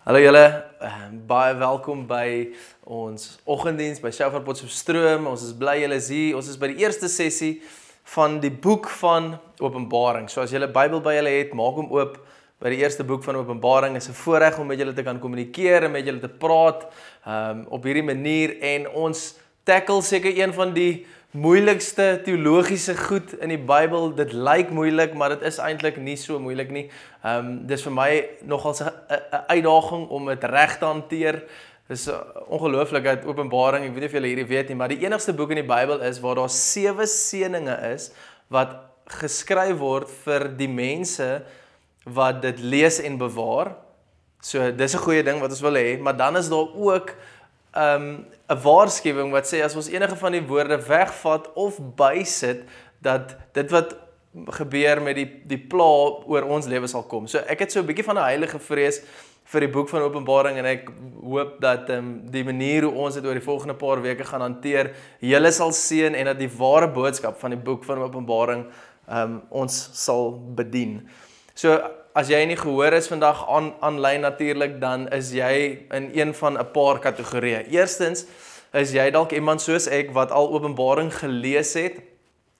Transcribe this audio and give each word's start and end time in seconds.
Hallo 0.00 0.16
julle, 0.16 0.46
uh, 0.80 1.08
baie 1.28 1.52
welkom 1.60 2.06
by 2.08 2.54
ons 2.88 3.34
oggenddiens 3.44 3.98
by 4.00 4.08
Shepherd 4.08 4.46
Potchefstroom. 4.46 5.26
Ons 5.28 5.42
is 5.44 5.50
bly 5.52 5.74
julle 5.82 5.98
is 6.00 6.06
hier. 6.08 6.38
Ons 6.38 6.46
is 6.48 6.56
by 6.56 6.70
die 6.70 6.80
eerste 6.80 7.04
sessie 7.12 7.58
van 8.14 8.38
die 8.40 8.48
boek 8.48 8.88
van 9.02 9.34
Openbaring. 9.60 10.30
So 10.32 10.40
as 10.40 10.54
julle 10.56 10.70
Bybel 10.72 11.02
by 11.04 11.18
julle 11.18 11.34
het, 11.34 11.52
maak 11.52 11.76
hom 11.82 11.92
oop 11.92 12.16
by 12.64 12.72
die 12.72 12.80
eerste 12.80 13.04
boek 13.04 13.28
van 13.28 13.42
Openbaring. 13.42 13.92
Dit 13.92 14.06
is 14.06 14.08
'n 14.08 14.16
voorreg 14.22 14.56
om 14.56 14.72
met 14.72 14.80
julle 14.80 14.96
te 14.96 15.04
kan 15.04 15.20
kommunikeer 15.20 15.84
en 15.84 15.92
met 15.92 16.06
julle 16.08 16.24
te 16.24 16.32
praat 16.32 16.88
um, 17.28 17.66
op 17.68 17.84
hierdie 17.84 18.08
manier 18.08 18.56
en 18.56 18.88
ons 18.88 19.36
tackle 19.68 20.00
seker 20.00 20.32
een 20.32 20.54
van 20.56 20.72
die 20.72 21.04
moeilikste 21.30 22.20
teologiese 22.24 22.96
goed 22.98 23.36
in 23.38 23.52
die 23.52 23.60
Bybel. 23.62 24.10
Dit 24.18 24.32
lyk 24.34 24.70
moeilik, 24.74 25.14
maar 25.14 25.36
dit 25.36 25.44
is 25.46 25.60
eintlik 25.62 26.00
nie 26.02 26.16
so 26.18 26.38
moeilik 26.42 26.70
nie. 26.74 26.86
Ehm 27.22 27.46
um, 27.46 27.50
dis 27.70 27.84
vir 27.86 27.94
my 27.94 28.10
nogal 28.42 28.74
'n 28.74 29.46
uitdaging 29.46 30.08
om 30.08 30.26
dit 30.26 30.44
reg 30.44 30.78
te 30.78 30.84
hanteer. 30.84 31.42
Dis 31.88 32.08
ongelooflik 32.46 33.04
dat 33.04 33.24
Openbaring, 33.24 33.84
ek 33.84 33.90
weet 33.90 34.00
nie 34.00 34.06
of 34.06 34.12
julle 34.12 34.26
hierdie 34.26 34.46
weet 34.46 34.68
nie, 34.68 34.76
maar 34.76 34.88
die 34.88 35.02
enigste 35.02 35.32
boek 35.32 35.50
in 35.50 35.62
die 35.66 35.74
Bybel 35.74 36.00
is 36.06 36.20
waar 36.20 36.34
daar 36.34 36.50
sewe 36.50 37.06
seëninge 37.06 37.74
is 37.94 38.12
wat 38.48 38.76
geskryf 39.06 39.78
word 39.78 40.10
vir 40.24 40.48
die 40.54 40.68
mense 40.68 41.42
wat 42.04 42.42
dit 42.42 42.60
lees 42.60 43.00
en 43.00 43.18
bewaar. 43.18 43.74
So 44.40 44.70
dis 44.70 44.94
'n 44.94 44.98
goeie 44.98 45.22
ding 45.22 45.40
wat 45.40 45.50
ons 45.50 45.60
wil 45.60 45.74
hê, 45.74 45.98
maar 45.98 46.16
dan 46.16 46.36
is 46.36 46.48
daar 46.48 46.74
ook 46.74 47.14
um 47.76 48.26
'n 48.50 48.60
waarskuwing 48.62 49.30
wat 49.30 49.46
sê 49.46 49.62
as 49.62 49.76
ons 49.76 49.88
enige 49.88 50.16
van 50.16 50.32
die 50.32 50.46
woorde 50.46 50.78
wegvat 50.86 51.52
of 51.54 51.78
bysit 51.96 52.64
dat 52.98 53.36
dit 53.52 53.70
wat 53.70 53.96
gebeur 54.46 55.02
met 55.02 55.16
die 55.16 55.28
die 55.46 55.58
pla 55.58 56.22
oor 56.26 56.42
ons 56.42 56.66
lewe 56.66 56.86
sal 56.86 57.02
kom. 57.02 57.26
So 57.26 57.38
ek 57.38 57.58
het 57.58 57.72
so 57.72 57.80
'n 57.80 57.86
bietjie 57.86 58.04
van 58.04 58.18
'n 58.18 58.30
heilige 58.30 58.58
vrees 58.58 59.02
vir 59.44 59.60
die 59.60 59.68
boek 59.68 59.88
van 59.88 60.02
Openbaring 60.02 60.58
en 60.58 60.66
ek 60.66 60.90
hoop 61.22 61.60
dat 61.60 61.90
ehm 61.90 61.98
um, 61.98 62.30
die 62.30 62.44
manier 62.44 62.82
hoe 62.82 62.94
ons 62.94 63.14
dit 63.14 63.24
oor 63.24 63.34
die 63.34 63.48
volgende 63.48 63.74
paar 63.74 64.02
weke 64.02 64.24
gaan 64.24 64.40
hanteer, 64.40 64.94
julle 65.20 65.52
sal 65.52 65.72
seën 65.72 66.14
en 66.14 66.24
dat 66.24 66.38
die 66.38 66.50
ware 66.58 66.88
boodskap 66.88 67.38
van 67.40 67.50
die 67.50 67.58
boek 67.58 67.84
van 67.84 67.98
Openbaring 67.98 68.66
ehm 69.08 69.22
um, 69.22 69.42
ons 69.50 69.90
sal 69.92 70.38
bedien. 70.54 71.08
So 71.54 71.80
as 72.14 72.30
jy 72.30 72.40
nie 72.48 72.58
gehoor 72.58 72.94
is 72.96 73.08
vandag 73.10 73.42
aan 73.48 73.72
aanlyn 73.86 74.24
natuurlik 74.26 74.78
dan 74.82 75.06
is 75.14 75.30
jy 75.34 75.86
in 75.94 76.10
een 76.14 76.34
van 76.34 76.58
'n 76.58 76.70
paar 76.72 76.98
kategorieë. 76.98 77.70
Eerstens 77.70 78.26
is 78.72 78.92
jy 78.92 79.10
dalk 79.10 79.32
iemand 79.32 79.62
soos 79.62 79.86
ek 79.86 80.10
wat 80.12 80.30
al 80.30 80.50
Openbaring 80.50 81.14
gelees 81.14 81.74
het. 81.74 82.00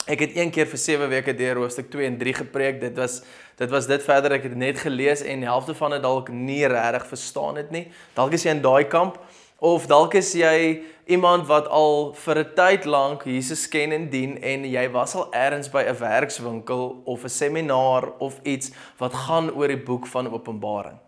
Ek 0.06 0.20
het 0.20 0.36
een 0.36 0.50
keer 0.50 0.66
vir 0.66 0.78
7 0.78 1.08
weke 1.08 1.34
deur 1.34 1.56
hoofstuk 1.56 1.90
2 1.90 2.06
en 2.06 2.18
3 2.18 2.34
gepreek. 2.34 2.80
Dit 2.80 2.96
was 2.96 3.22
dit 3.56 3.70
was 3.70 3.86
dit 3.86 4.02
verder 4.02 4.32
ek 4.32 4.42
het 4.42 4.56
net 4.56 4.78
gelees 4.78 5.22
en 5.22 5.40
die 5.40 5.48
helfte 5.48 5.74
van 5.74 5.90
dit 5.90 6.02
dalk 6.02 6.28
nie 6.28 6.66
regtig 6.66 7.06
verstaan 7.06 7.56
het 7.56 7.70
nie. 7.70 7.90
Dalk 8.14 8.32
is 8.32 8.42
jy 8.42 8.50
in 8.50 8.62
daai 8.62 8.84
kamp 8.84 9.18
of 9.60 9.86
dalk 9.86 10.14
is 10.14 10.32
jy 10.32 10.80
iemand 11.10 11.46
wat 11.46 11.68
al 11.68 12.14
vir 12.14 12.38
'n 12.38 12.52
tyd 12.56 12.84
lank 12.84 13.24
Jesus 13.24 13.68
ken 13.68 13.92
en 13.92 14.08
dien 14.10 14.38
en 14.42 14.64
jy 14.64 14.90
was 14.90 15.14
al 15.14 15.28
eers 15.32 15.68
by 15.68 15.82
'n 15.84 15.98
werkswinkel 15.98 17.02
of 17.04 17.24
'n 17.24 17.28
seminar 17.28 18.12
of 18.18 18.40
iets 18.42 18.72
wat 18.98 19.14
gaan 19.14 19.50
oor 19.50 19.68
die 19.68 19.84
boek 19.84 20.06
van 20.06 20.32
Openbaring. 20.32 20.98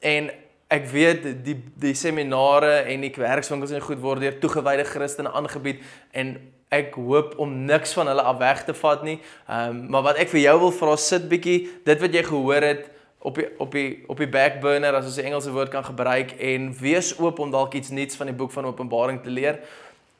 En 0.00 0.30
ek 0.68 0.86
weet 0.86 1.44
die 1.44 1.56
die 1.76 1.94
seminare 1.94 2.84
en 2.88 3.00
die 3.00 3.12
werkswinkels 3.16 3.70
en 3.70 3.80
goed 3.80 4.00
word 4.00 4.20
deur 4.20 4.38
toegewyde 4.38 4.84
Christene 4.84 5.32
aangebied 5.32 5.82
en 6.12 6.38
ek 6.68 6.94
hoop 6.94 7.38
om 7.38 7.64
niks 7.64 7.92
van 7.92 8.06
hulle 8.06 8.22
af 8.22 8.38
weg 8.38 8.64
te 8.64 8.74
vat 8.74 9.02
nie. 9.02 9.20
Ehm 9.48 9.68
um, 9.68 9.90
maar 9.90 10.02
wat 10.02 10.16
ek 10.16 10.28
vir 10.28 10.40
jou 10.40 10.58
wil 10.60 10.72
vra 10.72 10.96
sit 10.96 11.28
bietjie 11.28 11.68
dit 11.84 12.00
wat 12.00 12.14
jy 12.14 12.22
gehoor 12.22 12.62
het 12.62 12.90
op 13.18 13.34
die 13.34 13.48
op 13.58 13.72
die 13.72 14.04
op 14.06 14.16
die 14.16 14.28
back 14.30 14.60
burner 14.60 14.94
as 14.94 15.08
ons 15.10 15.18
die 15.18 15.26
Engelse 15.26 15.52
woord 15.52 15.72
kan 15.74 15.84
gebruik 15.84 16.36
en 16.38 16.70
wees 16.78 17.12
oop 17.18 17.38
om 17.42 17.50
dalk 17.50 17.74
iets 17.74 17.90
nuuts 17.90 18.16
van 18.16 18.30
die 18.30 18.36
boek 18.36 18.52
van 18.54 18.68
Openbaring 18.70 19.22
te 19.22 19.30
leer. 19.30 19.60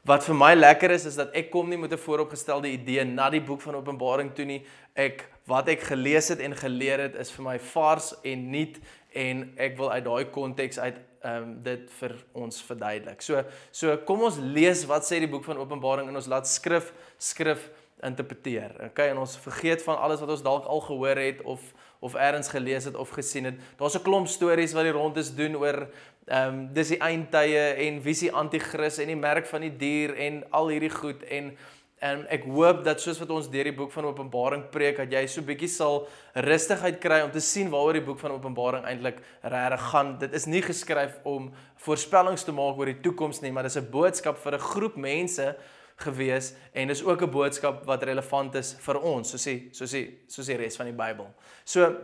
Wat 0.09 0.25
vir 0.25 0.35
my 0.35 0.55
lekker 0.55 0.91
is 0.91 1.05
is 1.07 1.19
dat 1.19 1.35
ek 1.37 1.51
kom 1.51 1.69
nie 1.69 1.79
met 1.79 1.93
'n 1.93 1.99
vooropgestelde 1.99 2.69
idee 2.69 3.05
na 3.05 3.31
die 3.31 3.41
boek 3.41 3.61
van 3.61 3.75
Openbaring 3.75 4.35
toe 4.35 4.45
nie. 4.45 4.65
Ek 4.95 5.29
wat 5.47 5.69
ek 5.69 5.81
gelees 5.81 6.29
het 6.29 6.41
en 6.41 6.57
geleer 6.57 6.99
het 6.99 7.15
is 7.15 7.31
vir 7.31 7.45
my 7.45 7.59
vars 7.59 8.15
en 8.23 8.51
nuut 8.51 8.79
en 9.15 9.53
ek 9.57 9.77
wil 9.77 9.91
uit 9.93 10.05
daai 10.05 10.25
konteks 10.25 10.79
uit 10.79 10.97
ehm 11.23 11.43
um, 11.43 11.63
dit 11.63 11.91
vir 11.91 12.13
ons 12.33 12.63
verduidelik. 12.63 13.23
So 13.23 13.45
so 13.71 13.97
kom 13.97 14.23
ons 14.23 14.39
lees 14.39 14.85
wat 14.87 15.05
sê 15.05 15.19
die 15.19 15.31
boek 15.31 15.45
van 15.45 15.59
Openbaring 15.59 16.09
en 16.09 16.17
ons 16.17 16.27
laat 16.27 16.47
skrif 16.47 16.93
skrif 17.19 17.71
interpreteer. 18.03 18.91
Okay, 18.91 19.09
en 19.11 19.19
ons 19.19 19.39
vergeet 19.39 19.83
van 19.83 19.99
alles 19.99 20.21
wat 20.21 20.31
ons 20.31 20.43
dalk 20.43 20.65
al 20.65 20.81
gehoor 20.81 21.17
het 21.17 21.43
of 21.43 21.61
of 22.01 22.15
eers 22.15 22.49
gelees 22.49 22.85
het 22.85 22.97
of 22.97 23.11
gesien 23.11 23.45
het. 23.45 23.55
Daar's 23.77 23.97
'n 23.97 24.03
klomp 24.03 24.29
stories 24.29 24.73
wat 24.73 24.83
die 24.85 24.93
rond 24.93 25.17
is 25.17 25.35
doen 25.35 25.57
oor 25.57 25.89
ehm 26.27 26.49
um, 26.49 26.69
dis 26.73 26.89
die 26.89 27.01
eindtye 27.01 27.75
en 27.87 28.15
se 28.15 28.33
anti-kris 28.33 28.99
en 28.99 29.07
die 29.07 29.17
merk 29.17 29.47
van 29.47 29.61
die 29.61 29.77
dier 29.77 30.15
en 30.17 30.45
al 30.51 30.69
hierdie 30.69 30.93
goed 30.93 31.23
en 31.23 31.57
en 31.99 32.21
ek 32.31 32.45
hoop 32.47 32.85
dat 32.87 33.01
soos 33.03 33.19
wat 33.19 33.31
ons 33.35 33.49
deur 33.51 33.65
die 33.65 33.75
boek 33.75 33.91
van 33.91 34.07
Openbaring 34.07 34.69
preek 34.71 35.01
dat 35.01 35.13
jy 35.13 35.25
so 35.27 35.43
bietjie 35.43 35.71
sal 35.73 36.05
rustigheid 36.47 37.01
kry 37.03 37.21
om 37.25 37.33
te 37.35 37.43
sien 37.43 37.73
waaroor 37.73 37.99
die 37.99 38.05
boek 38.07 38.21
van 38.21 38.37
Openbaring 38.37 38.87
eintlik 38.87 39.19
regtig 39.43 39.89
gaan. 39.91 40.13
Dit 40.19 40.37
is 40.39 40.47
nie 40.47 40.63
geskryf 40.63 41.19
om 41.27 41.51
voorspellings 41.83 42.47
te 42.47 42.55
maak 42.55 42.79
oor 42.79 42.93
die 42.93 43.01
toekoms 43.03 43.43
nie, 43.43 43.51
maar 43.51 43.67
dis 43.67 43.77
'n 43.77 43.91
boodskap 43.91 44.39
vir 44.39 44.55
'n 44.55 44.69
groep 44.71 44.97
mense 44.97 45.57
gewees 46.03 46.53
en 46.73 46.89
dis 46.89 47.05
ook 47.05 47.23
'n 47.23 47.31
boodskap 47.31 47.85
wat 47.85 48.03
relevant 48.03 48.55
is 48.55 48.77
vir 48.81 49.01
ons, 49.01 49.31
soos 49.31 49.45
die 49.45 49.69
soos 49.73 49.91
die 49.91 50.25
soos 50.27 50.47
die 50.47 50.57
res 50.57 50.77
van 50.77 50.87
die 50.87 50.97
Bybel. 50.97 51.27
So 51.65 51.97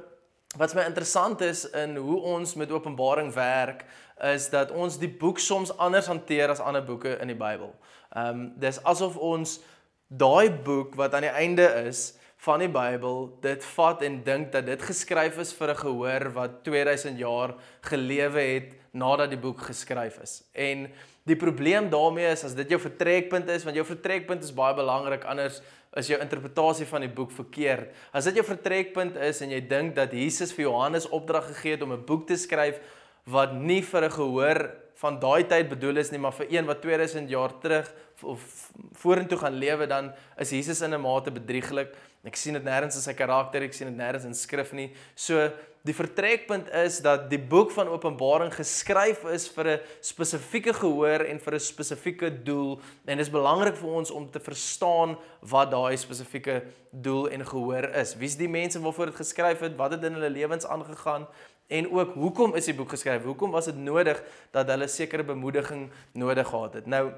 wat 0.56 0.74
my 0.74 0.82
interessant 0.82 1.40
is 1.40 1.64
in 1.70 1.96
hoe 1.96 2.20
ons 2.20 2.54
met 2.54 2.70
Openbaring 2.70 3.32
werk 3.34 3.84
is 4.22 4.50
dat 4.50 4.70
ons 4.70 4.98
die 4.98 5.08
boek 5.08 5.38
soms 5.38 5.76
anders 5.78 6.06
hanteer 6.06 6.50
as 6.50 6.60
ander 6.60 6.84
boeke 6.84 7.18
in 7.20 7.28
die 7.28 7.38
Bybel. 7.38 7.74
Ehm 8.14 8.28
um, 8.28 8.52
dis 8.56 8.82
asof 8.84 9.16
ons 9.16 9.60
daai 10.08 10.50
boek 10.50 10.94
wat 10.94 11.14
aan 11.14 11.26
die 11.26 11.34
einde 11.34 11.66
is 11.86 12.14
van 12.44 12.60
die 12.60 12.68
Bybel 12.68 13.38
dit 13.42 13.64
vat 13.64 14.02
en 14.02 14.20
dink 14.24 14.52
dat 14.52 14.66
dit 14.66 14.82
geskryf 14.82 15.38
is 15.38 15.52
vir 15.52 15.70
'n 15.70 15.82
gehoor 15.82 16.32
wat 16.32 16.64
2000 16.64 17.18
jaar 17.18 17.54
gelewe 17.80 18.40
het 18.40 18.74
nadat 18.92 19.30
die 19.30 19.40
boek 19.40 19.60
geskryf 19.60 20.18
is. 20.22 20.42
En 20.52 20.90
Die 21.24 21.36
probleem 21.36 21.88
daarmee 21.88 22.28
is 22.32 22.44
as 22.44 22.54
dit 22.54 22.68
jou 22.68 22.80
vertrekpunt 22.80 23.48
is, 23.48 23.64
want 23.64 23.76
jou 23.76 23.86
vertrekpunt 23.86 24.42
is 24.44 24.52
baie 24.52 24.74
belangrik 24.76 25.24
anders 25.24 25.62
is 25.94 26.08
jou 26.10 26.18
interpretasie 26.18 26.86
van 26.90 27.04
die 27.04 27.12
boek 27.12 27.30
verkeerd. 27.32 27.92
As 28.12 28.26
dit 28.26 28.40
jou 28.40 28.44
vertrekpunt 28.46 29.16
is 29.22 29.40
en 29.44 29.52
jy 29.54 29.60
dink 29.70 29.94
dat 29.94 30.12
Jesus 30.12 30.52
vir 30.52 30.66
Johannes 30.66 31.06
opdrag 31.06 31.46
gegee 31.52 31.76
het 31.76 31.84
om 31.86 31.92
'n 31.92 32.04
boek 32.04 32.26
te 32.26 32.36
skryf 32.36 32.80
wat 33.26 33.54
nie 33.54 33.80
vir 33.82 34.04
'n 34.04 34.10
gehoor 34.10 34.70
van 34.94 35.18
daai 35.20 35.44
tyd 35.46 35.68
bedoel 35.68 35.96
is 35.96 36.10
nie, 36.10 36.18
maar 36.18 36.32
vir 36.32 36.46
een 36.50 36.66
wat 36.66 36.82
2000 36.82 37.28
jaar 37.30 37.52
terug 37.60 37.92
of 38.22 38.70
vorentoe 38.92 39.38
gaan 39.38 39.58
lewe, 39.58 39.86
dan 39.86 40.12
is 40.38 40.50
Jesus 40.50 40.82
in 40.82 40.94
'n 40.94 41.00
mate 41.00 41.30
bedrieglik. 41.30 41.94
Ek 42.24 42.36
sien 42.36 42.56
dit 42.56 42.64
nêrens 42.64 42.96
in 42.96 43.04
sy 43.04 43.12
karakter, 43.12 43.62
ek 43.62 43.74
sien 43.76 43.90
dit 43.90 43.98
nêrens 43.98 44.24
in 44.24 44.34
skrif 44.34 44.72
nie. 44.72 44.90
So 45.14 45.50
Die 45.84 45.92
vertrekpunt 45.92 46.70
is 46.80 47.02
dat 47.04 47.26
die 47.28 47.38
boek 47.38 47.68
van 47.76 47.90
Openbaring 47.92 48.48
geskryf 48.56 49.26
is 49.28 49.44
vir 49.52 49.68
'n 49.68 49.80
spesifieke 50.00 50.72
gehoor 50.72 51.20
en 51.28 51.38
vir 51.38 51.54
'n 51.54 51.60
spesifieke 51.60 52.30
doel 52.42 52.80
en 53.04 53.18
dit 53.18 53.26
is 53.26 53.30
belangrik 53.30 53.76
vir 53.76 53.90
ons 53.90 54.10
om 54.10 54.30
te 54.30 54.40
verstaan 54.40 55.18
wat 55.42 55.70
daai 55.70 55.96
spesifieke 55.96 56.62
doel 56.90 57.28
en 57.28 57.44
gehoor 57.44 57.84
is. 58.00 58.16
Wie's 58.16 58.36
die 58.36 58.48
mense 58.48 58.80
waarvoor 58.80 59.06
dit 59.06 59.16
geskryf 59.16 59.60
het? 59.60 59.76
Wat 59.76 59.90
het 59.90 60.04
in 60.04 60.14
hulle 60.14 60.30
lewens 60.30 60.66
aangegaan? 60.66 61.26
En 61.68 61.92
ook 61.92 62.14
hoekom 62.14 62.54
is 62.54 62.64
die 62.64 62.74
boek 62.74 62.88
geskryf? 62.88 63.22
Hoekom 63.22 63.50
was 63.50 63.66
dit 63.66 63.76
nodig 63.76 64.22
dat 64.52 64.68
hulle 64.68 64.88
sekere 64.88 65.22
bemoediging 65.22 65.90
nodig 66.12 66.48
gehad 66.48 66.74
het? 66.74 66.86
Nou 66.86 67.12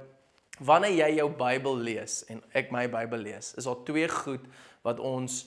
wanneer 0.58 0.94
jy 0.94 1.10
jou 1.18 1.28
Bybel 1.36 1.82
lees 1.88 2.22
en 2.32 2.40
ek 2.56 2.72
my 2.74 2.86
Bybel 2.92 3.26
lees, 3.28 3.52
is 3.58 3.68
daar 3.68 3.82
twee 3.88 4.08
goed 4.08 4.46
wat 4.86 5.02
ons 5.02 5.44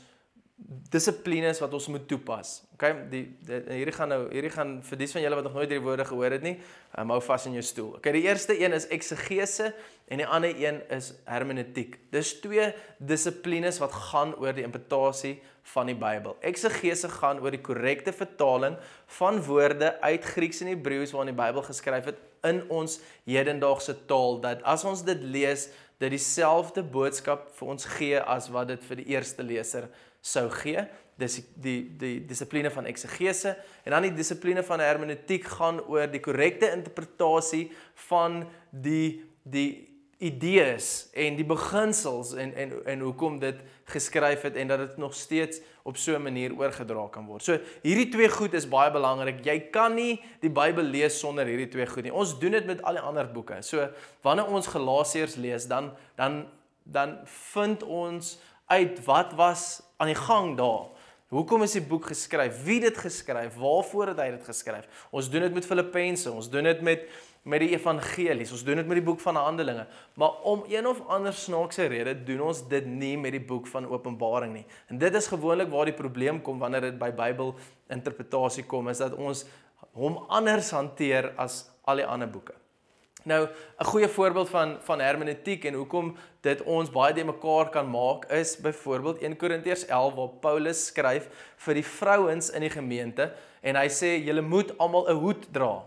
dissiplines 0.92 1.60
wat 1.64 1.74
ons 1.74 1.88
moet 1.88 2.04
toepas. 2.10 2.60
Okay, 2.76 2.92
die, 3.12 3.22
die 3.48 3.60
hierdie 3.80 3.94
gaan 3.96 4.12
nou 4.12 4.20
hierdie 4.32 4.52
gaan 4.54 4.74
vir 4.86 5.00
dies 5.00 5.14
van 5.16 5.24
julle 5.24 5.38
wat 5.40 5.48
nog 5.48 5.56
nooit 5.56 5.68
hierdie 5.68 5.86
woorde 5.86 6.06
gehoor 6.08 6.36
het 6.36 6.44
nie, 6.46 6.56
um, 7.00 7.14
hou 7.14 7.20
vas 7.24 7.48
in 7.48 7.56
jou 7.58 7.64
stoel. 7.66 7.94
Okay, 8.00 8.14
die 8.16 8.26
eerste 8.28 8.56
een 8.60 8.76
is 8.76 8.88
eksegese 8.92 9.72
en 10.12 10.24
die 10.24 10.28
ander 10.28 10.56
een 10.60 10.82
is 10.96 11.14
hermeneutiek. 11.30 11.98
Dis 12.14 12.34
twee 12.44 12.70
dissiplines 13.00 13.80
wat 13.84 13.96
gaan 14.12 14.36
oor 14.40 14.56
die 14.56 14.66
interpretasie 14.68 15.38
van 15.74 15.92
die 15.92 15.98
Bybel. 16.00 16.38
Eksegese 16.52 17.12
gaan 17.20 17.44
oor 17.44 17.56
die 17.56 17.64
korrekte 17.64 18.14
vertaling 18.16 18.80
van 19.20 19.40
woorde 19.46 19.96
uit 20.02 20.32
Grieks 20.34 20.64
en 20.66 20.74
Hebreëus 20.74 21.14
waarin 21.16 21.34
die 21.34 21.40
Bybel 21.40 21.68
geskryf 21.68 22.12
het 22.12 22.26
in 22.48 22.64
ons 22.70 23.00
hedendaagse 23.28 23.96
taal 24.10 24.40
dat 24.44 24.64
as 24.68 24.86
ons 24.88 25.04
dit 25.08 25.24
lees, 25.24 25.68
dit 26.00 26.14
dieselfde 26.14 26.84
boodskap 26.84 27.50
vir 27.58 27.74
ons 27.76 27.88
gee 27.98 28.20
as 28.20 28.48
wat 28.54 28.72
dit 28.72 28.84
vir 28.88 29.02
die 29.02 29.10
eerste 29.16 29.44
leser 29.44 29.90
sou 30.22 30.48
gee. 30.62 30.86
Dis 31.20 31.40
die 31.40 31.44
die 31.60 31.80
die 32.00 32.16
dissipline 32.28 32.72
van 32.72 32.88
eksegese 32.88 33.58
en 33.84 33.96
dan 33.96 34.08
die 34.08 34.16
dissipline 34.16 34.64
van 34.64 34.80
hermeneutiek 34.84 35.48
gaan 35.58 35.82
oor 35.88 36.08
die 36.08 36.24
korrekte 36.24 36.72
interpretasie 36.72 37.68
van 38.08 38.46
die 38.72 39.20
die 39.44 39.89
idees 40.20 41.08
en 41.16 41.38
die 41.40 41.48
beginsels 41.48 42.34
en 42.36 42.52
en 42.60 42.74
en 42.92 43.04
hoekom 43.08 43.38
dit 43.40 43.62
geskryf 43.88 44.42
het 44.44 44.58
en 44.60 44.68
dat 44.68 44.82
dit 44.84 44.98
nog 45.00 45.14
steeds 45.16 45.62
op 45.84 45.98
so 45.98 46.16
'n 46.16 46.22
manier 46.22 46.52
oorgedra 46.58 47.08
kan 47.08 47.26
word. 47.26 47.44
So 47.44 47.58
hierdie 47.82 48.10
twee 48.10 48.30
goed 48.30 48.54
is 48.54 48.68
baie 48.68 48.92
belangrik. 48.92 49.46
Jy 49.46 49.60
kan 49.72 49.96
nie 49.96 50.22
die 50.42 50.50
Bybel 50.50 50.84
lees 50.84 51.20
sonder 51.20 51.46
hierdie 51.46 51.70
twee 51.70 51.88
goed 51.88 52.04
nie. 52.04 52.14
Ons 52.14 52.40
doen 52.40 52.52
dit 52.52 52.66
met 52.66 52.82
al 52.82 52.94
die 52.94 53.02
ander 53.02 53.32
boeke. 53.32 53.62
So 53.62 53.90
wanneer 54.22 54.46
ons 54.46 54.68
Galasiërs 54.68 55.36
lees, 55.36 55.68
dan 55.68 55.92
dan 56.16 56.48
dan 56.84 57.20
vind 57.26 57.84
ons 57.84 58.40
uit 58.68 59.06
wat 59.06 59.34
was 59.34 59.82
aan 59.98 60.08
die 60.08 60.16
gang 60.16 60.58
daar. 60.58 60.90
Hoekom 61.30 61.62
is 61.62 61.76
die 61.78 61.86
boek 61.86 62.08
geskryf? 62.10 62.64
Wie 62.64 62.80
het 62.82 62.94
dit 62.94 62.98
geskryf? 62.98 63.56
Waarvoor 63.56 64.08
het 64.08 64.18
hy 64.18 64.32
dit 64.34 64.44
geskryf? 64.44 64.88
Ons 65.14 65.30
doen 65.30 65.42
dit 65.42 65.54
met 65.54 65.66
Filippense, 65.66 66.32
ons 66.32 66.50
doen 66.50 66.64
dit 66.64 66.82
met 66.82 67.06
met 67.44 67.64
die 67.64 67.72
evangelies. 67.74 68.52
Ons 68.52 68.64
doen 68.64 68.82
dit 68.82 68.88
met 68.88 69.00
die 69.00 69.06
boek 69.06 69.22
van 69.24 69.36
Handelinge. 69.36 69.88
Maar 70.20 70.42
om 70.44 70.64
een 70.68 70.88
of 70.88 71.02
ander 71.08 71.34
snaakse 71.34 71.88
rede 71.92 72.16
doen 72.24 72.42
ons 72.50 72.62
dit 72.68 72.86
nie 72.86 73.16
met 73.18 73.32
die 73.32 73.44
boek 73.44 73.68
van 73.68 73.88
Openbaring 73.88 74.54
nie. 74.54 74.66
En 74.88 74.98
dit 74.98 75.14
is 75.14 75.28
gewoonlik 75.28 75.72
waar 75.72 75.86
die 75.86 75.98
probleem 75.98 76.42
kom 76.42 76.60
wanneer 76.60 76.90
dit 76.90 77.00
by 77.00 77.12
Bybel 77.16 77.56
interpretasie 77.90 78.68
kom, 78.70 78.90
is 78.90 79.02
dat 79.02 79.16
ons 79.18 79.46
hom 79.98 80.20
anders 80.28 80.72
hanteer 80.76 81.34
as 81.38 81.64
al 81.90 82.04
die 82.04 82.08
ander 82.08 82.30
boeke. 82.30 82.54
Nou, 83.24 83.48
'n 83.80 83.86
goeie 83.86 84.08
voorbeeld 84.08 84.50
van 84.50 84.78
van 84.82 85.00
hermeneutiek 85.00 85.66
en 85.66 85.74
hoekom 85.74 86.16
dit 86.42 86.64
ons 86.64 86.90
baie 86.90 87.14
de 87.14 87.24
mekaar 87.24 87.70
kan 87.70 87.90
maak 87.90 88.26
is 88.26 88.58
byvoorbeeld 88.58 89.22
1 89.22 89.36
Korintiërs 89.36 89.86
11 89.86 90.14
waar 90.14 90.30
Paulus 90.40 90.86
skryf 90.86 91.28
vir 91.56 91.74
die 91.74 91.86
vrouens 91.86 92.50
in 92.50 92.62
die 92.62 92.70
gemeente 92.70 93.34
en 93.62 93.76
hy 93.76 93.88
sê 93.88 94.24
julle 94.24 94.42
moet 94.42 94.78
almal 94.78 95.10
'n 95.10 95.20
hoed 95.20 95.48
dra. 95.52 95.84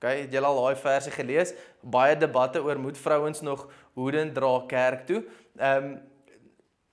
OK, 0.00 0.08
het 0.08 0.32
julle 0.32 0.48
al 0.48 0.62
daai 0.62 0.80
verse 0.80 1.10
gelees? 1.12 1.52
Baie 1.84 2.16
debatte 2.16 2.62
oor 2.64 2.78
moet 2.80 2.98
vrouens 2.98 3.40
nog 3.44 3.66
hoede 3.92 4.32
dra 4.32 4.54
kerk 4.66 5.06
toe. 5.06 5.24
Ehm 5.58 5.84
um, 5.84 5.98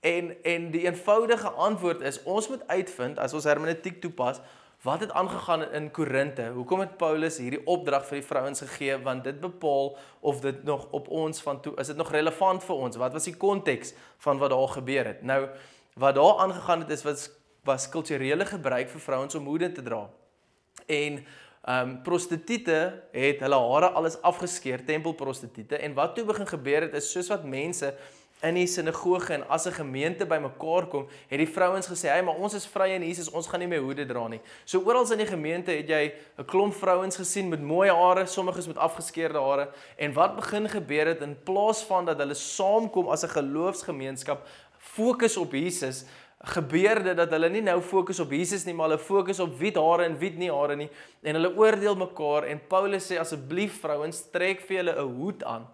en 0.00 0.42
en 0.42 0.70
die 0.70 0.84
eenvoudige 0.84 1.48
antwoord 1.50 2.00
is 2.00 2.20
ons 2.22 2.48
moet 2.48 2.62
uitvind 2.66 3.18
as 3.18 3.32
ons 3.34 3.44
hermeneutiek 3.44 3.96
toepas 4.00 4.38
wat 4.82 5.00
het 5.00 5.10
aangegaan 5.12 5.64
in 5.72 5.90
Korinte. 5.90 6.50
Hoekom 6.54 6.80
het 6.80 6.96
Paulus 6.96 7.38
hierdie 7.38 7.64
opdrag 7.66 8.06
vir 8.06 8.20
die 8.20 8.26
vrouens 8.26 8.60
gegee 8.60 8.98
want 9.02 9.24
dit 9.24 9.40
bepaal 9.40 9.96
of 10.20 10.40
dit 10.40 10.62
nog 10.64 10.86
op 10.90 11.08
ons 11.08 11.42
van 11.42 11.60
toe 11.60 11.74
is 11.76 11.86
dit 11.86 11.96
nog 11.96 12.12
relevant 12.12 12.64
vir 12.64 12.76
ons? 12.76 12.96
Wat 12.96 13.12
was 13.12 13.26
die 13.26 13.36
konteks 13.36 13.94
van 14.18 14.38
wat 14.38 14.50
daar 14.50 14.68
gebeur 14.68 15.04
het? 15.04 15.22
Nou 15.22 15.48
wat 15.98 16.14
daar 16.14 16.38
aangegaan 16.44 16.86
het 16.86 16.90
is 16.90 17.02
wat 17.02 17.26
was 17.64 17.88
kulturele 17.88 18.46
gebruik 18.46 18.88
vir 18.88 19.00
vrouens 19.00 19.34
om 19.34 19.46
hoede 19.46 19.72
te 19.72 19.82
dra. 19.82 20.06
En 20.86 21.24
Ehm 21.68 21.88
um, 21.88 21.96
prostituie 22.02 22.76
het 23.12 23.42
hulle 23.44 23.56
hare 23.60 23.90
alles 23.92 24.14
afgeskeer, 24.24 24.84
tempelprostituie 24.88 25.76
en 25.76 25.92
wat 25.94 26.14
toe 26.16 26.24
begin 26.24 26.46
gebeur 26.48 26.86
het 26.86 26.94
is 26.96 27.10
soos 27.12 27.28
wat 27.28 27.44
mense 27.44 27.90
in 28.40 28.54
die 28.54 28.66
sinagoge 28.70 29.34
en 29.34 29.44
as 29.50 29.66
'n 29.66 29.72
gemeente 29.72 30.26
bymekaar 30.26 30.86
kom, 30.86 31.08
het 31.28 31.38
die 31.38 31.48
vrouens 31.48 31.86
gesê, 31.86 32.08
"Hey, 32.08 32.22
maar 32.22 32.36
ons 32.36 32.54
is 32.54 32.66
vry 32.66 32.90
in 32.90 33.02
Jesus, 33.02 33.30
ons 33.30 33.46
gaan 33.46 33.60
nie 33.60 33.68
meer 33.68 33.82
hoede 33.82 34.06
dra 34.06 34.28
nie." 34.28 34.40
So 34.64 34.80
oral 34.80 35.12
in 35.12 35.18
die 35.18 35.26
gemeente 35.26 35.70
het 35.70 35.88
jy 35.88 36.12
'n 36.38 36.44
klomp 36.44 36.74
vrouens 36.74 37.16
gesien 37.16 37.48
met 37.48 37.60
mooi 37.60 37.90
hare, 37.90 38.26
sommiges 38.26 38.66
met 38.66 38.78
afgeskeerde 38.78 39.38
hare 39.38 39.68
en 39.96 40.12
wat 40.12 40.36
begin 40.36 40.68
gebeur 40.68 41.06
het 41.06 41.20
in 41.20 41.36
plaas 41.44 41.82
van 41.82 42.04
dat 42.06 42.18
hulle 42.18 42.34
saamkom 42.34 43.08
as 43.08 43.24
'n 43.24 43.28
geloofsgemeenskap, 43.28 44.46
fokus 44.78 45.36
op 45.36 45.52
Jesus, 45.52 46.04
gebeur 46.38 47.02
dit 47.02 47.16
dat 47.18 47.30
hulle 47.34 47.48
nie 47.50 47.64
nou 47.66 47.80
fokus 47.82 48.20
op 48.20 48.30
Jesus 48.30 48.64
nie, 48.64 48.74
maar 48.74 48.88
hulle 48.88 49.02
fokus 49.02 49.40
op 49.42 49.56
wie 49.58 49.72
hare 49.74 50.04
en 50.06 50.18
wie 50.20 50.30
nie 50.38 50.52
hare 50.54 50.76
nie 50.76 50.88
en 51.22 51.34
hulle 51.34 51.50
oordeel 51.58 51.98
mekaar 51.98 52.46
en 52.46 52.60
Paulus 52.70 53.10
sê 53.10 53.18
asseblief 53.18 53.80
vrouens 53.82 54.22
trek 54.30 54.60
vir 54.68 54.76
julle 54.78 54.94
'n 54.94 55.14
hoed 55.18 55.42
aan 55.42 55.66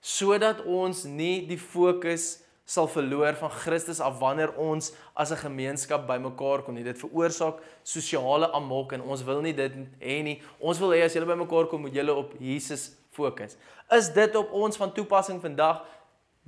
sodat 0.00 0.64
ons 0.66 1.04
nie 1.04 1.46
die 1.46 1.58
fokus 1.58 2.42
sal 2.70 2.86
verloor 2.88 3.34
van 3.34 3.50
Christus 3.50 4.00
af 4.00 4.18
wanneer 4.20 4.52
ons 4.56 4.92
as 5.14 5.30
'n 5.30 5.36
gemeenskap 5.36 6.06
bymekaar 6.06 6.62
kom 6.62 6.74
nie. 6.74 6.84
Dit 6.84 6.98
veroorsaak 6.98 7.58
sosiale 7.82 8.52
amok 8.52 8.92
en 8.92 9.02
ons 9.02 9.24
wil 9.24 9.40
nie 9.42 9.52
dit 9.52 9.72
hê 10.00 10.22
nie. 10.22 10.42
Ons 10.60 10.78
wil 10.78 10.90
hê 10.90 11.04
as 11.04 11.14
julle 11.14 11.26
bymekaar 11.26 11.66
kom 11.66 11.80
moet 11.80 11.94
julle 11.94 12.14
op 12.14 12.32
Jesus 12.38 12.92
fokus. 13.10 13.56
Is 13.90 14.08
dit 14.08 14.36
op 14.36 14.52
ons 14.52 14.76
van 14.76 14.92
toepassing 14.92 15.40
vandag? 15.40 15.84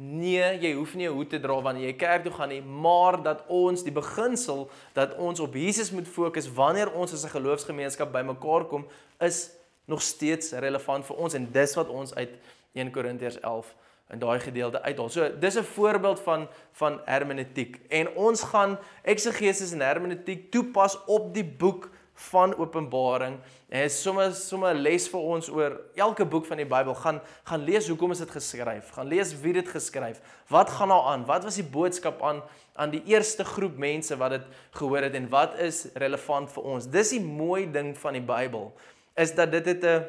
Nee, 0.02 0.58
jy 0.58 0.72
hoef 0.74 0.94
nie 0.94 1.06
'n 1.06 1.12
hoed 1.14 1.30
te 1.30 1.38
dra 1.40 1.60
wanneer 1.62 1.86
jy 1.86 1.96
kerk 1.96 2.22
toe 2.24 2.32
gaan 2.32 2.48
nie, 2.48 2.62
maar 2.62 3.22
dat 3.22 3.44
ons 3.46 3.82
die 3.82 3.92
beginsel 3.92 4.70
dat 4.94 5.14
ons 5.16 5.40
op 5.40 5.54
Jesus 5.54 5.90
moet 5.90 6.08
fokus 6.08 6.48
wanneer 6.52 6.92
ons 6.92 7.12
as 7.12 7.24
'n 7.24 7.36
geloofsgemeenskap 7.36 8.12
bymekaar 8.12 8.64
kom, 8.64 8.86
is 9.20 9.50
nog 9.84 10.02
steeds 10.02 10.52
relevant 10.52 11.06
vir 11.06 11.16
ons 11.16 11.34
en 11.34 11.52
dis 11.52 11.74
wat 11.74 11.88
ons 11.88 12.14
uit 12.14 12.30
1 12.72 12.90
Korintiërs 12.90 13.40
11 13.40 13.74
in 14.10 14.18
daai 14.18 14.40
gedeelte 14.40 14.82
uithaal. 14.82 15.08
So, 15.08 15.38
dis 15.38 15.58
'n 15.58 15.62
voorbeeld 15.62 16.20
van 16.20 16.48
van 16.72 17.00
hermeneutiek 17.04 17.80
en 17.88 18.14
ons 18.14 18.42
gaan 18.42 18.78
eksegesis 19.02 19.72
en 19.72 19.80
hermeneutiek 19.80 20.50
toepas 20.50 21.04
op 21.06 21.34
die 21.34 21.44
boek 21.44 21.90
van 22.14 22.56
Openbaring. 22.56 23.38
En 23.68 23.82
is 23.82 24.02
sommer 24.02 24.34
sommer 24.34 24.74
'n 24.74 24.82
les 24.82 25.08
vir 25.08 25.20
ons 25.20 25.48
oor 25.48 25.80
elke 25.94 26.24
boek 26.24 26.46
van 26.46 26.56
die 26.56 26.66
Bybel. 26.66 26.94
Gaan 26.94 27.20
gaan 27.44 27.64
lees 27.64 27.88
hoekom 27.88 28.10
is 28.10 28.18
dit 28.18 28.30
geskryf? 28.30 28.90
Gaan 28.90 29.06
lees 29.06 29.40
wie 29.40 29.52
dit 29.52 29.68
geskryf. 29.68 30.20
Wat 30.48 30.70
gaan 30.70 30.88
daar 30.88 31.02
aan? 31.02 31.24
Wat 31.24 31.44
was 31.44 31.54
die 31.54 31.64
boodskap 31.64 32.22
aan 32.22 32.42
aan 32.74 32.90
die 32.90 33.02
eerste 33.04 33.44
groep 33.44 33.76
mense 33.76 34.16
wat 34.16 34.30
dit 34.30 34.44
gehoor 34.70 35.02
het 35.02 35.14
en 35.14 35.28
wat 35.28 35.58
is 35.58 35.86
relevant 35.94 36.52
vir 36.52 36.62
ons? 36.62 36.86
Dis 36.86 37.10
die 37.10 37.20
mooi 37.20 37.70
ding 37.70 37.98
van 37.98 38.12
die 38.12 38.22
Bybel 38.22 38.72
is 39.14 39.34
dat 39.34 39.50
dit 39.50 39.66
het 39.66 39.84
'n 39.84 40.04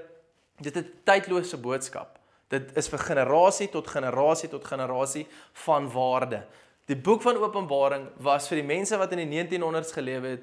dit 0.59 0.75
het 0.75 0.85
'n 0.85 0.99
tydlose 1.03 1.57
boodskap. 1.57 2.19
Dit 2.47 2.77
is 2.77 2.87
vir 2.87 2.99
generasie 2.99 3.69
tot 3.69 3.87
generasie 3.87 4.49
tot 4.49 4.65
generasie 4.65 5.27
van 5.53 5.91
waarde. 5.91 6.43
Die 6.85 6.95
boek 6.95 7.21
van 7.21 7.37
Openbaring 7.37 8.09
was 8.17 8.47
vir 8.47 8.59
die 8.59 8.67
mense 8.67 8.97
wat 8.97 9.11
in 9.11 9.23
die 9.23 9.31
1900s 9.31 9.93
geleef 9.95 10.25
het 10.27 10.41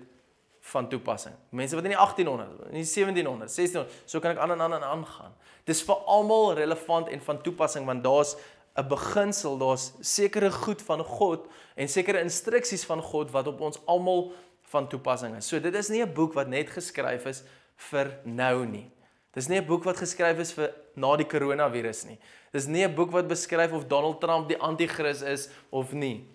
van 0.71 0.89
toepassing. 0.89 1.35
Mense 1.51 1.75
wat 1.75 1.87
in 1.87 1.95
die 1.95 1.99
1800, 1.99 2.71
in 2.71 2.79
die 2.79 2.87
1700, 2.87 3.51
1600, 3.51 4.11
so 4.11 4.23
kan 4.23 4.37
ek 4.37 4.43
aan 4.43 4.55
en 4.55 4.63
aan 4.67 4.77
en 4.79 4.87
aan 4.87 5.05
gaan. 5.07 5.35
Dis 5.69 5.83
vir 5.87 6.07
almal 6.07 6.55
relevant 6.59 7.11
en 7.11 7.23
van 7.27 7.43
toepassing 7.43 7.87
want 7.89 8.05
daar's 8.05 8.37
'n 8.79 8.87
beginsel, 8.89 9.59
daar's 9.59 9.93
sekere 10.01 10.51
goed 10.51 10.83
van 10.83 11.05
God 11.05 11.47
en 11.75 11.89
sekere 11.89 12.21
instruksies 12.21 12.85
van 12.85 13.03
God 13.03 13.31
wat 13.31 13.47
op 13.47 13.61
ons 13.61 13.81
almal 13.87 14.33
van 14.71 14.89
toepassing 14.89 15.37
is. 15.37 15.49
So 15.49 15.61
dit 15.61 15.75
is 15.75 15.89
nie 15.89 16.03
'n 16.03 16.13
boek 16.13 16.33
wat 16.35 16.49
net 16.49 16.71
geskryf 16.71 17.27
is 17.27 17.43
vir 17.77 18.19
nou 18.25 18.67
nie. 18.67 18.91
Dis 19.33 19.49
nie 19.49 19.59
'n 19.59 19.67
boek 19.67 19.85
wat 19.85 19.97
geskryf 19.97 20.39
is 20.39 20.53
vir 20.53 20.73
na 20.95 21.17
die 21.17 21.27
koronavirus 21.27 22.05
nie. 22.07 22.19
Dis 22.53 22.67
nie 22.67 22.85
'n 22.85 22.95
boek 22.95 23.11
wat 23.11 23.29
beskryf 23.29 23.73
of 23.73 23.87
Donald 23.87 24.21
Trump 24.21 24.49
die 24.49 24.59
anti-kris 24.59 25.23
is 25.23 25.49
of 25.71 25.93
nie. 25.93 26.27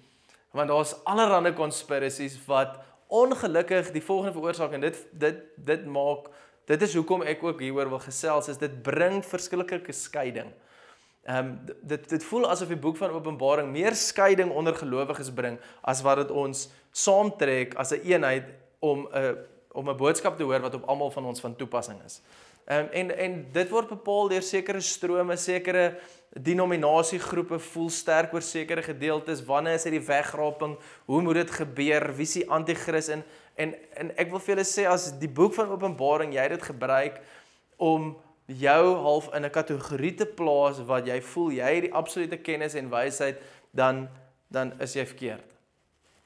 Want 0.52 0.70
daar's 0.70 0.96
allerlei 1.04 1.54
konspirasies 1.54 2.38
wat 2.46 2.80
ongelukkig 3.22 3.92
die 3.96 4.04
volgende 4.04 4.34
veroorsaak 4.36 4.76
en 4.76 4.84
dit 4.86 5.00
dit 5.12 5.42
dit 5.56 5.86
maak 5.86 6.30
dit 6.70 6.82
is 6.82 6.94
hoekom 6.98 7.24
ek 7.24 7.44
ook 7.46 7.62
hieroor 7.62 7.90
wil 7.94 8.04
gesels 8.04 8.50
is 8.52 8.62
dit 8.62 8.82
bring 8.84 9.22
verskillike 9.26 9.94
skeiding. 9.94 10.52
Ehm 11.26 11.38
um, 11.38 11.76
dit 11.82 12.10
dit 12.10 12.24
voel 12.24 12.50
asof 12.50 12.70
die 12.70 12.78
boek 12.78 12.98
van 12.98 13.14
Openbaring 13.18 13.72
meer 13.74 13.96
skeiding 13.98 14.52
onder 14.52 14.76
gelowiges 14.78 15.32
bring 15.34 15.60
as 15.82 16.02
wat 16.06 16.18
dit 16.24 16.32
ons 16.32 16.68
saamtrek 16.92 17.74
as 17.82 17.92
'n 17.92 18.02
een 18.04 18.12
eenheid 18.12 18.50
om 18.80 19.08
'n 19.14 19.38
om 19.72 19.90
'n 19.90 19.98
boodskap 19.98 20.38
te 20.38 20.44
hoor 20.44 20.62
wat 20.62 20.74
op 20.74 20.84
almal 20.86 21.12
van 21.12 21.26
ons 21.26 21.40
van 21.40 21.56
toepassing 21.56 22.04
is. 22.06 22.22
Um, 22.66 22.88
en 22.98 23.12
en 23.14 23.34
dit 23.54 23.70
word 23.70 23.92
bepaal 23.94 24.32
deur 24.32 24.42
sekere 24.42 24.80
strome, 24.82 25.36
sekere 25.38 26.00
denominasiegroepe 26.34 27.60
voel 27.62 27.90
sterk 27.94 28.34
oor 28.34 28.42
sekere 28.42 28.82
gedeeltes. 28.82 29.44
Wanneer 29.46 29.78
is 29.78 29.86
dit 29.86 29.94
die 30.00 30.08
wegraping? 30.08 30.74
Hoe 31.06 31.22
moet 31.22 31.44
dit 31.44 31.52
gebeur? 31.60 32.08
Wie 32.18 32.26
is 32.26 32.34
die 32.40 32.48
anti-kris 32.50 33.12
in? 33.14 33.22
En 33.56 33.76
en 34.02 34.10
ek 34.18 34.34
wil 34.34 34.42
vir 34.42 34.56
julle 34.56 34.66
sê 34.68 34.88
as 34.90 35.12
die 35.22 35.30
boek 35.30 35.54
van 35.54 35.70
Openbaring 35.76 36.34
jy 36.34 36.48
dit 36.56 36.66
gebruik 36.72 37.22
om 37.78 38.16
jou 38.46 38.82
half 39.04 39.30
in 39.34 39.46
'n 39.46 39.54
kategorie 39.54 40.16
te 40.16 40.26
plaas 40.26 40.82
wat 40.90 41.06
jy 41.06 41.22
voel 41.22 41.52
jy 41.52 41.74
het 41.76 41.86
die 41.86 41.94
absolute 41.94 42.38
kennis 42.38 42.74
en 42.74 42.90
wysheid, 42.90 43.38
dan 43.72 44.10
dan 44.50 44.74
is 44.82 44.94
jy 44.94 45.06
verkeerd. 45.06 45.46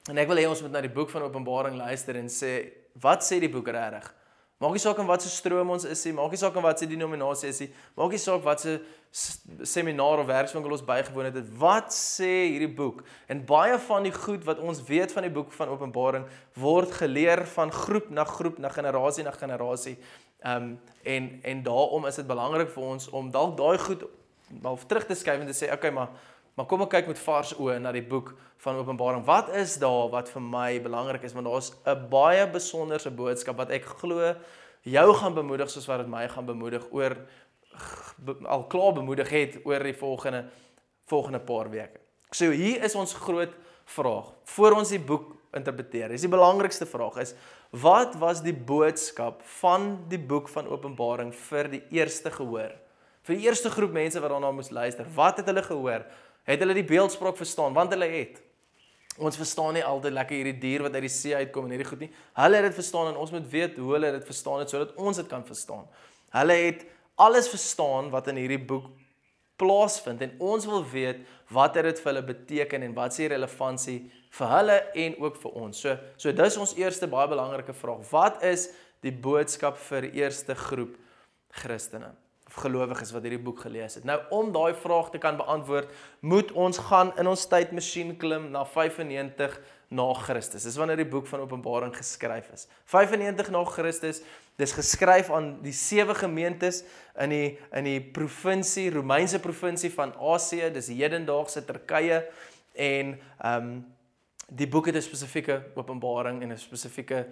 En 0.08 0.18
ek 0.18 0.28
wil 0.28 0.36
hê 0.36 0.48
ons 0.48 0.62
moet 0.62 0.72
na 0.72 0.80
die 0.80 0.88
boek 0.88 1.10
van 1.10 1.22
Openbaring 1.22 1.76
luister 1.76 2.16
en 2.16 2.28
sê 2.28 2.72
wat 2.94 3.22
sê 3.22 3.40
die 3.40 3.48
boek 3.48 3.68
regtig? 3.68 4.14
Maak 4.60 4.74
nie 4.76 4.82
saak 4.82 4.98
in 5.00 5.08
watter 5.08 5.30
stroom 5.32 5.70
ons 5.72 5.86
is 5.88 6.02
nie, 6.04 6.12
maak 6.12 6.34
nie 6.34 6.38
saak 6.40 6.56
in 6.60 6.64
watter 6.66 6.88
denominasie 6.88 7.48
is 7.48 7.62
nie, 7.62 7.68
maak 7.96 8.12
nie 8.12 8.20
saak 8.20 8.42
wat 8.44 8.60
se 8.60 8.74
seminar 9.64 10.20
of 10.20 10.28
werkswinkel 10.28 10.74
ons 10.76 10.84
bygewoon 10.84 11.30
het, 11.30 11.38
wat 11.58 11.88
sê 11.96 12.28
hierdie 12.52 12.68
boek? 12.68 13.00
En 13.32 13.40
baie 13.48 13.78
van 13.86 14.04
die 14.04 14.12
goed 14.12 14.44
wat 14.44 14.60
ons 14.60 14.82
weet 14.84 15.14
van 15.16 15.24
die 15.24 15.32
boek 15.32 15.54
van 15.56 15.72
Openbaring 15.72 16.28
word 16.60 16.92
geleer 17.00 17.46
van 17.56 17.72
groep 17.72 18.12
na 18.12 18.26
groep 18.28 18.60
na 18.60 18.68
generasie 18.74 19.24
na 19.24 19.32
generasie. 19.32 19.96
Ehm 20.44 20.68
um, 20.68 20.78
en 21.08 21.30
en 21.42 21.62
daarom 21.64 22.04
is 22.06 22.20
dit 22.20 22.28
belangrik 22.28 22.68
vir 22.76 22.84
ons 22.84 23.08
om 23.16 23.32
dalk 23.32 23.56
daai 23.56 23.78
goed 23.80 24.04
half 24.62 24.84
terug 24.84 25.06
te 25.08 25.16
skuif 25.16 25.40
en 25.40 25.48
te 25.48 25.56
sê, 25.56 25.72
okay, 25.72 25.90
maar 25.90 26.12
Maar 26.60 26.68
kom 26.68 26.82
ek 26.84 26.90
kyk 26.92 27.06
met 27.08 27.20
vars 27.24 27.54
oë 27.56 27.78
na 27.80 27.88
die 27.96 28.02
boek 28.04 28.34
van 28.60 28.76
Openbaring. 28.76 29.22
Wat 29.24 29.46
is 29.56 29.78
daar 29.80 30.10
wat 30.12 30.28
vir 30.28 30.42
my 30.44 30.74
belangrik 30.84 31.22
is 31.24 31.32
want 31.32 31.48
daar's 31.48 31.70
'n 31.88 32.08
baie 32.12 32.44
besonderse 32.52 33.10
boodskap 33.10 33.56
wat 33.56 33.70
ek 33.70 33.84
glo 33.84 34.34
jou 34.84 35.14
gaan 35.14 35.34
bemoedig 35.34 35.70
soos 35.70 35.86
wat 35.88 36.04
dit 36.04 36.08
my 36.08 36.28
gaan 36.28 36.44
bemoedig 36.44 36.84
oor 36.92 37.16
al 38.44 38.66
klaar 38.68 38.92
bemoedig 38.92 39.30
het 39.30 39.58
oor 39.64 39.78
die 39.78 39.96
volgende 39.96 40.50
volgende 41.06 41.40
paar 41.40 41.70
weke. 41.70 41.98
So 42.30 42.50
hier 42.50 42.84
is 42.84 42.94
ons 42.94 43.14
groot 43.14 43.56
vraag 43.86 44.26
voor 44.44 44.72
ons 44.72 44.90
die 44.90 45.00
boek 45.00 45.36
interpreteer. 45.52 46.08
Dis 46.08 46.20
die 46.20 46.28
belangrikste 46.28 46.84
vraag 46.84 47.16
is 47.16 47.34
wat 47.70 48.16
was 48.16 48.42
die 48.42 48.52
boodskap 48.52 49.40
van 49.42 50.04
die 50.08 50.20
boek 50.20 50.48
van 50.48 50.68
Openbaring 50.68 51.32
vir 51.32 51.68
die 51.68 51.82
eerste 51.90 52.30
gehoor? 52.30 52.76
Vir 53.22 53.36
die 53.36 53.46
eerste 53.46 53.70
groep 53.70 53.92
mense 53.92 54.20
wat 54.20 54.30
daarna 54.30 54.50
moes 54.50 54.70
luister. 54.70 55.06
Wat 55.14 55.36
het 55.36 55.46
hulle 55.46 55.62
gehoor? 55.62 56.04
Het 56.48 56.62
hulle 56.62 56.76
die 56.76 56.86
beeldspraak 56.86 57.36
verstaan? 57.36 57.74
Want 57.76 57.92
hulle 57.96 58.08
het 58.10 58.40
Ons 59.20 59.36
verstaan 59.36 59.74
nie 59.76 59.82
altyd 59.84 60.14
lekker 60.16 60.38
hierdie 60.38 60.60
dier 60.62 60.84
wat 60.86 60.94
uit 60.96 61.04
die 61.04 61.12
see 61.12 61.34
uitkom 61.36 61.66
en 61.66 61.74
hierdie 61.74 61.88
goed 61.88 62.04
nie. 62.04 62.10
Hulle 62.38 62.60
het 62.60 62.70
dit 62.70 62.78
verstaan 62.78 63.10
en 63.10 63.18
ons 63.20 63.32
moet 63.34 63.48
weet 63.52 63.76
hoe 63.76 63.90
hulle 63.96 64.12
dit 64.14 64.30
verstaan 64.30 64.62
het 64.62 64.72
sodat 64.72 64.94
ons 64.96 65.18
dit 65.20 65.28
kan 65.28 65.44
verstaan. 65.44 65.82
Hulle 66.32 66.56
het 66.56 66.86
alles 67.20 67.50
verstaan 67.52 68.08
wat 68.14 68.30
in 68.32 68.38
hierdie 68.40 68.60
boek 68.70 68.86
plaasvind 69.60 70.22
en 70.24 70.38
ons 70.52 70.64
wil 70.70 70.86
weet 70.94 71.20
wat 71.52 71.76
dit 71.76 72.00
vir 72.00 72.12
hulle 72.12 72.24
beteken 72.30 72.86
en 72.86 72.96
wat 72.96 73.18
se 73.18 73.28
relevantie 73.28 73.98
vir 74.38 74.52
hulle 74.54 74.78
en 75.04 75.18
ook 75.26 75.36
vir 75.42 75.60
ons. 75.66 75.82
So 75.84 75.98
so 76.16 76.32
dis 76.32 76.60
ons 76.62 76.76
eerste 76.80 77.10
baie 77.10 77.28
belangrike 77.28 77.76
vraag. 77.76 78.06
Wat 78.14 78.40
is 78.46 78.70
die 79.04 79.12
boodskap 79.12 79.76
vir 79.90 80.08
die 80.08 80.22
eerste 80.22 80.56
groep 80.56 80.96
Christene 81.60 82.14
gelowiges 82.54 83.12
wat 83.12 83.22
hierdie 83.22 83.42
boek 83.42 83.60
gelees 83.60 83.94
het? 83.94 84.04
Nou 84.04 84.18
om 84.30 84.52
daai 84.52 84.74
vraag 84.74 85.10
te 85.10 85.18
kan 85.18 85.36
beantwoord, 85.36 85.90
moet 86.20 86.52
ons 86.52 86.78
gaan 86.78 87.12
in 87.18 87.26
ons 87.26 87.46
tydmasjien 87.46 88.16
klim 88.16 88.50
na 88.50 88.64
95 88.64 89.60
na 89.90 90.06
Christus. 90.14 90.62
Dis 90.62 90.76
wanneer 90.78 91.00
die 91.02 91.08
boek 91.10 91.26
van 91.26 91.40
Openbaring 91.40 91.94
geskryf 91.96 92.50
is. 92.54 92.68
95 92.92 93.50
na 93.50 93.64
Christus. 93.64 94.22
Dis 94.60 94.74
geskryf 94.76 95.30
aan 95.34 95.56
die 95.64 95.74
sewe 95.74 96.14
gemeentes 96.14 96.84
in 97.18 97.32
die 97.34 97.46
in 97.74 97.88
die 97.88 98.00
provinsie, 98.00 98.90
Romeinse 98.94 99.40
provinsie 99.42 99.90
van 99.94 100.12
Asië, 100.14 100.70
dis 100.74 100.92
hedendaagse 100.94 101.64
Turkye 101.64 102.24
en 102.74 103.16
ehm 103.38 103.56
um, 103.56 103.72
die 104.50 104.66
boek 104.66 104.86
het 104.86 104.96
'n 104.96 105.02
spesifieke 105.02 105.62
openbaring 105.74 106.42
en 106.42 106.52
'n 106.52 106.58
spesifieke 106.58 107.26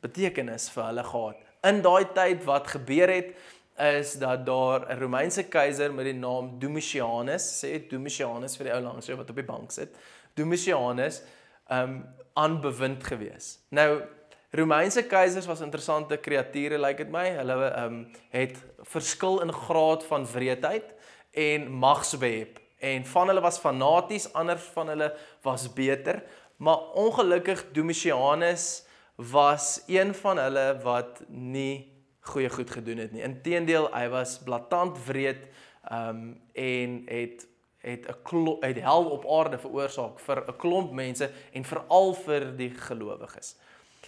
betekenis 0.00 0.70
vir 0.70 0.84
hulle 0.84 1.04
gehad. 1.04 1.36
In 1.62 1.82
daai 1.82 2.04
tyd 2.14 2.44
wat 2.44 2.66
gebeur 2.66 3.08
het 3.08 3.34
is 3.78 4.12
dat 4.18 4.46
daar 4.46 4.86
'n 4.88 4.98
Romeinse 5.00 5.42
keiser 5.42 5.94
met 5.94 6.04
die 6.04 6.14
naam 6.14 6.58
Domitianus, 6.58 7.64
sê 7.64 7.88
Domitianus 7.88 8.56
vir 8.56 8.64
die 8.64 8.74
ou 8.74 8.80
langs 8.80 9.08
wat 9.08 9.30
op 9.30 9.36
die 9.36 9.44
bank 9.44 9.70
sit. 9.70 9.96
Domitianus 10.34 11.22
um 11.70 12.04
aanbewind 12.34 13.04
gewees. 13.04 13.58
Nou 13.68 14.02
Romeinse 14.50 15.02
keisers 15.02 15.46
was 15.46 15.60
interessante 15.60 16.16
kreature 16.16 16.78
lyk 16.78 16.98
like 16.98 17.04
dit 17.04 17.12
my. 17.12 17.30
Hulle 17.30 17.84
um 17.84 18.12
het 18.30 18.58
verskil 18.82 19.40
in 19.40 19.52
graad 19.52 20.04
van 20.04 20.26
wreedheid 20.26 20.94
en 21.30 21.70
magsbehep. 21.70 22.60
En 22.78 23.06
van 23.06 23.28
hulle 23.28 23.40
was 23.40 23.58
fanaties, 23.58 24.32
ander 24.32 24.58
van 24.58 24.88
hulle 24.88 25.16
was 25.42 25.72
beter. 25.72 26.22
Maar 26.56 26.78
ongelukkig 26.78 27.64
Domitianus 27.72 28.84
was 29.14 29.82
een 29.86 30.14
van 30.14 30.38
hulle 30.38 30.80
wat 30.82 31.22
nie 31.28 31.91
goeie 32.22 32.50
goed 32.50 32.70
gedoen 32.70 33.02
het 33.02 33.12
nie. 33.12 33.22
Inteendeel, 33.26 33.88
hy 33.94 34.06
was 34.12 34.38
blaatant 34.46 34.98
wreed 35.06 35.48
um 35.90 36.40
en 36.54 37.02
het 37.10 37.48
het 37.82 38.06
'n 38.06 38.56
het 38.60 38.78
hel 38.80 39.04
op 39.10 39.26
aarde 39.26 39.58
veroorsaak 39.58 40.20
vir 40.20 40.44
'n 40.46 40.56
klomp 40.56 40.92
mense 40.92 41.30
en 41.52 41.64
veral 41.64 42.14
vir 42.14 42.56
die 42.56 42.70
gelowiges. 42.70 43.56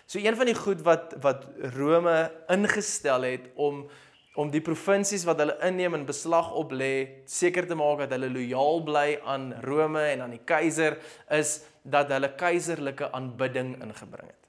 So 0.07 0.19
een 0.19 0.37
van 0.37 0.47
die 0.47 0.55
goed 0.55 0.83
wat 0.83 1.15
wat 1.21 1.47
Rome 1.77 2.33
ingestel 2.49 3.23
het 3.23 3.51
om 3.55 3.89
om 4.35 4.51
die 4.51 4.61
provinsies 4.61 5.25
wat 5.25 5.39
hulle 5.39 5.55
inneem 5.63 5.95
en 5.95 6.07
beslag 6.07 6.53
op 6.53 6.73
lê 6.73 7.23
seker 7.25 7.67
te 7.67 7.75
maak 7.75 7.99
dat 7.99 8.11
hulle 8.11 8.31
lojaal 8.31 8.83
bly 8.83 9.21
aan 9.25 9.53
Rome 9.63 10.01
en 10.01 10.21
aan 10.21 10.35
die 10.35 10.45
keiser 10.45 10.99
is 11.31 11.61
dat 11.83 12.09
hulle 12.09 12.35
keiserlike 12.35 13.13
aanbidding 13.13 13.83
ingebring 13.83 14.29
het. 14.29 14.44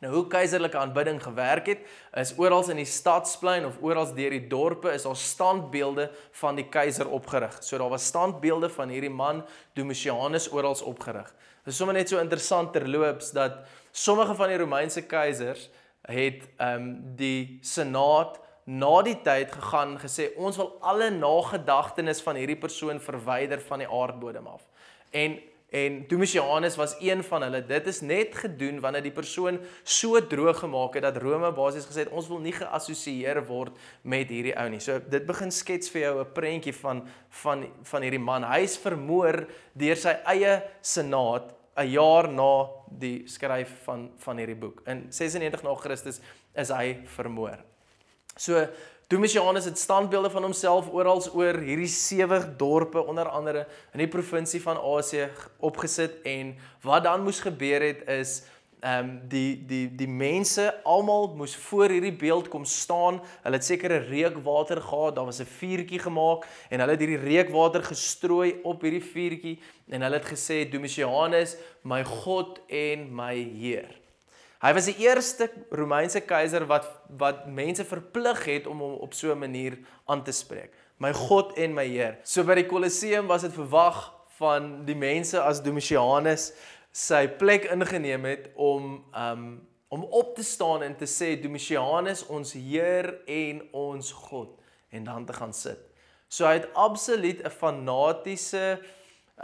Nou 0.00 0.14
hoe 0.14 0.26
keiserlike 0.32 0.78
aanbidding 0.80 1.18
gewerk 1.20 1.66
het, 1.68 1.80
is 2.16 2.32
oral 2.40 2.64
in 2.72 2.78
die 2.80 2.88
stadsplein 2.88 3.66
of 3.68 3.76
oral 3.84 4.08
deur 4.16 4.32
die 4.32 4.46
dorpe 4.48 4.94
is 4.96 5.04
daar 5.04 5.16
standbeelde 5.16 6.06
van 6.40 6.56
die 6.56 6.64
keiser 6.72 7.08
opgerig. 7.08 7.58
So 7.60 7.76
daar 7.78 7.92
was 7.92 8.06
standbeelde 8.08 8.70
van 8.72 8.88
hierdie 8.88 9.12
man 9.12 9.42
Domitianus 9.76 10.48
oral 10.52 10.78
opgerig. 10.88 11.28
Dit 11.64 11.74
is 11.74 11.76
sommer 11.76 11.94
net 11.94 12.08
so 12.08 12.18
interessant 12.18 12.72
terloops 12.72 13.34
dat 13.36 13.60
sommige 13.92 14.34
van 14.34 14.48
die 14.48 14.56
Romeinse 14.62 15.04
keisers 15.04 15.68
het 16.08 16.48
ehm 16.56 16.80
um, 16.80 16.86
die 17.16 17.58
senaat 17.60 18.40
na 18.64 19.02
die 19.02 19.18
tyd 19.20 19.52
gegaan 19.52 19.98
gesê 20.00 20.30
ons 20.36 20.56
wil 20.56 20.78
alle 20.80 21.10
nagedagtenis 21.10 22.22
van 22.24 22.40
hierdie 22.40 22.56
persoon 22.56 23.00
verwyder 23.00 23.60
van 23.68 23.84
die 23.84 23.88
aardbodem 23.88 24.46
af. 24.46 24.64
En 25.10 25.36
En 25.70 26.04
Domitianus 26.08 26.76
was 26.76 26.96
een 26.98 27.22
van 27.24 27.42
hulle. 27.42 27.60
Dit 27.66 27.86
is 27.86 28.00
net 28.00 28.34
gedoen 28.34 28.80
wanneer 28.82 29.04
die 29.06 29.14
persoon 29.14 29.60
so 29.82 30.18
droog 30.26 30.58
gemaak 30.58 30.96
het 30.98 31.06
dat 31.06 31.20
Rome 31.22 31.52
basies 31.54 31.86
gesê 31.86 32.02
het 32.04 32.10
ons 32.10 32.26
wil 32.28 32.42
nie 32.42 32.54
geassosieer 32.56 33.38
word 33.46 33.76
met 34.02 34.32
hierdie 34.34 34.56
ou 34.58 34.66
nie. 34.72 34.80
So 34.82 34.98
dit 34.98 35.26
begin 35.26 35.54
skets 35.54 35.92
vir 35.94 36.02
jou 36.02 36.14
'n 36.20 36.32
prentjie 36.34 36.74
van 36.74 37.06
van 37.42 37.66
van 37.82 38.02
hierdie 38.02 38.18
man. 38.18 38.44
Hy 38.44 38.60
is 38.66 38.76
vermoor 38.76 39.46
deur 39.72 39.96
sy 39.96 40.16
eie 40.26 40.62
senaat 40.82 41.54
'n 41.76 41.86
jaar 41.86 42.28
na 42.28 42.66
die 42.90 43.22
skryf 43.26 43.70
van 43.84 44.10
van 44.16 44.38
hierdie 44.38 44.58
boek. 44.58 44.82
In 44.86 45.06
96 45.12 45.62
na 45.62 45.74
Christus 45.74 46.20
is 46.54 46.68
hy 46.68 46.98
vermoor. 47.04 47.58
So 48.36 48.66
Domitianus 49.10 49.64
het 49.64 49.78
standbeelde 49.78 50.30
van 50.30 50.42
homself 50.42 50.88
oral 50.94 51.18
oor 51.34 51.56
hierdie 51.58 51.90
sewe 51.90 52.36
dorpe 52.56 53.00
onder 53.02 53.26
andere 53.28 53.64
in 53.90 54.04
die 54.04 54.08
provinsie 54.08 54.60
van 54.62 54.78
Asië 54.78 55.24
opgesit 55.58 56.20
en 56.22 56.52
wat 56.86 57.02
dan 57.08 57.24
moes 57.26 57.40
gebeur 57.42 57.82
het 57.82 58.04
is 58.06 58.36
ehm 58.80 59.08
um, 59.08 59.08
die 59.28 59.58
die 59.66 59.88
die 59.98 60.08
mense 60.08 60.68
almal 60.88 61.26
moes 61.36 61.56
voor 61.56 61.90
hierdie 61.90 62.14
beeld 62.16 62.48
kom 62.48 62.64
staan. 62.64 63.18
Hulle 63.42 63.58
het 63.58 63.66
sekere 63.66 63.98
reukwater 64.06 64.80
gehad. 64.80 65.16
Daar 65.16 65.26
was 65.26 65.42
'n 65.42 65.54
vuurtjie 65.58 65.98
gemaak 65.98 66.46
en 66.70 66.80
hulle 66.80 66.92
het 66.92 67.02
hierdie 67.02 67.24
reukwater 67.24 67.82
gestrooi 67.82 68.60
op 68.62 68.82
hierdie 68.82 69.04
vuurtjie 69.04 69.58
en 69.88 70.02
hulle 70.02 70.22
het 70.22 70.30
gesê 70.32 70.70
Domitianus, 70.70 71.56
my 71.82 72.04
God 72.04 72.60
en 72.68 73.14
my 73.14 73.34
Heer. 73.34 73.99
Hy 74.60 74.74
was 74.76 74.90
die 74.90 74.98
eerste 75.06 75.48
Romeinse 75.72 76.20
keiser 76.20 76.66
wat 76.68 76.84
wat 77.20 77.46
mense 77.48 77.84
verplig 77.88 78.42
het 78.44 78.66
om 78.68 78.82
hom 78.84 78.98
op 79.00 79.14
so 79.16 79.32
'n 79.32 79.38
manier 79.38 79.78
aan 80.06 80.22
te 80.24 80.32
spreek. 80.32 80.72
My 80.98 81.12
God 81.12 81.56
en 81.56 81.74
my 81.74 81.86
Heer. 81.86 82.18
So 82.24 82.44
by 82.44 82.54
die 82.54 82.66
Kolosseum 82.66 83.26
was 83.26 83.42
dit 83.42 83.52
verwag 83.52 84.12
van 84.36 84.84
die 84.84 84.94
mense 84.94 85.40
as 85.40 85.62
Domitianus 85.62 86.52
sy 86.92 87.26
plek 87.28 87.64
ingeneem 87.64 88.24
het 88.24 88.50
om 88.54 89.04
um 89.14 89.66
om 89.88 90.04
op 90.04 90.36
te 90.36 90.44
staan 90.44 90.82
en 90.82 90.96
te 90.96 91.06
sê 91.06 91.40
Domitianus 91.42 92.26
ons 92.26 92.52
Heer 92.52 93.20
en 93.26 93.62
ons 93.72 94.12
God 94.12 94.60
en 94.90 95.04
dan 95.04 95.26
te 95.26 95.32
gaan 95.32 95.52
sit. 95.52 95.80
So 96.28 96.46
hy 96.46 96.60
het 96.60 96.68
absoluut 96.74 97.42
'n 97.42 97.50
fanatiese 97.50 98.78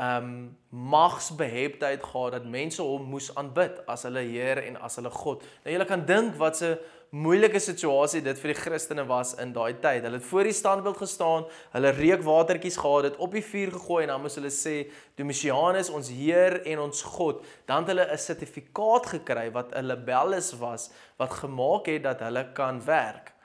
um 0.01 0.57
magsbeheptheid 0.69 2.03
gehad 2.03 2.33
dat 2.33 2.45
mense 2.45 2.83
hom 2.83 3.07
moes 3.09 3.31
aanbid 3.35 3.79
as 3.89 4.05
hulle 4.05 4.21
Here 4.29 4.61
en 4.61 4.77
as 4.85 4.99
hulle 5.01 5.11
God. 5.11 5.45
Nou 5.65 5.73
julle 5.73 5.87
kan 5.89 6.05
dink 6.05 6.37
wat 6.37 6.61
'n 6.63 6.77
moeilike 7.17 7.59
situasie 7.59 8.21
dit 8.21 8.39
vir 8.39 8.53
die 8.53 8.61
Christene 8.61 9.07
was 9.07 9.35
in 9.41 9.53
daai 9.53 9.79
tyd. 9.81 10.03
Hulle 10.03 10.19
het 10.19 10.25
voor 10.25 10.45
die 10.45 10.53
standbeeld 10.53 10.97
gestaan, 10.97 11.47
hulle 11.73 11.91
reukwatertjies 11.91 12.77
gehad, 12.77 13.03
dit 13.03 13.17
op 13.17 13.33
die 13.33 13.45
vuur 13.45 13.73
gegooi 13.73 14.03
en 14.03 14.09
dan 14.09 14.21
moes 14.21 14.35
hulle 14.35 14.51
sê 14.51 14.91
Domitianus 15.17 15.91
ons 15.91 16.11
Heer 16.11 16.61
en 16.67 16.79
ons 16.79 17.03
God. 17.03 17.45
Dan 17.65 17.85
het 17.85 17.89
hulle 17.95 18.13
'n 18.13 18.19
sertifikaat 18.19 19.07
gekry 19.07 19.51
wat 19.53 19.73
'n 19.73 19.87
labellus 19.87 20.53
was 20.59 20.91
wat 21.17 21.31
gemaak 21.31 21.87
het 21.87 22.03
dat 22.03 22.21
hulle 22.21 22.53
kan 22.53 22.85
werk. 22.85 23.36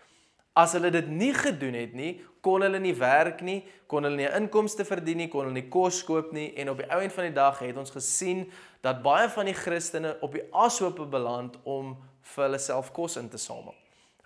As 0.54 0.74
hulle 0.76 0.92
dit 0.92 1.08
nie 1.08 1.32
gedoen 1.36 1.78
het 1.80 1.94
nie, 1.96 2.18
kon 2.44 2.64
hulle 2.66 2.80
nie 2.82 2.96
werk 2.98 3.40
nie, 3.46 3.62
kon 3.88 4.04
hulle 4.04 4.20
nie 4.20 4.32
inkomste 4.36 4.84
verdien 4.88 5.22
nie, 5.24 5.30
kon 5.32 5.46
hulle 5.46 5.56
nie 5.56 5.70
kos 5.72 6.02
koop 6.04 6.34
nie 6.36 6.50
en 6.60 6.74
op 6.74 6.82
die 6.82 6.90
ou 6.92 7.00
end 7.00 7.16
van 7.16 7.30
die 7.30 7.36
dag 7.38 7.62
het 7.64 7.78
ons 7.80 7.94
gesien 7.94 8.48
dat 8.84 9.04
baie 9.06 9.30
van 9.32 9.48
die 9.48 9.56
Christene 9.56 10.18
op 10.26 10.36
die 10.36 10.44
ashope 10.52 11.06
beland 11.08 11.56
om 11.64 11.96
vir 12.34 12.48
hulle 12.48 12.60
self 12.60 12.92
kos 12.96 13.16
in 13.22 13.30
te 13.32 13.40
samel. 13.40 13.78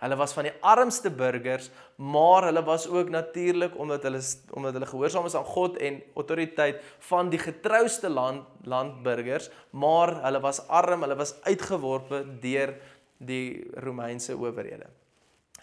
Hulle 0.02 0.18
was 0.20 0.34
van 0.36 0.44
die 0.44 0.52
armste 0.60 1.08
burgers, 1.08 1.70
maar 1.96 2.50
hulle 2.50 2.60
was 2.66 2.84
ook 2.90 3.08
natuurlik 3.08 3.78
omdat 3.80 4.04
hulle 4.04 4.20
omdat 4.52 4.76
hulle 4.76 4.90
gehoorsaam 4.90 5.30
is 5.30 5.38
aan 5.38 5.48
God 5.54 5.78
en 5.80 6.02
autoriteit 6.18 6.82
van 7.08 7.30
die 7.32 7.40
getrouste 7.40 8.10
land 8.12 8.44
landburgers, 8.68 9.48
maar 9.70 10.18
hulle 10.26 10.42
was 10.44 10.60
arm, 10.68 11.06
hulle 11.06 11.16
was 11.16 11.36
uitgeworpe 11.46 12.24
deur 12.42 12.76
die 13.16 13.64
Romeinse 13.80 14.36
owerhede. 14.36 14.90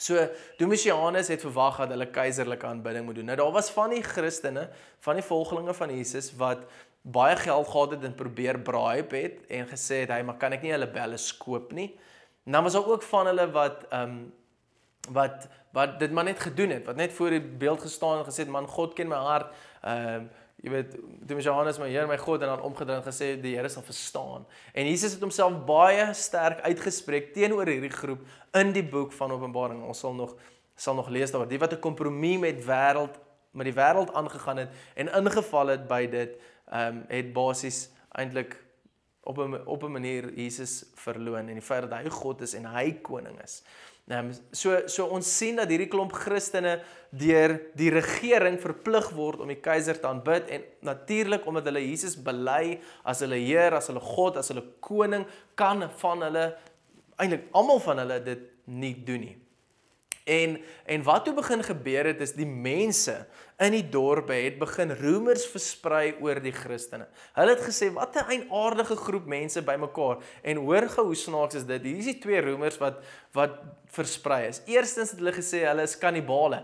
So 0.03 0.27
Domitianus 0.59 1.29
het 1.31 1.43
verwag 1.45 1.77
dat 1.79 1.93
hulle 1.95 2.09
keiserlike 2.11 2.67
aanbidding 2.67 3.05
moet 3.07 3.15
doen. 3.15 3.29
Nou 3.31 3.37
daar 3.39 3.53
was 3.55 3.71
van 3.71 3.93
die 3.95 4.03
Christene, 4.03 4.67
van 4.99 5.19
die 5.19 5.23
volgelinge 5.23 5.73
van 5.77 5.93
Jesus 5.95 6.33
wat 6.39 6.65
baie 7.03 7.35
geld 7.39 7.67
gehad 7.67 7.95
het 7.95 8.03
en 8.03 8.15
probeer 8.15 8.59
bribe 8.59 9.17
het 9.17 9.39
en 9.51 9.67
gesê 9.67 10.03
het 10.03 10.11
hy 10.15 10.21
maar 10.27 10.39
kan 10.39 10.55
ek 10.55 10.63
nie 10.63 10.71
hulle 10.75 10.89
belle 10.91 11.19
skoop 11.19 11.71
nie. 11.75 11.89
En 12.43 12.55
dan 12.57 12.63
was 12.67 12.75
daar 12.75 12.87
ook 12.87 13.03
van 13.07 13.31
hulle 13.31 13.49
wat 13.55 13.85
ehm 13.89 14.15
um, 14.15 14.23
wat 15.11 15.47
wat 15.75 15.97
dit 15.99 16.11
maar 16.11 16.23
net 16.23 16.39
gedoen 16.39 16.69
het, 16.69 16.85
wat 16.85 16.95
net 16.95 17.11
voor 17.13 17.33
die 17.33 17.41
beeld 17.41 17.81
gestaan 17.81 18.19
en 18.19 18.27
gesê 18.27 18.45
het 18.45 18.51
man 18.51 18.67
God 18.67 18.93
ken 18.95 19.07
my 19.11 19.19
hart. 19.19 19.51
Ehm 19.81 20.23
uh, 20.23 20.41
jy 20.63 20.71
weet 20.71 20.93
toe 21.27 21.35
mens 21.35 21.47
Johannes 21.47 21.79
my 21.81 21.89
Here 21.91 22.07
my 22.07 22.17
God 22.17 22.43
en 22.45 22.53
dan 22.53 22.63
omgedraai 22.63 23.01
en 23.01 23.05
gesê 23.05 23.33
die 23.41 23.55
Here 23.57 23.69
sal 23.69 23.83
verstaan. 23.83 24.45
En 24.71 24.87
Jesus 24.87 25.17
het 25.17 25.21
homself 25.21 25.57
baie 25.67 26.07
sterk 26.15 26.63
uitgespreek 26.63 27.33
teenoor 27.35 27.67
hierdie 27.67 27.91
groep 27.91 28.23
in 28.59 28.71
die 28.75 28.85
boek 28.87 29.11
van 29.17 29.35
Openbaring. 29.35 29.83
Ons 29.83 30.03
sal 30.05 30.15
nog 30.15 30.37
sal 30.75 30.95
nog 30.97 31.11
lees 31.13 31.31
daaroor. 31.31 31.49
Die 31.51 31.59
wat 31.59 31.73
'n 31.73 31.79
kompromie 31.79 32.39
met 32.39 32.63
wêreld 32.65 33.19
met 33.51 33.65
die 33.65 33.75
wêreld 33.75 34.13
aangegaan 34.13 34.57
het 34.57 34.69
en 34.95 35.11
ingeval 35.13 35.67
het 35.67 35.87
by 35.87 36.07
dit, 36.07 36.39
ehm 36.71 36.87
um, 36.87 37.05
het 37.07 37.33
basies 37.33 37.89
eintlik 38.11 38.57
op 39.23 39.37
'n 39.37 39.61
op 39.65 39.83
'n 39.83 39.91
manier 39.91 40.33
Jesus 40.33 40.85
verloon 40.95 41.47
en 41.47 41.53
die 41.53 41.61
feit 41.61 41.89
dat 41.89 41.99
hy 41.99 42.09
God 42.09 42.41
is 42.41 42.53
en 42.53 42.65
hy 42.65 42.91
koning 43.01 43.41
is. 43.43 43.63
Nou 44.11 44.19
so 44.51 44.81
so 44.91 45.05
ons 45.15 45.27
sien 45.39 45.55
dat 45.55 45.69
hierdie 45.71 45.87
klomp 45.91 46.11
Christene 46.17 46.73
deur 47.15 47.53
die 47.79 47.91
regering 47.93 48.57
verplig 48.59 49.07
word 49.15 49.43
om 49.45 49.51
die 49.53 49.61
keiser 49.63 49.95
te 50.01 50.09
aanbid 50.09 50.49
en 50.51 50.65
natuurlik 50.89 51.45
omdat 51.47 51.69
hulle 51.69 51.85
Jesus 51.85 52.17
bely 52.19 52.81
as 53.07 53.21
hulle 53.23 53.39
Heer, 53.39 53.77
as 53.77 53.87
hulle 53.91 54.03
God, 54.03 54.41
as 54.41 54.51
hulle 54.51 54.65
koning, 54.83 55.23
kan 55.55 55.85
van 56.01 56.27
hulle 56.27 56.49
eintlik 57.21 57.47
almal 57.55 57.79
van 57.85 58.03
hulle 58.03 58.19
dit 58.25 58.43
nie 58.73 58.93
doen 59.07 59.23
nie. 59.27 59.37
En 60.23 60.57
en 60.85 61.03
wat 61.03 61.25
toe 61.25 61.33
begin 61.33 61.63
gebeur 61.63 62.05
het 62.05 62.21
is 62.21 62.33
die 62.35 62.47
mense 62.47 63.15
in 63.63 63.75
die 63.75 63.85
dorpe 63.89 64.33
het 64.33 64.57
begin 64.59 64.91
roemers 64.99 65.45
versprei 65.47 66.15
oor 66.23 66.39
die 66.43 66.53
Christene. 66.55 67.07
Hulle 67.35 67.55
het 67.55 67.63
gesê 67.63 67.91
wat 67.93 68.15
'n 68.15 68.29
eienaardige 68.31 68.95
groep 68.95 69.25
mense 69.25 69.61
bymekaar 69.61 70.23
en 70.41 70.57
hoor 70.57 70.89
gou 70.89 71.05
hoe 71.05 71.15
snaaks 71.15 71.55
is 71.55 71.65
dit. 71.65 71.81
Hier 71.81 71.97
is 71.97 72.05
die 72.05 72.19
twee 72.19 72.41
roemers 72.41 72.77
wat 72.77 73.03
wat 73.31 73.59
versprei 73.87 74.47
is. 74.47 74.61
Eerstens 74.65 75.11
het 75.11 75.19
hulle 75.19 75.33
gesê 75.33 75.65
hulle 75.67 75.81
is 75.81 75.97
kannibale. 75.97 76.63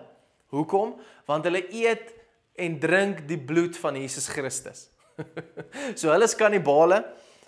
Hoekom? 0.49 0.95
Want 1.25 1.43
hulle 1.43 1.65
eet 1.71 2.13
en 2.55 2.79
drink 2.79 3.27
die 3.27 3.39
bloed 3.39 3.77
van 3.77 3.95
Jesus 3.95 4.27
Christus. 4.27 4.89
so 5.99 6.11
hulle 6.11 6.23
is 6.23 6.35
kannibale. 6.35 7.03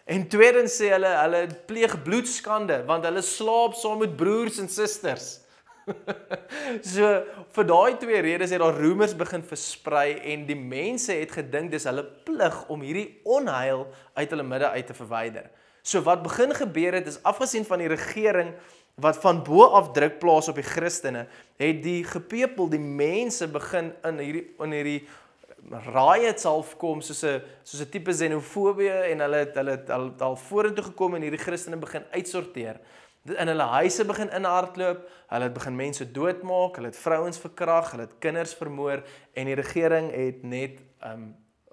En 0.06 0.28
tweedens 0.28 0.76
sê 0.82 0.90
hulle 0.92 1.08
hulle 1.08 1.48
pleeg 1.70 2.04
bloedskande 2.04 2.82
want 2.86 3.06
hulle 3.06 3.22
slaap 3.22 3.74
saam 3.80 4.00
met 4.00 4.16
broers 4.18 4.60
en 4.60 4.70
susters. 4.70 5.40
so 6.94 7.08
vir 7.56 7.68
daai 7.68 7.98
twee 8.02 8.22
redes 8.22 8.54
het 8.54 8.62
daar 8.62 8.78
roemers 8.78 9.16
begin 9.18 9.44
versprei 9.46 10.20
en 10.34 10.46
die 10.50 10.58
mense 10.58 11.14
het 11.14 11.34
gedink 11.38 11.72
dis 11.74 11.88
hulle 11.90 12.04
plig 12.28 12.58
om 12.72 12.84
hierdie 12.86 13.22
onheil 13.24 13.88
uit 14.14 14.30
hulle 14.30 14.46
midde 14.48 14.70
uit 14.70 14.88
te 14.88 14.98
verwyder. 14.98 15.50
So 15.82 16.04
wat 16.06 16.22
begin 16.24 16.54
gebeur 16.54 17.00
het 17.00 17.10
is 17.10 17.22
afgesien 17.26 17.66
van 17.66 17.82
die 17.82 17.90
regering 17.90 18.54
wat 19.02 19.18
van 19.24 19.42
bo 19.44 19.66
af 19.74 19.94
druk 19.96 20.20
plaas 20.20 20.50
op 20.52 20.60
die 20.60 20.68
Christene, 20.68 21.26
het 21.58 21.80
die 21.82 22.04
gepeopel, 22.06 22.70
die 22.70 22.82
mense 22.82 23.48
begin 23.50 23.94
in 24.06 24.20
hierdie 24.22 24.46
in 24.62 24.76
hierdie 24.76 25.02
riots 25.94 26.46
half 26.50 26.76
kom 26.82 27.02
soos 27.02 27.24
'n 27.24 27.42
soos 27.64 27.82
'n 27.82 27.90
tipe 27.90 28.12
xenofobie 28.12 28.90
en 28.90 29.20
hulle 29.20 29.38
het 29.46 29.56
hulle 29.56 29.72
het 29.72 29.90
al, 29.90 30.12
al 30.20 30.36
vorentoe 30.36 30.84
gekom 30.84 31.16
en 31.16 31.22
hierdie 31.22 31.40
Christene 31.40 31.78
begin 31.78 32.04
uitsorteer 32.12 32.80
in 33.30 33.48
hulle 33.48 33.68
huise 33.78 34.06
begin 34.10 34.32
inhardloop, 34.34 35.04
hulle 35.30 35.48
het 35.48 35.54
begin 35.54 35.76
mense 35.78 36.08
doodmaak, 36.12 36.80
hulle 36.80 36.90
het 36.90 36.98
vrouens 36.98 37.38
verkrag, 37.42 37.92
hulle 37.94 38.08
het 38.08 38.18
kinders 38.24 38.56
vermoor 38.58 39.04
en 39.38 39.52
die 39.52 39.58
regering 39.60 40.10
het 40.16 40.42
net 40.44 40.82
um 41.06 41.32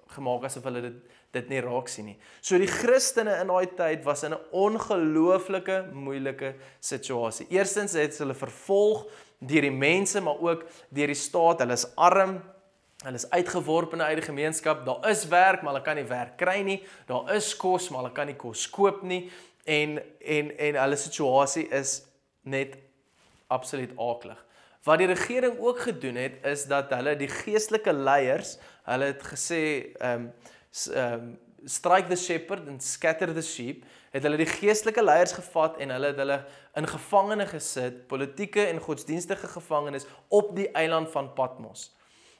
gemaak 0.09 0.47
asof 0.49 0.65
hulle 0.65 0.81
dit 0.81 0.99
dit 1.29 1.49
nie 1.51 1.59
raak 1.61 1.85
sien 1.93 2.07
nie. 2.09 2.15
So 2.41 2.57
die 2.57 2.69
Christene 2.69 3.35
in 3.43 3.51
daai 3.51 3.67
tyd 3.77 4.01
was 4.05 4.23
in 4.25 4.33
'n 4.33 4.39
ongelooflike 4.51 5.91
moeilike 5.93 6.55
situasie. 6.79 7.45
Eerstens 7.49 7.93
het 7.93 8.17
hulle 8.17 8.33
vervolg 8.33 9.05
deur 9.39 9.61
die 9.61 9.71
mense, 9.71 10.21
maar 10.21 10.39
ook 10.41 10.65
deur 10.89 11.07
die 11.07 11.15
staat. 11.15 11.59
Hulle 11.59 11.73
is 11.73 11.95
arm, 11.95 12.41
Hulle 12.99 13.15
is 13.15 13.29
uitgeworp 13.29 13.93
'n 13.93 14.01
eie 14.01 14.21
gemeenskap. 14.21 14.85
Daar 14.85 15.09
is 15.09 15.27
werk, 15.27 15.61
maar 15.61 15.73
hulle 15.73 15.85
kan 15.85 15.95
nie 15.95 16.03
werk 16.03 16.37
kry 16.37 16.61
nie. 16.61 16.83
Daar 17.05 17.33
is 17.35 17.55
kos, 17.55 17.89
maar 17.89 18.01
hulle 18.01 18.13
kan 18.13 18.25
nie 18.25 18.35
kos 18.35 18.69
koop 18.69 19.03
nie 19.03 19.31
en 19.69 19.97
en 20.19 20.53
en 20.57 20.77
hulle 20.83 20.97
situasie 20.97 21.67
is 21.75 21.99
net 22.41 22.77
absoluut 23.47 23.91
aaklig. 23.97 24.39
Wat 24.87 25.01
die 25.01 25.09
regering 25.09 25.59
ook 25.59 25.79
gedoen 25.85 26.15
het 26.15 26.39
is 26.47 26.65
dat 26.69 26.93
hulle 26.95 27.15
die 27.19 27.29
geestelike 27.29 27.93
leiers, 27.93 28.57
hulle 28.89 29.11
het 29.13 29.27
gesê 29.33 29.61
ehm 29.99 30.29
um, 30.29 30.33
ehm 30.93 31.13
um, 31.13 31.37
strike 31.65 32.07
the 32.07 32.15
shepherd 32.15 32.67
and 32.71 32.83
scatter 32.83 33.33
the 33.33 33.41
sheep, 33.43 33.83
het 34.11 34.23
hulle 34.23 34.37
die 34.39 34.47
geestelike 34.47 35.03
leiers 35.03 35.33
gevat 35.35 35.77
en 35.83 35.91
hulle 35.91 36.13
het 36.13 36.21
hulle 36.21 36.37
in 36.79 36.87
gevangene 36.87 37.45
gesit, 37.49 38.05
politieke 38.07 38.63
en 38.65 38.79
godsdienstige 38.79 39.47
gevangenes 39.47 40.07
op 40.27 40.55
die 40.55 40.69
eiland 40.71 41.11
van 41.11 41.33
Patmos. 41.33 41.89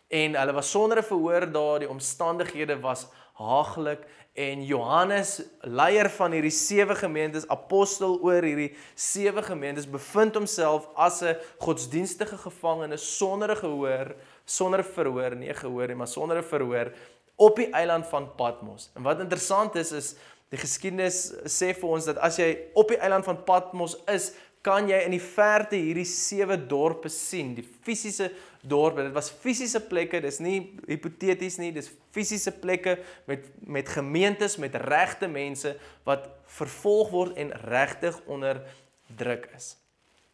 En 0.07 0.37
hulle 0.39 0.53
was 0.55 0.71
sonder 0.71 0.97
'n 0.97 1.03
verhoor 1.03 1.51
daar, 1.51 1.79
die 1.79 1.89
omstandighede 1.89 2.79
was 2.79 3.07
haaglik 3.39 4.03
en 4.39 4.63
Johannes, 4.63 5.39
leier 5.67 6.07
van 6.15 6.35
hierdie 6.35 6.53
sewe 6.53 6.95
gemeentes, 6.95 7.47
apostel 7.51 8.17
oor 8.23 8.45
hierdie 8.45 8.69
sewe 8.95 9.43
gemeentes, 9.43 9.87
bevind 9.89 10.37
homself 10.37 10.87
as 10.95 11.21
'n 11.23 11.35
godsdienstige 11.59 12.37
gevangene 12.37 12.97
sonder 12.97 13.51
'n 13.51 13.61
gehoor, 13.63 14.15
sonder 14.45 14.83
verhoor, 14.83 15.35
nie 15.35 15.53
gehoor 15.53 15.87
nie, 15.87 15.95
maar 15.95 16.07
sonder 16.07 16.37
'n 16.37 16.43
verhoor 16.43 16.91
op 17.35 17.55
die 17.55 17.71
eiland 17.71 18.07
van 18.07 18.35
Patmos. 18.35 18.89
En 18.95 19.03
wat 19.03 19.19
interessant 19.19 19.75
is 19.75 19.91
is 19.91 20.15
die 20.49 20.59
geskiedenis 20.59 21.33
sê 21.45 21.73
vir 21.77 21.89
ons 21.89 22.05
dat 22.05 22.17
as 22.17 22.37
jy 22.37 22.57
op 22.73 22.87
die 22.87 22.97
eiland 22.97 23.25
van 23.25 23.43
Patmos 23.43 23.95
is, 24.07 24.33
kan 24.65 24.89
jy 24.91 24.99
in 25.05 25.15
die 25.15 25.23
verte 25.23 25.79
hierdie 25.79 26.07
sewe 26.07 26.57
dorpe 26.59 27.09
sien, 27.11 27.53
die 27.55 27.63
fisiese 27.63 28.29
dorpe. 28.61 29.05
Dit 29.07 29.15
was 29.15 29.31
fisiese 29.31 29.79
plekke, 29.87 30.19
dis 30.23 30.41
nie 30.43 30.57
hipoteties 30.89 31.59
nie, 31.61 31.71
dis 31.75 31.87
fisiese 32.15 32.51
plekke 32.59 32.97
met 33.29 33.47
met 33.69 33.89
gemeentes 33.89 34.57
met 34.59 34.75
regte 34.89 35.29
mense 35.31 35.75
wat 36.07 36.27
vervolg 36.59 37.13
word 37.13 37.37
en 37.39 37.53
regtig 37.69 38.17
onder 38.27 38.63
druk 39.19 39.47
is. 39.55 39.75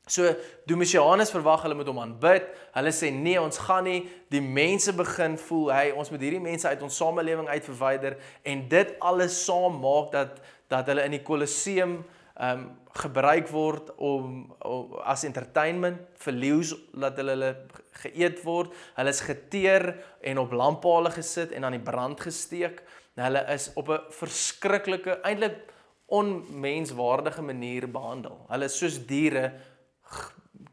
So 0.08 0.36
Domitianus 0.70 1.32
verwag 1.34 1.64
hulle 1.66 1.78
moet 1.78 1.88
hom 1.90 2.00
aanbid. 2.02 2.50
Hulle 2.76 2.92
sê 2.94 3.10
nee, 3.14 3.40
ons 3.42 3.58
gaan 3.66 3.88
nie. 3.90 4.04
Die 4.30 4.42
mense 4.42 4.94
begin 4.94 5.38
voel, 5.42 5.72
hey, 5.74 5.94
ons 5.98 6.12
moet 6.14 6.22
hierdie 6.22 6.44
mense 6.44 6.70
uit 6.70 6.84
ons 6.86 7.00
samelewing 7.02 7.50
uitverwyder 7.50 8.20
en 8.46 8.68
dit 8.70 8.94
alles 9.02 9.40
saam 9.46 9.82
maak 9.82 10.12
dat 10.14 10.44
dat 10.70 10.88
hulle 10.90 11.04
in 11.06 11.14
die 11.14 11.22
Kolosseum 11.22 12.00
um, 12.40 12.68
gebruik 12.96 13.48
word 13.52 13.92
om, 13.98 14.46
om 14.64 14.96
as 15.04 15.26
entertainment 15.28 16.02
vir 16.24 16.36
leeu's 16.36 16.74
laat 16.96 17.20
hulle 17.20 17.36
hulle 17.36 17.52
geëet 18.04 18.42
word. 18.46 18.74
Hulle 18.98 19.14
is 19.16 19.24
geteer 19.26 19.88
en 20.24 20.42
op 20.44 20.56
lamppale 20.56 21.12
gesit 21.16 21.56
en 21.56 21.68
aan 21.68 21.78
die 21.78 21.86
brand 21.86 22.22
gesteek. 22.22 22.82
Hulle 23.16 23.46
is 23.54 23.70
op 23.76 23.90
'n 23.90 24.12
verskriklike 24.12 25.20
eintlik 25.24 25.72
onmenswaardige 26.06 27.42
manier 27.42 27.88
behandel. 27.92 28.46
Hulle 28.50 28.66
is 28.66 28.78
soos 28.78 29.00
diere 29.08 29.54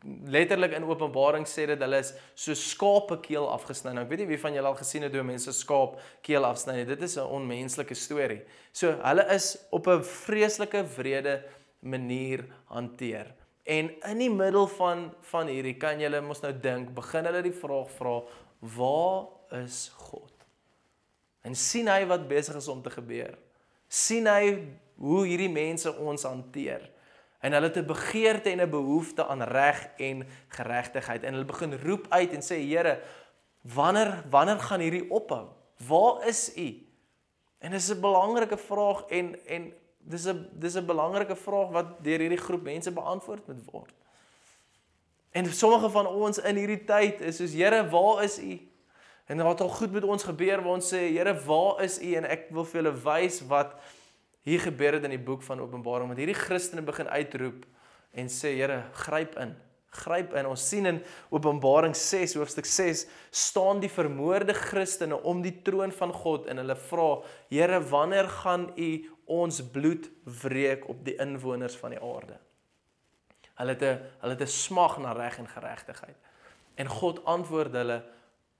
letterlik 0.02 0.72
in 0.76 0.86
Openbaring 0.88 1.44
sê 1.46 1.66
dit 1.70 1.80
hulle 1.84 2.00
is 2.02 2.12
so 2.34 2.54
skape 2.58 3.20
keel 3.22 3.46
afgesny. 3.50 3.92
Nou 3.94 4.04
ek 4.04 4.10
weet 4.10 4.24
nie 4.24 4.30
wie 4.32 4.40
van 4.42 4.56
julle 4.56 4.70
al 4.72 4.78
gesien 4.78 5.06
het 5.06 5.14
hoe 5.14 5.24
mense 5.26 5.54
skaap 5.54 6.00
keel 6.26 6.46
afsny 6.46 6.80
nie. 6.80 6.88
Dit 6.88 7.02
is 7.02 7.16
'n 7.16 7.26
onmenslike 7.26 7.94
storie. 7.94 8.42
So 8.72 8.92
hulle 9.02 9.26
is 9.34 9.56
op 9.70 9.86
'n 9.86 10.02
vreeslike 10.02 10.84
wrede 10.96 11.42
manier 11.80 12.44
hanteer. 12.66 13.34
En 13.64 13.90
in 14.10 14.18
die 14.18 14.30
middel 14.30 14.66
van 14.66 15.14
van 15.20 15.46
hierdie 15.46 15.78
kan 15.78 16.00
jy 16.00 16.20
mos 16.20 16.42
nou 16.42 16.52
dink, 16.52 16.94
begin 16.94 17.24
hulle 17.24 17.42
die 17.42 17.52
vraag 17.52 17.90
vra, 17.90 18.22
waar 18.60 19.26
is 19.64 19.92
God? 19.94 20.32
En 21.42 21.54
sien 21.54 21.88
hy 21.88 22.06
wat 22.06 22.28
besig 22.28 22.56
is 22.56 22.68
om 22.68 22.82
te 22.82 22.90
gebeur? 22.90 23.38
sien 23.92 24.26
hy 24.26 24.56
hoe 25.02 25.22
hierdie 25.26 25.52
mense 25.52 25.90
ons 26.00 26.24
hanteer? 26.24 26.86
En 27.42 27.52
hulle 27.52 27.66
het 27.66 27.76
'n 27.76 27.86
begeerte 27.86 28.50
en 28.50 28.60
'n 28.60 28.70
behoefte 28.70 29.26
aan 29.26 29.42
reg 29.42 29.88
en 29.96 30.26
geregtigheid 30.48 31.22
en 31.22 31.32
hulle 31.32 31.44
begin 31.44 31.78
roep 31.82 32.06
uit 32.08 32.32
en 32.32 32.42
sê 32.42 32.56
Here, 32.62 33.00
wanneer 33.62 34.22
wanneer 34.30 34.58
gaan 34.58 34.80
hierdie 34.80 35.10
ophou? 35.10 35.48
Waar 35.86 36.26
is 36.26 36.56
U? 36.56 36.86
En 37.58 37.70
dis 37.70 37.90
'n 37.90 38.00
belangrike 38.00 38.56
vraag 38.56 39.04
en 39.08 39.46
en 39.46 39.72
dis 39.98 40.26
'n 40.26 40.48
dis 40.52 40.74
'n 40.74 40.86
belangrike 40.86 41.36
vraag 41.36 41.68
wat 41.70 42.04
deur 42.04 42.18
hierdie 42.18 42.44
groep 42.46 42.62
mense 42.62 42.92
beantwoord 42.92 43.46
moet 43.46 43.70
word. 43.70 43.94
En 45.30 45.52
sommige 45.52 45.90
van 45.90 46.06
ons 46.06 46.38
in 46.38 46.56
hierdie 46.56 46.84
tyd 46.84 47.20
is 47.20 47.36
soos 47.36 47.52
Here, 47.52 47.88
waar 47.88 48.22
is 48.22 48.38
U? 48.38 48.68
En 49.26 49.42
wat 49.42 49.60
al 49.60 49.68
goed 49.68 49.92
met 49.92 50.04
ons 50.04 50.22
gebeur 50.22 50.62
waar 50.62 50.74
ons 50.74 50.94
sê 50.94 50.98
Here, 50.98 51.34
waar 51.44 51.82
is 51.82 52.00
U? 52.02 52.14
En 52.14 52.24
ek 52.24 52.46
wil 52.50 52.64
vir 52.64 52.82
julle 52.82 52.96
wys 53.02 53.40
wat 53.46 53.74
hier 54.42 54.60
gebeur 54.60 54.98
het 54.98 55.04
in 55.06 55.14
die 55.14 55.22
boek 55.22 55.42
van 55.46 55.60
Openbaring 55.62 56.08
met 56.10 56.18
hierdie 56.18 56.38
Christene 56.38 56.82
begin 56.82 57.08
uitroep 57.08 57.66
en 58.12 58.30
sê 58.32 58.56
Here, 58.58 58.82
gryp 59.04 59.36
in. 59.40 59.54
Gryp 59.92 60.32
in. 60.34 60.48
Ons 60.48 60.64
sien 60.68 60.88
in 60.88 61.00
Openbaring 61.30 61.94
6 61.96 62.34
hoofstuk 62.40 62.66
6 62.68 63.06
staan 63.30 63.82
die 63.82 63.90
vermoorde 63.92 64.54
Christene 64.56 65.18
om 65.28 65.42
die 65.44 65.54
troon 65.64 65.92
van 65.92 66.14
God 66.16 66.48
en 66.50 66.62
hulle 66.62 66.76
vra: 66.88 67.10
Here, 67.52 67.80
wanneer 67.92 68.28
gaan 68.42 68.70
U 68.76 68.90
ons 69.32 69.60
bloed 69.72 70.08
wreek 70.42 70.88
op 70.90 71.04
die 71.06 71.14
inwoners 71.22 71.76
van 71.78 71.94
die 71.94 72.00
aarde. 72.02 72.40
Hulle 73.60 73.76
het 73.76 73.82
'n 73.82 74.00
hulle 74.20 74.34
het 74.34 74.42
'n 74.42 74.46
smag 74.46 74.98
na 74.98 75.12
reg 75.12 75.38
en 75.38 75.48
geregtigheid. 75.48 76.16
En 76.74 76.88
God 76.88 77.24
antwoord 77.24 77.72
hulle 77.72 78.02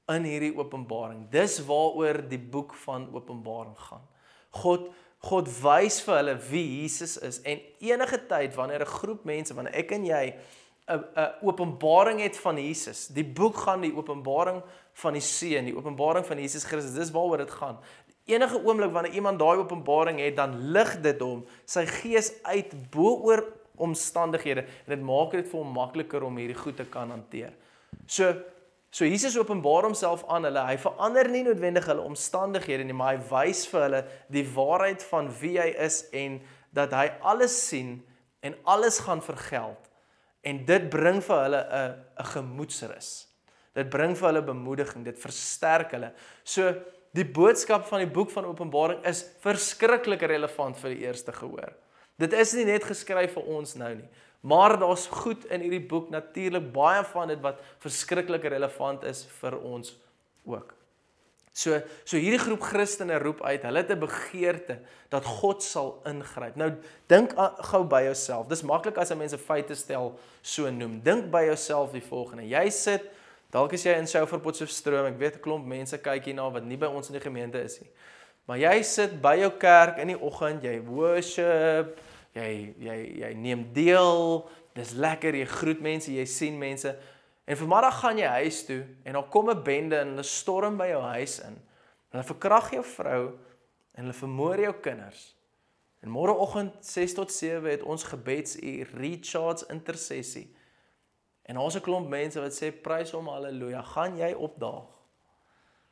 in 0.08 0.24
hierdie 0.24 0.56
openbaring. 0.58 1.30
Dis 1.30 1.58
waaroor 1.64 2.28
die 2.28 2.38
boek 2.38 2.74
van 2.74 3.08
Openbaring 3.14 3.78
gaan. 3.78 4.06
God 4.50 4.90
God 5.22 5.48
wys 5.62 6.00
vir 6.02 6.16
hulle 6.18 6.34
wie 6.50 6.64
Jesus 6.82 7.16
is 7.22 7.38
en 7.46 7.60
enige 7.78 8.18
tyd 8.26 8.56
wanneer 8.58 8.82
'n 8.82 8.94
groep 8.98 9.24
mense, 9.24 9.54
wanneer 9.54 9.74
ek 9.74 9.92
en 9.92 10.04
jy 10.04 10.34
'n 10.88 11.04
'n 11.16 11.32
openbaring 11.42 12.20
het 12.20 12.36
van 12.36 12.56
Jesus. 12.56 13.06
Die 13.06 13.24
boek 13.24 13.56
gaan 13.56 13.80
die 13.80 13.94
openbaring 13.94 14.62
van 14.92 15.12
die 15.12 15.22
seun, 15.22 15.64
die 15.64 15.76
openbaring 15.76 16.26
van 16.26 16.38
Jesus 16.38 16.64
Christus. 16.64 16.94
Dis 16.94 17.10
waaroor 17.10 17.38
dit 17.38 17.50
gaan. 17.50 17.78
Enige 18.26 18.64
oomblik 18.64 18.92
wanneer 18.92 19.12
iemand 19.12 19.38
daai 19.38 19.58
openbaring 19.58 20.18
het, 20.18 20.36
dan 20.36 20.70
lig 20.70 21.00
dit 21.00 21.20
hom 21.20 21.46
sy 21.64 21.86
gees 21.86 22.32
uit 22.42 22.90
bo-oor 22.90 23.44
omstandighede 23.76 24.60
en 24.60 24.96
dit 24.96 25.02
maak 25.02 25.30
dit 25.30 25.48
vir 25.48 25.58
hom 25.58 25.72
makliker 25.72 26.22
om 26.22 26.36
hierdie 26.36 26.58
goed 26.58 26.76
te 26.76 26.84
kan 26.84 27.10
hanteer. 27.10 27.52
So 28.06 28.34
so 28.92 29.08
Jesus 29.08 29.38
openbaar 29.40 29.86
homself 29.88 30.22
aan 30.28 30.44
hulle. 30.44 30.62
Hy 30.68 30.76
verander 30.78 31.28
nie 31.32 31.42
noodwendig 31.46 31.86
hulle 31.88 32.04
omstandighede 32.04 32.84
nie, 32.84 32.96
maar 32.96 33.16
hy 33.16 33.22
wys 33.30 33.64
vir 33.70 33.86
hulle 33.86 34.02
die 34.32 34.44
waarheid 34.54 35.04
van 35.08 35.30
wie 35.40 35.56
hy 35.56 35.70
is 35.80 36.02
en 36.12 36.40
dat 36.76 36.92
hy 36.96 37.06
alles 37.32 37.56
sien 37.68 38.02
en 38.44 38.56
alles 38.68 39.00
gaan 39.06 39.22
vergeld. 39.24 39.88
En 40.44 40.64
dit 40.68 40.88
bring 40.90 41.22
vir 41.24 41.42
hulle 41.46 41.62
'n 41.62 41.94
'n 42.20 42.30
gemoedsrus. 42.34 43.28
Dit 43.74 43.88
bring 43.90 44.16
vir 44.16 44.28
hulle 44.28 44.42
bemoediging, 44.42 45.04
dit 45.04 45.18
versterk 45.18 45.94
hulle. 45.96 46.12
So 46.44 46.74
die 47.16 47.24
boodskap 47.24 47.86
van 47.88 47.98
die 48.04 48.10
boek 48.10 48.30
van 48.30 48.44
Openbaring 48.44 49.04
is 49.04 49.24
verskriklik 49.40 50.22
relevant 50.22 50.76
vir 50.76 50.90
die 50.90 51.04
eerste 51.06 51.32
gehoor. 51.32 51.72
Dit 52.18 52.32
is 52.32 52.52
nie 52.52 52.64
net 52.64 52.84
geskryf 52.84 53.32
vir 53.32 53.48
ons 53.48 53.74
nou 53.74 53.94
nie, 53.94 54.08
maar 54.42 54.74
daar's 54.78 55.06
goed 55.06 55.44
in 55.54 55.62
hierdie 55.62 55.86
boek 55.86 56.10
natuurlik 56.10 56.72
baie 56.74 57.02
van 57.12 57.30
dit 57.30 57.40
wat 57.40 57.60
verskriklik 57.82 58.44
relevant 58.50 59.04
is 59.06 59.22
vir 59.38 59.58
ons 59.58 59.94
ook. 60.44 60.74
So 61.52 61.76
so 62.08 62.16
hierdie 62.16 62.40
groep 62.40 62.62
Christene 62.64 63.18
roep 63.20 63.42
uit, 63.44 63.62
hulle 63.62 63.82
het 63.84 63.90
'n 63.92 64.00
begeerte 64.00 64.78
dat 65.10 65.24
God 65.24 65.62
sal 65.62 66.00
ingryp. 66.04 66.56
Nou 66.56 66.72
dink 67.06 67.34
gou 67.70 67.84
by 67.84 68.02
jouself. 68.04 68.48
Dis 68.48 68.62
maklik 68.62 68.96
as 68.96 69.10
'n 69.10 69.18
mens 69.18 69.32
'n 69.32 69.38
feite 69.38 69.74
stel 69.74 70.18
so 70.42 70.70
noem. 70.70 71.00
Dink 71.02 71.30
by 71.30 71.44
jouself 71.44 71.92
die 71.92 72.02
volgende. 72.02 72.48
Jy 72.48 72.70
sit 72.70 73.02
dalk 73.50 73.72
is 73.72 73.84
jy 73.84 73.92
in 73.92 74.06
Souverpot 74.06 74.56
se 74.56 74.66
stroom. 74.66 75.06
Ek 75.06 75.18
weet 75.18 75.34
'n 75.36 75.40
klomp 75.40 75.66
mense 75.66 75.98
kyk 75.98 76.24
hierna 76.24 76.50
wat 76.50 76.64
nie 76.64 76.76
by 76.76 76.86
ons 76.86 77.08
in 77.08 77.14
die 77.14 77.20
gemeente 77.30 77.62
is 77.62 77.80
nie. 77.80 77.90
Maar 78.46 78.58
jy 78.58 78.82
sit 78.82 79.20
by 79.20 79.36
jou 79.36 79.50
kerk 79.50 79.98
in 79.98 80.08
die 80.08 80.18
oggend, 80.20 80.62
jy 80.62 80.80
worship, 80.80 82.00
jy 82.32 82.74
jy 82.78 82.98
jy 83.22 83.32
neem 83.34 83.66
deel. 83.72 84.48
Dis 84.74 84.92
lekker, 84.92 85.34
jy 85.34 85.46
groet 85.46 85.80
mense, 85.80 86.12
jy 86.12 86.24
sien 86.24 86.58
mense. 86.58 86.94
En 87.44 87.56
vanmiddag 87.56 88.00
gaan 88.00 88.18
jy 88.18 88.30
huis 88.40 88.64
toe 88.64 88.80
en 89.04 89.12
dan 89.12 89.28
kom 89.28 89.50
'n 89.50 89.62
bende 89.62 89.98
en 89.98 90.08
hulle 90.08 90.22
storm 90.22 90.76
by 90.76 90.86
jou 90.86 91.02
huis 91.02 91.40
in. 91.40 91.58
Hulle 92.10 92.24
verkrag 92.24 92.70
jou 92.70 92.84
vrou 92.84 93.38
en 93.94 94.04
hulle 94.04 94.12
vermoor 94.16 94.60
jou 94.60 94.74
kinders. 94.80 95.36
En 96.00 96.10
môreoggend 96.10 96.72
6 96.80 97.14
tot 97.14 97.32
7 97.32 97.70
het 97.70 97.82
ons 97.82 98.02
gebedsuur, 98.02 98.90
recharge 98.94 99.66
intersessie. 99.68 100.54
En 101.42 101.54
daar's 101.54 101.76
'n 101.76 101.80
klomp 101.80 102.08
mense 102.08 102.40
wat 102.40 102.62
sê 102.62 102.72
prys 102.82 103.10
hom 103.10 103.28
haleluja. 103.28 103.82
Gaan 103.82 104.16
jy 104.16 104.32
opdaag? 104.32 104.88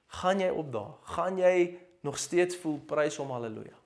Gaan 0.06 0.40
jy 0.40 0.48
opdaag? 0.48 0.98
Gaan 1.02 1.38
jy 1.38 1.78
nog 2.00 2.18
steeds 2.18 2.56
voel 2.56 2.78
prys 2.78 3.16
hom 3.16 3.30
haleluja? 3.30 3.76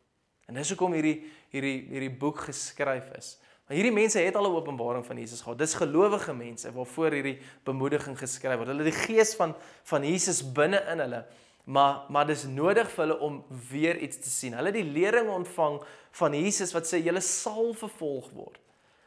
En 0.46 0.54
dis 0.54 0.68
hoekom 0.68 0.92
hierdie 0.92 1.32
hierdie 1.54 1.78
hierdie 1.92 2.12
boek 2.18 2.44
geskryf 2.48 3.10
is. 3.18 3.34
Maar 3.64 3.78
hierdie 3.78 3.94
mense 3.96 4.20
het 4.20 4.36
al 4.36 4.50
'n 4.50 4.56
openbaring 4.56 5.06
van 5.06 5.16
Jesus 5.16 5.40
gehad. 5.40 5.58
Dis 5.58 5.74
gelowige 5.74 6.34
mense 6.34 6.72
waarvoor 6.72 7.10
hierdie 7.10 7.38
bemoediging 7.64 8.18
geskryf 8.18 8.56
word. 8.56 8.68
Hulle 8.68 8.84
het 8.84 8.92
die 8.92 9.06
gees 9.06 9.34
van 9.34 9.54
van 9.84 10.04
Jesus 10.04 10.52
binne 10.52 10.84
in 10.92 10.98
hulle. 10.98 11.24
Maar 11.64 12.04
maar 12.08 12.26
dis 12.26 12.44
nodig 12.44 12.90
vir 12.90 13.06
hulle 13.06 13.18
om 13.18 13.44
weer 13.70 13.96
iets 13.96 14.18
te 14.18 14.28
sien. 14.28 14.52
Hulle 14.52 14.72
het 14.72 14.74
die 14.74 14.92
lering 14.92 15.30
ontvang 15.30 15.80
van 16.10 16.34
Jesus 16.34 16.72
wat 16.72 16.86
sê 16.86 17.00
julle 17.02 17.20
sal 17.20 17.74
vervolg 17.74 18.30
word. 18.30 18.60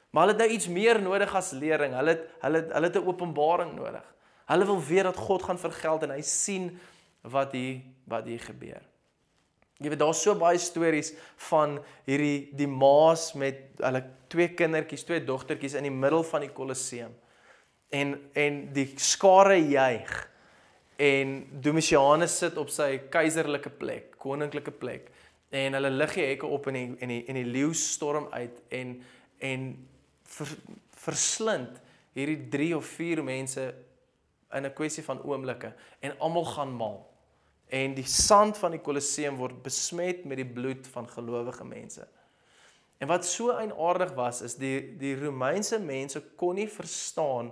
Maar 0.10 0.28
hulle 0.28 0.38
het 0.38 0.48
nou 0.48 0.52
iets 0.58 0.68
meer 0.68 1.02
nodig 1.02 1.36
as 1.36 1.52
lering. 1.52 1.94
Hulle 1.94 2.10
het 2.10 2.30
hulle 2.40 2.68
hulle 2.74 2.88
het 2.88 2.96
'n 2.96 3.08
openbaring 3.08 3.76
nodig. 3.76 4.14
Hulle 4.46 4.66
wil 4.66 4.84
weet 4.84 5.04
dat 5.04 5.16
God 5.16 5.44
gaan 5.44 5.60
vergeld 5.60 6.04
en 6.04 6.10
hy 6.10 6.22
sien 6.22 6.80
wat 7.22 7.52
hier 7.52 7.82
wat 8.08 8.26
hier 8.26 8.40
gebeur. 8.40 8.82
Jy 9.78 9.92
weet 9.94 10.02
daar's 10.02 10.24
so 10.26 10.34
baie 10.40 10.58
stories 10.58 11.12
van 11.50 11.78
hierdie 12.08 12.50
die 12.58 12.70
maas 12.70 13.30
met 13.38 13.78
hulle 13.78 14.02
twee 14.32 14.50
kindertjies, 14.58 15.06
twee 15.06 15.22
dogtertjies 15.26 15.78
in 15.78 15.86
die 15.86 15.94
middel 15.94 16.24
van 16.26 16.42
die 16.46 16.54
Kolosseum. 16.54 17.14
En 17.94 18.16
en 18.34 18.64
die 18.74 18.88
skare 19.00 19.60
juig 19.62 20.16
en 20.98 21.36
Domitianus 21.62 22.40
sit 22.42 22.58
op 22.58 22.72
sy 22.74 23.04
keiserlike 23.14 23.70
plek, 23.78 24.16
koninklike 24.18 24.74
plek. 24.74 25.12
En 25.54 25.78
hulle 25.78 25.92
lig 25.94 26.16
die 26.18 26.26
hekke 26.32 26.50
op 26.50 26.68
en 26.72 26.80
die 26.80 26.88
en 27.06 27.14
die 27.14 27.22
en 27.30 27.38
die 27.38 27.46
leeu 27.48 27.70
storm 27.78 28.28
uit 28.34 28.58
en 28.74 28.96
en 29.46 29.68
ver, 30.26 30.56
verslind 31.06 31.78
hierdie 32.18 32.48
3 32.50 32.72
of 32.80 32.90
4 32.98 33.22
mense 33.24 33.68
in 34.58 34.66
'n 34.66 34.74
kwessie 34.74 35.04
van 35.04 35.22
oomblikke 35.22 35.74
en 36.02 36.18
almal 36.20 36.46
gaan 36.46 36.74
mal 36.74 36.98
en 37.70 37.96
die 37.98 38.08
sand 38.08 38.58
van 38.58 38.76
die 38.76 38.84
Kolosseum 38.84 39.40
word 39.40 39.60
besmet 39.64 40.24
met 40.26 40.40
die 40.40 40.48
bloed 40.48 40.88
van 40.94 41.10
gelowige 41.12 41.66
mense. 41.68 42.06
En 42.98 43.10
wat 43.12 43.26
so 43.26 43.52
eienaardig 43.54 44.14
was 44.18 44.42
is 44.42 44.56
die 44.58 44.96
die 44.98 45.16
Romeinse 45.20 45.80
mense 45.80 46.22
kon 46.40 46.58
nie 46.58 46.70
verstaan 46.72 47.52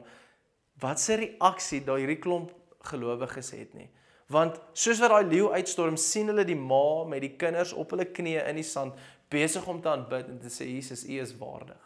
wat 0.82 1.00
se 1.00 1.20
reaksie 1.20 1.84
daai 1.86 2.02
hierdie 2.02 2.22
klomp 2.24 2.54
gelowiges 2.90 3.52
het 3.56 3.76
nie. 3.78 3.90
Want 4.32 4.58
soos 4.74 5.00
wat 5.04 5.14
daai 5.14 5.30
leeu 5.30 5.52
uitstorm, 5.54 5.98
sien 6.02 6.32
hulle 6.32 6.46
die 6.48 6.58
ma 6.58 7.04
met 7.08 7.22
die 7.22 7.36
kinders 7.38 7.76
op 7.78 7.94
hulle 7.94 8.08
knieë 8.10 8.48
in 8.50 8.58
die 8.58 8.66
sand 8.66 8.98
besig 9.30 9.68
om 9.70 9.82
te 9.82 9.92
aanbid 9.92 10.32
en 10.32 10.40
te 10.42 10.50
sê 10.54 10.68
Jesus, 10.70 11.06
U 11.06 11.20
is 11.22 11.34
waardig. 11.38 11.82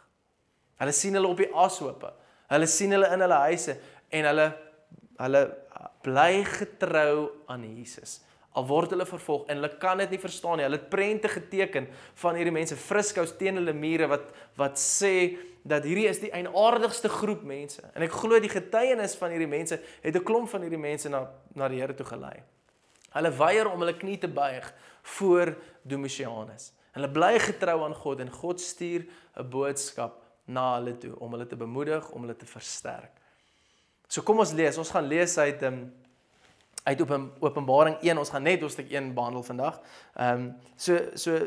Hulle 0.80 0.94
sien 0.96 1.16
hulle 1.18 1.28
op 1.28 1.40
die 1.40 1.50
ashope. 1.52 2.12
Hulle 2.50 2.68
sien 2.70 2.96
hulle 2.96 3.10
in 3.12 3.24
hulle 3.24 3.40
huise 3.44 3.76
en 4.16 4.28
hulle 4.30 4.46
hulle 5.20 5.44
bly 6.04 6.42
getrou 6.48 7.30
aan 7.50 7.64
Jesus. 7.64 8.20
Al 8.58 8.66
word 8.66 8.90
hulle 8.94 9.06
vervolg 9.06 9.46
en 9.46 9.60
hulle 9.60 9.70
kan 9.78 10.00
dit 10.02 10.10
nie 10.10 10.20
verstaan 10.22 10.58
nie. 10.58 10.66
Hulle 10.66 10.80
het 10.80 10.88
prente 10.90 11.30
geteken 11.30 11.86
van 12.22 12.38
hierdie 12.38 12.54
mense 12.54 12.78
friskous 12.78 13.36
teen 13.38 13.60
hulle 13.60 13.74
mure 13.76 14.08
wat 14.10 14.26
wat 14.58 14.80
sê 14.80 15.38
dat 15.62 15.84
hierdie 15.86 16.08
is 16.10 16.22
die 16.22 16.32
eienaardigste 16.34 17.12
groep 17.12 17.44
mense. 17.46 17.84
En 17.94 18.02
ek 18.02 18.16
glo 18.16 18.40
die 18.42 18.50
getuienis 18.50 19.14
van 19.20 19.34
hierdie 19.34 19.50
mense 19.50 19.78
het 19.78 20.16
'n 20.16 20.24
klomp 20.24 20.48
van 20.50 20.66
hierdie 20.66 20.80
mense 20.80 21.08
na 21.08 21.28
na 21.54 21.68
die 21.68 21.80
Here 21.80 21.94
toe 21.94 22.06
gelei. 22.06 22.42
Hulle 23.12 23.30
weier 23.30 23.70
om 23.70 23.80
hulle 23.80 23.96
knie 23.96 24.18
te 24.18 24.28
buig 24.28 24.74
voor 25.02 25.56
Domitianus. 25.82 26.72
Hulle 26.92 27.08
bly 27.08 27.38
getrou 27.38 27.84
aan 27.84 27.94
God 27.94 28.20
en 28.20 28.30
God 28.30 28.60
stuur 28.60 29.06
'n 29.36 29.50
boodskap 29.50 30.22
na 30.46 30.74
hulle 30.78 30.98
toe 30.98 31.14
om 31.18 31.30
hulle 31.32 31.46
te 31.46 31.56
bemoedig, 31.56 32.10
om 32.10 32.22
hulle 32.22 32.36
te 32.36 32.46
versterk. 32.46 33.19
So 34.10 34.26
kom 34.26 34.42
ons 34.42 34.52
lees. 34.58 34.78
Ons 34.80 34.90
gaan 34.90 35.06
lees 35.06 35.38
uit 35.38 35.62
ehm 35.62 35.80
um, 35.80 35.88
uit 36.80 37.00
op 37.04 37.10
Openbaring 37.44 37.98
1. 38.00 38.18
Ons 38.18 38.30
gaan 38.32 38.42
net 38.42 38.62
hoofstuk 38.64 38.88
1 38.90 39.12
behandel 39.14 39.44
vandag. 39.46 39.78
Ehm 40.16 40.40
um, 40.40 40.46
so 40.76 40.98
so 41.14 41.38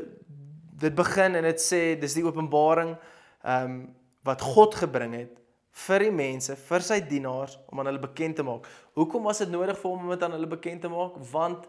dit 0.84 0.96
begin 0.96 1.36
en 1.36 1.44
dit 1.44 1.62
sê 1.62 1.82
dis 2.00 2.16
die 2.16 2.24
Openbaring 2.24 2.96
ehm 2.96 3.72
um, 3.72 3.82
wat 4.24 4.42
God 4.42 4.76
gebring 4.80 5.18
het 5.18 5.40
vir 5.84 6.06
die 6.06 6.14
mense, 6.16 6.56
vir 6.56 6.86
sy 6.86 7.02
dienaars 7.04 7.58
om 7.68 7.82
aan 7.82 7.90
hulle 7.90 8.00
bekend 8.00 8.38
te 8.40 8.46
maak. 8.48 8.70
Hoekom 8.96 9.26
was 9.28 9.42
dit 9.44 9.50
nodig 9.52 9.76
vir 9.82 9.90
hom 9.90 10.06
om 10.06 10.14
dit 10.14 10.24
aan 10.24 10.38
hulle 10.38 10.48
bekend 10.48 10.86
te 10.86 10.92
maak? 10.94 11.18
Want 11.34 11.68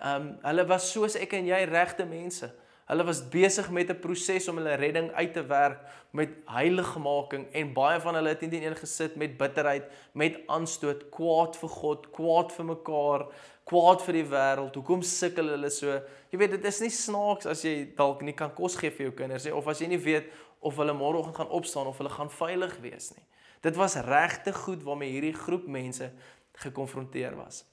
ehm 0.00 0.26
um, 0.26 0.28
hulle 0.48 0.66
was 0.74 0.90
soos 0.90 1.14
ek 1.20 1.38
en 1.38 1.46
jy 1.52 1.62
regte 1.70 2.08
mense. 2.08 2.50
Hulle 2.92 3.06
was 3.08 3.22
besig 3.32 3.70
met 3.72 3.88
'n 3.88 4.00
proses 4.04 4.48
om 4.48 4.56
hulle 4.56 4.74
redding 4.76 5.12
uit 5.12 5.32
te 5.32 5.46
werk 5.46 5.80
met 6.10 6.28
heiligmaking 6.44 7.46
en 7.52 7.72
baie 7.72 8.00
van 8.00 8.14
hulle 8.14 8.28
het 8.28 8.40
nie 8.40 8.50
teen 8.50 8.66
een 8.66 8.76
gesit 8.76 9.16
met 9.16 9.38
bitterheid, 9.38 9.84
met 10.12 10.36
aanstoot, 10.46 11.08
kwaad 11.10 11.56
vir 11.56 11.68
God, 11.68 12.10
kwaad 12.10 12.52
vir 12.52 12.64
mekaar, 12.64 13.26
kwaad 13.64 14.02
vir 14.02 14.12
die 14.12 14.28
wêreld. 14.28 14.74
Hoekom 14.74 15.02
sukkel 15.02 15.48
hulle 15.48 15.70
so? 15.70 15.88
Jy 16.30 16.38
weet 16.38 16.50
dit 16.50 16.64
is 16.64 16.80
nie 16.80 16.90
snaaks 16.90 17.46
as 17.46 17.64
jy 17.64 17.94
dalk 17.96 18.22
nie 18.22 18.36
kan 18.36 18.52
kos 18.54 18.76
gee 18.76 18.90
vir 18.90 19.06
jou 19.06 19.16
kinders 19.22 19.44
nie 19.44 19.54
of 19.54 19.68
as 19.68 19.80
jy 19.80 19.88
nie 19.88 20.02
weet 20.04 20.28
of 20.60 20.76
hulle 20.76 20.92
môreoggend 20.92 21.36
gaan 21.36 21.48
opstaan 21.48 21.86
of 21.86 21.96
hulle 21.98 22.12
gaan 22.12 22.30
veilig 22.30 22.76
wees 22.80 23.14
nie. 23.16 23.24
Dit 23.62 23.76
was 23.76 23.96
regte 23.96 24.52
goed 24.52 24.82
waarmee 24.82 25.10
hierdie 25.10 25.32
groep 25.34 25.66
mense 25.66 26.12
gekonfronteer 26.52 27.36
was. 27.36 27.64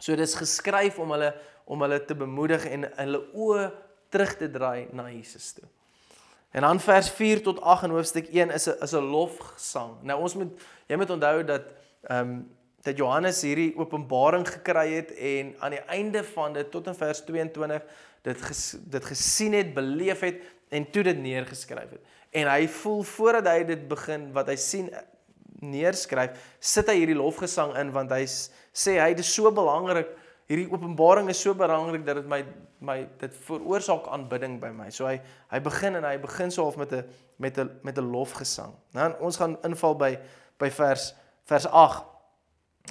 So 0.00 0.16
dis 0.16 0.34
geskryf 0.34 0.98
om 0.98 1.12
hulle 1.12 1.34
om 1.66 1.82
hulle 1.82 2.04
te 2.04 2.14
bemoedig 2.14 2.64
en 2.70 2.86
hulle 2.96 3.20
oë 3.34 3.85
terug 4.08 4.36
te 4.36 4.50
draai 4.50 4.88
na 4.92 5.08
Jesus 5.10 5.52
toe. 5.52 5.68
En 6.50 6.60
dan 6.62 6.80
vers 6.80 7.10
4 7.10 7.42
tot 7.42 7.60
8 7.60 7.82
in 7.82 7.90
hoofstuk 7.90 8.28
1 8.32 8.50
is 8.50 8.66
'n 8.66 8.82
is 8.82 8.92
'n 8.92 9.04
lofgesang. 9.04 10.02
Nou 10.02 10.20
ons 10.20 10.34
moet 10.34 10.60
jy 10.86 10.96
moet 10.96 11.10
onthou 11.10 11.44
dat 11.44 11.62
ehm 12.02 12.20
um, 12.20 12.56
dat 12.82 12.96
Johannes 12.96 13.42
hierdie 13.42 13.72
openbaring 13.76 14.46
gekry 14.48 14.92
het 14.92 15.10
en 15.14 15.54
aan 15.58 15.70
die 15.74 15.84
einde 15.90 16.24
van 16.24 16.52
dit 16.52 16.70
tot 16.70 16.86
in 16.86 16.94
vers 16.94 17.24
22 17.24 17.82
dit 18.22 18.42
ges, 18.42 18.76
dit 18.78 19.04
gesien 19.04 19.52
het, 19.52 19.74
beleef 19.74 20.20
het 20.20 20.42
en 20.68 20.90
toe 20.90 21.02
dit 21.02 21.18
neergeskryf 21.18 21.90
het. 21.90 22.00
En 22.30 22.50
hy 22.50 22.68
voel 22.68 23.02
voordat 23.02 23.46
hy 23.46 23.64
dit 23.64 23.88
begin 23.88 24.32
wat 24.32 24.46
hy 24.46 24.56
sien 24.56 24.90
neerskryf, 25.62 26.38
sit 26.60 26.86
hy 26.90 26.98
hierdie 27.00 27.18
lofgesang 27.18 27.74
in 27.80 27.90
want 27.94 28.10
hy 28.14 28.24
sê 28.26 28.98
hy 29.00 29.12
dis 29.14 29.34
so 29.34 29.52
belangrik 29.54 30.10
hierdie 30.46 30.68
openbaring 30.70 31.28
is 31.28 31.40
so 31.42 31.54
belangrik 31.54 32.04
dat 32.06 32.20
dit 32.20 32.30
my 32.30 32.44
my 32.86 32.98
dit 33.18 33.36
veroorsaak 33.46 34.06
aanbidding 34.12 34.58
by 34.60 34.70
my. 34.70 34.90
So 34.94 35.06
hy 35.08 35.18
hy 35.50 35.60
begin 35.64 35.96
en 35.98 36.04
hy 36.04 36.16
begin 36.22 36.52
so 36.52 36.66
half 36.66 36.76
met 36.76 36.92
'n 36.92 37.04
met 37.38 37.58
'n 37.58 37.70
met 37.82 37.98
'n 37.98 38.10
lofgesang. 38.10 38.74
Nou 38.92 39.12
ons 39.20 39.36
gaan 39.36 39.56
inval 39.62 39.96
by 39.96 40.18
by 40.58 40.70
vers 40.70 41.14
vers 41.44 41.66
8. 41.66 42.04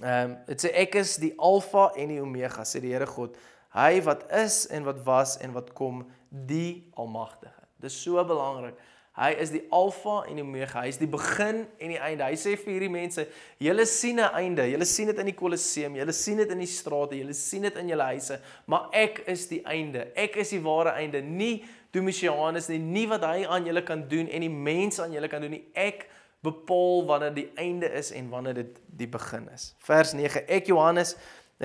Ehm 0.04 0.32
um, 0.32 0.38
dit 0.46 0.66
sê 0.66 0.72
ek 0.74 0.96
is 0.96 1.16
die 1.18 1.34
alfa 1.38 1.92
en 1.96 2.08
die 2.08 2.22
omega 2.22 2.64
sê 2.64 2.80
die 2.80 2.92
Here 2.92 3.08
God. 3.08 3.38
Hy 3.76 4.02
wat 4.04 4.32
is 4.32 4.68
en 4.68 4.84
wat 4.84 5.04
was 5.04 5.38
en 5.38 5.52
wat 5.52 5.74
kom, 5.74 6.06
die 6.30 6.90
almagtige. 6.96 7.64
Dis 7.80 8.02
so 8.02 8.24
belangrik. 8.24 8.76
Hy 9.16 9.30
is 9.40 9.52
die 9.54 9.62
alfa 9.72 10.26
en 10.28 10.36
die 10.36 10.44
omega. 10.44 10.82
Hy 10.84 10.90
is 10.92 11.00
die 11.00 11.08
begin 11.08 11.62
en 11.80 11.94
die 11.94 12.00
einde. 12.04 12.26
Hy 12.28 12.36
sê 12.40 12.58
vir 12.60 12.74
hierdie 12.74 12.92
mense, 12.92 13.24
julle 13.64 13.86
sien 13.88 14.20
'n 14.20 14.34
einde. 14.36 14.66
Julle 14.68 14.86
sien 14.86 15.08
dit 15.08 15.20
in 15.20 15.26
die 15.26 15.36
Kolosseum, 15.36 15.96
julle 15.96 16.14
sien 16.14 16.38
dit 16.38 16.52
in 16.52 16.60
die 16.60 16.68
strate, 16.68 17.16
julle 17.16 17.34
sien 17.34 17.62
dit 17.62 17.78
in 17.78 17.88
julle 17.88 18.04
huise, 18.04 18.40
maar 18.68 18.90
ek 18.92 19.24
is 19.28 19.48
die 19.48 19.62
einde. 19.66 20.12
Ek 20.16 20.36
is 20.36 20.50
die 20.50 20.60
ware 20.60 20.92
einde. 20.92 21.22
Nie 21.22 21.64
Domitianus 21.92 22.68
nie, 22.68 22.80
nie 22.80 23.08
wat 23.08 23.24
hy 23.24 23.46
aan 23.48 23.66
julle 23.66 23.82
kan 23.82 24.08
doen 24.10 24.28
en 24.28 24.42
die 24.42 24.50
mense 24.50 25.02
aan 25.02 25.14
julle 25.14 25.30
kan 25.32 25.42
doen 25.42 25.52
nie. 25.52 25.64
Ek 25.74 26.10
bepaal 26.44 27.06
wanneer 27.08 27.34
die 27.34 27.50
einde 27.56 27.88
is 27.88 28.12
en 28.12 28.30
wanneer 28.30 28.54
dit 28.54 28.82
die 28.88 29.08
begin 29.08 29.48
is. 29.54 29.74
Vers 29.80 30.14
9. 30.14 30.44
Ek 30.48 30.68
Johannes 30.68 31.16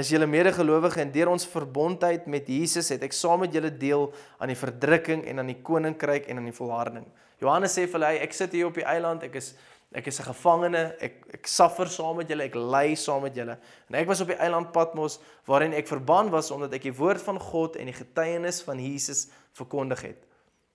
is 0.01 0.11
julle 0.13 0.27
medegelowige 0.31 1.01
en 1.03 1.13
deur 1.13 1.31
ons 1.33 1.47
verbondheid 1.49 2.27
met 2.31 2.49
Jesus 2.49 2.91
het 2.95 3.03
ek 3.07 3.15
saam 3.17 3.45
met 3.45 3.55
julle 3.55 3.71
deel 3.71 4.09
aan 4.39 4.53
die 4.53 4.59
verdrukking 4.59 5.25
en 5.29 5.43
aan 5.43 5.51
die 5.53 5.61
koninkryk 5.67 6.29
en 6.31 6.41
aan 6.41 6.49
die 6.49 6.57
volharding. 6.57 7.07
Johannes 7.41 7.77
sê 7.77 7.87
vir 7.87 7.99
hulle, 7.99 8.13
ek 8.25 8.37
sit 8.37 8.57
hier 8.57 8.69
op 8.69 8.77
die 8.77 8.87
eiland, 8.87 9.25
ek 9.27 9.39
is 9.41 9.55
ek 9.91 10.07
is 10.07 10.21
'n 10.21 10.29
gevangene, 10.31 10.95
ek 11.03 11.15
ek 11.35 11.47
suffer 11.51 11.89
saam 11.91 12.17
met 12.17 12.29
julle, 12.29 12.45
ek 12.45 12.55
ly 12.55 12.95
saam 12.95 13.23
met 13.23 13.35
julle. 13.35 13.59
En 13.89 13.95
ek 13.99 14.07
was 14.07 14.21
op 14.21 14.29
die 14.29 14.39
eiland 14.39 14.71
Patmos 14.73 15.19
waarin 15.47 15.73
ek 15.75 15.89
verban 15.89 16.31
was 16.31 16.51
omdat 16.51 16.75
ek 16.75 16.83
die 16.83 16.95
woord 16.95 17.21
van 17.21 17.41
God 17.41 17.77
en 17.77 17.87
die 17.87 17.99
getuienis 17.99 18.63
van 18.63 18.79
Jesus 18.79 19.29
verkondig 19.53 20.03
het. 20.03 20.23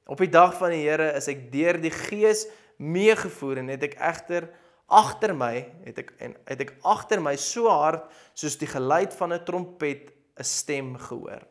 Op 0.06 0.18
die 0.18 0.30
dag 0.30 0.58
van 0.58 0.72
die 0.72 0.84
Here 0.84 1.16
is 1.16 1.28
ek 1.28 1.52
deur 1.52 1.80
die 1.80 1.92
Gees 1.92 2.48
meegevoer 2.78 3.58
en 3.58 3.70
het 3.70 3.84
ek 3.84 3.96
egter 3.96 4.50
agter 4.88 5.34
my 5.34 5.65
het 5.86 6.00
ek 6.04 6.13
en 6.21 6.36
het 6.45 6.62
ek 6.62 6.76
agter 6.86 7.21
my 7.21 7.36
so 7.36 7.69
hard 7.69 8.06
soos 8.38 8.58
die 8.62 8.69
geluid 8.69 9.13
van 9.13 9.34
'n 9.34 9.45
trompet 9.45 10.12
'n 10.38 10.43
stem 10.43 10.98
gehoor. 10.98 11.41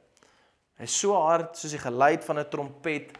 Hy 0.78 0.86
so 0.86 1.14
hard 1.14 1.56
soos 1.56 1.70
die 1.70 1.82
geluid 1.82 2.24
van 2.24 2.38
'n 2.38 2.50
trompet 2.50 3.12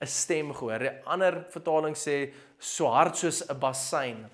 'n 0.00 0.06
stem 0.06 0.52
gehoor. 0.52 0.82
'n 0.82 1.02
Ander 1.06 1.46
vertaling 1.50 1.94
sê 1.94 2.32
so 2.58 2.86
hard 2.86 3.16
soos 3.16 3.42
'n 3.48 3.58
bassein. 3.58 4.30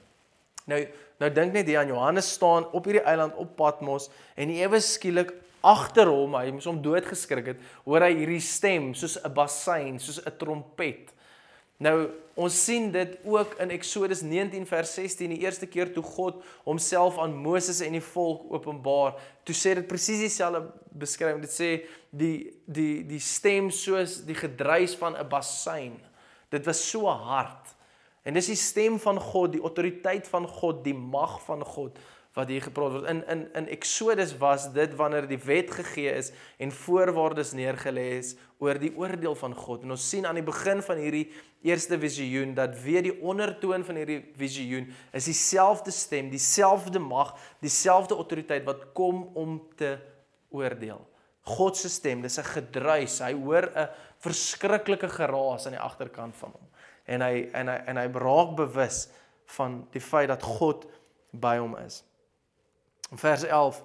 Nou 0.67 0.87
nou 1.19 1.31
dink 1.31 1.53
net 1.53 1.67
hier 1.67 1.81
aan 1.81 1.89
Johannes 1.89 2.33
staan 2.33 2.65
op 2.73 2.85
hierdie 2.85 3.03
eiland 3.03 3.35
op 3.35 3.57
Patmos 3.57 4.09
en 4.37 4.51
ewe 4.51 4.81
skielik 4.81 5.33
agter 5.61 6.07
hom, 6.07 6.37
hy 6.39 6.53
moes 6.55 6.69
hom 6.69 6.79
doodgeskrik 6.83 7.47
het, 7.47 7.63
hoor 7.85 8.05
hy 8.07 8.13
hierdie 8.15 8.41
stem 8.41 8.95
soos 8.95 9.19
'n 9.19 9.35
bassein, 9.35 9.99
soos 9.99 10.21
'n 10.25 10.37
trompet. 10.39 11.13
Nou 11.79 12.11
ons 12.39 12.55
sien 12.65 12.91
dit 12.95 13.15
ook 13.27 13.55
in 13.63 13.73
Eksodus 13.75 14.21
19 14.27 14.67
vers 14.67 14.93
16 14.95 15.33
die 15.35 15.41
eerste 15.43 15.67
keer 15.67 15.91
toe 15.95 16.03
God 16.07 16.43
homself 16.67 17.19
aan 17.19 17.35
Moses 17.35 17.81
en 17.83 17.95
die 17.95 18.03
volk 18.03 18.47
openbaar. 18.55 19.17
Toe 19.47 19.55
sê 19.55 19.75
dit 19.79 19.87
presies 19.91 20.23
dieselfde 20.27 20.65
beskrywing. 20.99 21.43
Dit 21.43 21.55
sê 21.55 21.71
die 22.11 22.51
die 22.67 23.03
die 23.07 23.23
stem 23.23 23.73
soos 23.75 24.21
die 24.27 24.39
gedruis 24.39 24.95
van 24.99 25.19
'n 25.19 25.29
bassein. 25.31 25.99
Dit 26.51 26.67
was 26.67 26.83
so 26.91 27.07
hard. 27.07 27.75
En 28.23 28.35
dis 28.35 28.47
die 28.47 28.57
stem 28.57 28.99
van 28.99 29.21
God, 29.21 29.53
die 29.53 29.63
autoriteit 29.63 30.29
van 30.29 30.47
God, 30.47 30.85
die 30.85 30.95
mag 30.95 31.41
van 31.47 31.65
God 31.65 31.99
wat 32.39 32.51
hier 32.53 32.63
gepraat 32.63 32.93
word. 32.93 33.09
In 33.11 33.23
in 33.27 33.47
in 33.59 33.69
Exodus 33.75 34.37
was 34.39 34.69
dit 34.73 34.95
wanneer 34.95 35.27
die 35.29 35.41
wet 35.43 35.71
gegee 35.75 36.13
is 36.15 36.31
en 36.59 36.73
voorwaardes 36.73 37.53
neergelê 37.53 38.19
is 38.19 38.37
oor 38.59 38.79
die 38.79 38.93
oordeel 38.97 39.35
van 39.35 39.55
God. 39.55 39.83
En 39.83 39.97
ons 39.97 40.09
sien 40.09 40.27
aan 40.27 40.39
die 40.39 40.47
begin 40.47 40.83
van 40.83 41.01
hierdie 41.03 41.27
eerste 41.63 41.99
visioen 41.99 42.55
dat 42.55 42.77
weer 42.81 43.03
die 43.03 43.15
ondertoon 43.21 43.85
van 43.85 43.99
hierdie 44.01 44.21
visioen 44.39 44.89
is 45.13 45.25
dieselfde 45.25 45.91
stem, 45.91 46.31
dieselfde 46.31 46.99
mag, 46.99 47.35
dieselfde 47.61 48.15
autoriteit 48.15 48.65
wat 48.65 48.93
kom 48.93 49.25
om 49.35 49.59
te 49.77 49.97
oordeel. 50.55 51.01
God 51.49 51.77
se 51.77 51.89
stem, 51.89 52.23
dis 52.23 52.39
'n 52.39 52.45
gedruis. 52.45 53.19
Hy 53.19 53.33
hoor 53.33 53.71
'n 53.75 53.89
verskriklike 54.19 55.09
geraas 55.09 55.67
aan 55.67 55.77
die 55.77 55.81
agterkant 55.81 56.37
van 56.37 56.51
hom. 56.53 56.69
En 57.07 57.21
hy 57.21 57.49
en 57.53 57.69
hy 57.69 57.79
en 57.87 57.97
hy 57.97 58.07
raak 58.13 58.57
bewus 58.57 59.09
van 59.47 59.87
die 59.91 60.01
feit 60.01 60.29
dat 60.29 60.43
God 60.43 60.87
by 61.33 61.57
hom 61.59 61.77
is 61.77 62.05
vers 63.17 63.45
11 63.45 63.81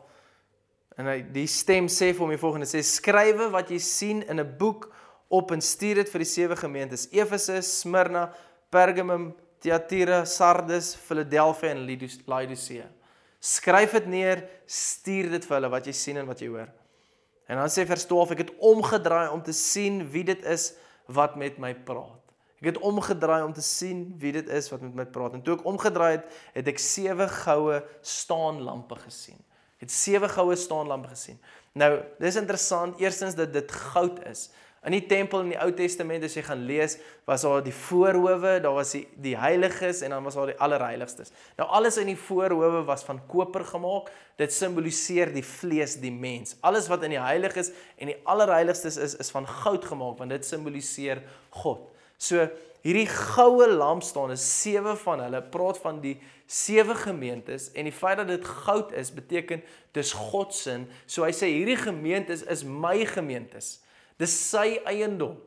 en 0.98 1.08
hy 1.10 1.20
die 1.34 1.48
stem 1.48 1.88
sê 1.92 2.12
vir 2.12 2.26
hom 2.26 2.34
die 2.34 2.42
volgende 2.42 2.68
sê 2.70 2.84
skrywe 2.86 3.50
wat 3.54 3.72
jy 3.72 3.80
sien 3.80 4.22
in 4.28 4.40
'n 4.40 4.58
boek 4.58 4.92
op 5.34 5.52
en 5.56 5.62
stuur 5.64 6.04
dit 6.04 6.12
vir 6.14 6.24
die 6.24 6.30
sewe 6.30 6.58
gemeentes 6.60 7.08
Efese, 7.12 7.58
Smyrna, 7.66 8.28
Pergamum, 8.74 9.32
Thyatira, 9.64 10.24
Sardes, 10.30 10.94
Philadelphia 11.00 11.72
en 11.74 11.86
Laodicea. 12.28 12.86
Skryf 13.44 13.96
dit 13.98 14.10
neer, 14.12 14.44
stuur 14.70 15.32
dit 15.34 15.46
vir 15.48 15.58
hulle 15.58 15.72
wat 15.74 15.88
jy 15.90 15.96
sien 15.98 16.20
en 16.22 16.30
wat 16.30 16.44
jy 16.44 16.52
hoor. 16.52 16.70
En 17.50 17.60
dan 17.60 17.72
sê 17.72 17.84
vers 17.88 18.06
12 18.08 18.36
ek 18.36 18.44
het 18.46 18.52
omgedraai 18.64 19.34
om 19.34 19.42
te 19.44 19.56
sien 19.56 20.02
wie 20.14 20.24
dit 20.28 20.46
is 20.48 20.72
wat 21.12 21.36
met 21.40 21.58
my 21.60 21.74
praat. 21.88 22.20
Ek 22.64 22.70
het 22.72 22.80
omgedraai 22.86 23.42
om 23.44 23.52
te 23.56 23.64
sien 23.66 24.06
wie 24.22 24.32
dit 24.38 24.48
is 24.48 24.70
wat 24.72 24.84
met 24.86 24.94
my 25.02 25.06
praat. 25.12 25.36
En 25.36 25.44
toe 25.44 25.58
ek 25.58 25.66
omgedraai 25.68 26.14
het, 26.14 26.30
het 26.56 26.70
ek 26.72 26.80
sewe 26.80 27.28
goue 27.42 27.82
staanlampe 28.08 28.96
gesien. 29.02 29.42
Ek 29.76 29.90
het 29.90 29.92
sewe 29.92 30.30
goue 30.32 30.56
staanlampe 30.56 31.12
gesien. 31.12 31.42
Nou, 31.76 31.92
dis 32.24 32.40
interessant. 32.40 33.02
Eerstens 33.04 33.36
dat 33.36 33.52
dit 33.52 33.76
goud 33.92 34.22
is. 34.30 34.48
In 34.84 34.92
die 34.92 35.06
tempel 35.08 35.46
in 35.46 35.54
die 35.54 35.60
Ou 35.64 35.70
Testament 35.72 36.26
as 36.28 36.34
jy 36.36 36.42
gaan 36.44 36.66
lees, 36.68 36.98
was 37.24 37.46
daar 37.46 37.62
die 37.64 37.76
voorhoewe, 37.76 38.58
daar 38.64 38.76
was 38.76 38.92
die 38.98 39.06
die 39.24 39.36
heiliges 39.40 40.02
en 40.04 40.12
dan 40.12 40.26
was 40.28 40.36
daar 40.36 40.50
die 40.52 40.58
allerheiligstes. 40.60 41.32
Nou 41.56 41.70
alles 41.72 41.96
in 42.02 42.10
die 42.12 42.18
voorhoewe 42.20 42.82
was 42.90 43.06
van 43.08 43.22
koper 43.32 43.64
gemaak. 43.70 44.10
Dit 44.42 44.52
simboliseer 44.52 45.32
die 45.32 45.46
vlees, 45.46 45.96
die 46.02 46.12
mens. 46.12 46.58
Alles 46.68 46.90
wat 46.92 47.06
in 47.08 47.16
die 47.16 47.22
heiliges 47.22 47.72
en 47.96 48.12
die 48.12 48.18
allerheiligstes 48.28 49.00
is, 49.00 49.16
is 49.24 49.32
van 49.32 49.48
goud 49.48 49.88
gemaak 49.88 50.20
want 50.20 50.36
dit 50.36 50.46
simboliseer 50.48 51.24
God. 51.62 51.88
So 52.20 52.44
hierdie 52.84 53.08
goue 53.08 53.70
lampstaan 53.72 54.34
is 54.36 54.44
sewe 54.44 54.98
van 55.00 55.24
hulle 55.24 55.40
praat 55.54 55.80
van 55.80 56.02
die 56.04 56.18
sewe 56.52 56.98
gemeentes 57.00 57.70
en 57.72 57.88
die 57.88 57.96
feit 57.96 58.20
dat 58.20 58.28
dit 58.28 58.52
goud 58.66 58.92
is 59.00 59.14
beteken 59.16 59.64
dis 59.96 60.12
God 60.12 60.52
se. 60.52 60.76
So 61.08 61.24
hy 61.24 61.32
sê 61.32 61.48
hierdie 61.54 61.80
gemeentes 61.80 62.44
is 62.52 62.66
my 62.68 62.98
gemeentes. 63.08 63.78
Dis 64.18 64.36
sy 64.50 64.80
eiendom. 64.86 65.38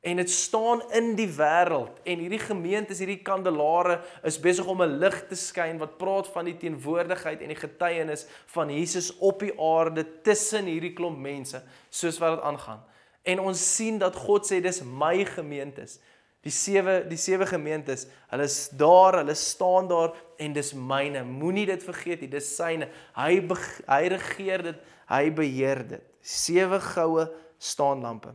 En 0.00 0.16
dit 0.16 0.30
staan 0.30 0.80
in 0.96 1.12
die 1.12 1.28
wêreld 1.28 1.98
en 2.08 2.22
hierdie 2.22 2.40
gemeentes, 2.40 3.02
hierdie 3.02 3.20
kandelare 3.20 3.98
is 4.24 4.38
besig 4.40 4.64
om 4.64 4.80
'n 4.82 4.96
lig 4.98 5.18
te 5.28 5.36
skyn 5.36 5.76
wat 5.78 5.98
praat 5.98 6.28
van 6.32 6.44
die 6.44 6.56
teenwoordigheid 6.56 7.40
en 7.40 7.52
die 7.52 7.60
getuienis 7.60 8.26
van 8.46 8.70
Jesus 8.70 9.16
op 9.18 9.40
die 9.40 9.52
aarde 9.60 10.06
tussen 10.22 10.64
hierdie 10.64 10.94
klomp 10.94 11.18
mense 11.18 11.62
soos 11.90 12.18
wat 12.18 12.36
dit 12.36 12.44
aangaan. 12.44 12.80
En 13.22 13.40
ons 13.40 13.76
sien 13.76 13.98
dat 13.98 14.16
God 14.16 14.46
sê 14.48 14.62
dis 14.62 14.82
my 14.82 15.24
gemeentes. 15.24 16.00
Die 16.40 16.52
sewe 16.52 17.04
die 17.04 17.18
sewe 17.20 17.44
gemeentes, 17.46 18.06
hulle 18.30 18.46
is 18.48 18.70
daar, 18.72 19.18
hulle 19.20 19.34
staan 19.34 19.88
daar 19.88 20.14
en 20.38 20.52
dis 20.52 20.72
myne. 20.72 21.24
Moenie 21.24 21.66
dit 21.66 21.82
vergeet 21.84 22.20
nie, 22.20 22.30
dis 22.32 22.56
syne. 22.56 22.88
Hy 23.12 23.42
hy 23.86 24.08
regeer 24.08 24.62
dit, 24.62 24.80
hy 25.12 25.30
beheer 25.30 25.84
dit. 25.88 26.02
Sewe 26.22 26.80
goue 26.80 27.28
staanlampe. 27.60 28.32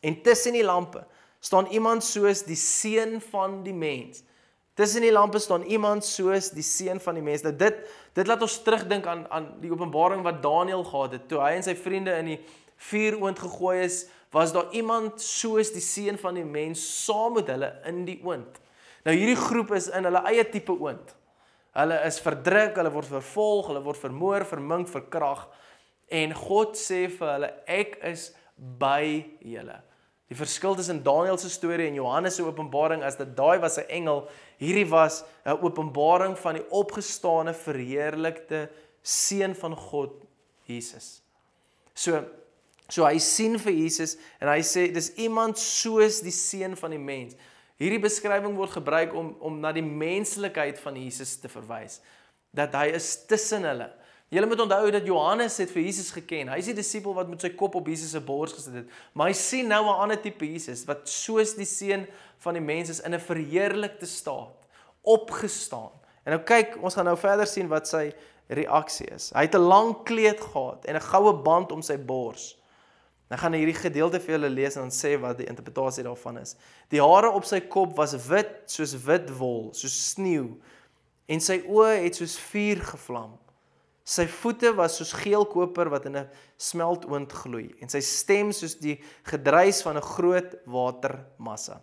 En 0.00 0.22
tussen 0.22 0.52
die 0.52 0.64
lampe 0.64 1.06
staan 1.40 1.66
iemand 1.66 2.04
soos 2.04 2.44
die 2.44 2.58
seun 2.58 3.20
van 3.20 3.62
die 3.64 3.74
mens. 3.74 4.22
Tussen 4.74 5.04
die 5.04 5.12
lampe 5.12 5.40
staan 5.40 5.62
iemand 5.62 6.04
soos 6.04 6.50
die 6.52 6.64
seun 6.64 7.00
van 7.00 7.16
die 7.16 7.24
mens. 7.24 7.42
Nou 7.42 7.54
dit 7.56 7.80
dit 8.12 8.28
laat 8.28 8.42
ons 8.44 8.58
terugdink 8.62 9.06
aan 9.08 9.24
aan 9.32 9.46
die 9.62 9.72
openbaring 9.72 10.20
wat 10.22 10.42
Daniël 10.44 10.84
gehad 10.84 11.16
het 11.16 11.24
toe 11.28 11.40
hy 11.40 11.54
en 11.56 11.64
sy 11.64 11.74
vriende 11.78 12.12
in 12.20 12.34
die 12.34 12.40
vuur 12.90 13.16
oond 13.22 13.38
gegooi 13.38 13.78
is, 13.86 14.02
was 14.34 14.52
daar 14.52 14.68
iemand 14.76 15.20
soos 15.22 15.70
die 15.72 15.84
seun 15.84 16.18
van 16.20 16.36
die 16.36 16.44
mens 16.44 16.82
saam 17.04 17.38
met 17.38 17.48
hulle 17.48 17.72
in 17.88 18.04
die 18.04 18.18
oond. 18.24 18.60
Nou 19.06 19.16
hierdie 19.16 19.38
groep 19.38 19.72
is 19.76 19.88
in 19.88 20.04
hulle 20.08 20.24
eie 20.28 20.44
tipe 20.50 20.74
oond. 20.76 21.16
Hulle 21.72 21.98
is 22.04 22.20
verdruk, 22.20 22.76
hulle 22.76 22.92
word 22.92 23.08
vervolg, 23.08 23.70
hulle 23.70 23.80
word 23.84 24.00
vermoor, 24.02 24.44
vermink, 24.44 24.90
verkrag 24.92 25.46
en 26.12 26.34
God 26.36 26.76
sê 26.76 27.06
vir 27.08 27.30
hulle 27.30 27.50
ek 27.70 27.96
is 28.10 28.28
by 28.78 29.24
julle. 29.40 29.80
Die 30.30 30.38
verskil 30.38 30.76
tussen 30.78 31.02
Daniël 31.04 31.36
se 31.38 31.50
storie 31.52 31.90
en 31.90 31.98
Johannes 31.98 32.38
se 32.38 32.44
openbaring 32.46 33.02
is 33.04 33.16
dat 33.16 33.36
daai 33.36 33.58
was 33.60 33.76
'n 33.78 33.88
engel, 33.88 34.28
hierdie 34.58 34.88
was 34.88 35.24
'n 35.44 35.58
openbaring 35.60 36.38
van 36.38 36.54
die 36.54 36.70
opgestane 36.70 37.54
verheerlikte 37.54 38.70
seun 39.02 39.54
van 39.54 39.76
God 39.76 40.24
Jesus. 40.64 41.22
So 41.94 42.24
So 42.92 43.06
hy 43.06 43.16
sien 43.22 43.56
vir 43.62 43.72
Jesus 43.72 44.18
en 44.42 44.50
hy 44.52 44.60
sê 44.66 44.90
dis 44.92 45.12
iemand 45.22 45.56
soos 45.60 46.20
die 46.20 46.34
seun 46.34 46.76
van 46.76 46.90
die 46.90 47.00
mens. 47.00 47.38
Hierdie 47.80 48.02
beskrywing 48.02 48.56
word 48.58 48.74
gebruik 48.76 49.14
om 49.16 49.32
om 49.40 49.60
na 49.62 49.72
die 49.72 49.84
menslikheid 49.84 50.80
van 50.82 50.98
Jesus 51.00 51.38
te 51.40 51.48
verwys. 51.48 52.00
Dat 52.52 52.74
hy 52.76 52.90
is 52.98 53.14
tussen 53.26 53.64
hulle. 53.64 53.88
Julle 54.32 54.46
moet 54.48 54.60
onthou 54.64 54.90
dat 54.90 55.04
Johannes 55.04 55.58
het 55.60 55.70
vir 55.74 55.82
Jesus 55.82 56.08
geken. 56.10 56.48
Hy 56.48 56.56
is 56.62 56.70
die 56.70 56.78
disipel 56.78 57.12
wat 57.12 57.28
met 57.28 57.42
sy 57.44 57.50
kop 57.52 57.74
op 57.76 57.88
Jesus 57.90 58.14
se 58.14 58.20
bors 58.24 58.54
gesit 58.56 58.78
het. 58.80 58.94
Maar 59.12 59.28
hy 59.28 59.34
sien 59.36 59.68
nou 59.68 59.82
'n 59.84 59.98
ander 60.06 60.20
tipe 60.20 60.46
Jesus 60.48 60.86
wat 60.88 61.04
soos 61.08 61.52
die 61.54 61.68
seun 61.68 62.06
van 62.38 62.54
die 62.54 62.62
mens 62.62 62.88
is 62.88 63.00
in 63.00 63.14
'n 63.14 63.20
verheerlikte 63.20 64.06
staat, 64.06 64.56
opgestaan. 65.02 65.92
En 66.24 66.32
nou 66.32 66.40
kyk, 66.40 66.78
ons 66.82 66.94
gaan 66.94 67.04
nou 67.04 67.16
verder 67.16 67.46
sien 67.46 67.68
wat 67.68 67.88
sy 67.88 68.12
reaksie 68.48 69.06
is. 69.12 69.30
Hy 69.34 69.42
het 69.42 69.54
'n 69.54 69.68
lang 69.68 70.04
kleed 70.04 70.40
gehad 70.40 70.84
en 70.84 70.96
'n 70.96 71.00
goue 71.12 71.32
band 71.32 71.72
om 71.72 71.82
sy 71.82 71.98
bors. 71.98 72.56
Nou 73.28 73.40
gaan 73.40 73.52
hierdie 73.52 73.74
gedeelte 73.74 74.20
vir 74.20 74.38
julle 74.38 74.48
lees 74.48 74.76
en 74.76 74.82
dan 74.82 74.90
sê 74.90 75.20
wat 75.20 75.38
die 75.38 75.46
interpretasie 75.46 76.04
daarvan 76.04 76.38
is. 76.38 76.56
Die 76.88 77.00
hare 77.00 77.30
op 77.30 77.44
sy 77.44 77.60
kop 77.60 77.96
was 77.96 78.14
wit 78.28 78.62
soos 78.66 78.94
wit 79.04 79.30
wol, 79.38 79.72
soos 79.72 80.10
sneeu 80.12 80.58
en 81.26 81.40
sy 81.40 81.62
oë 81.68 82.02
het 82.02 82.16
soos 82.16 82.38
vuur 82.38 82.80
gevlam. 82.80 83.38
Sy 84.04 84.26
voete 84.26 84.72
was 84.74 84.96
soos 84.98 85.12
geel 85.14 85.44
koper 85.46 85.88
wat 85.90 86.06
in 86.06 86.16
'n 86.16 86.28
smeltoond 86.58 87.32
gloei 87.32 87.74
en 87.80 87.88
sy 87.88 88.00
stem 88.00 88.52
soos 88.52 88.74
die 88.74 89.00
gedruis 89.22 89.82
van 89.82 89.96
'n 89.96 90.02
groot 90.02 90.56
watermassa. 90.66 91.80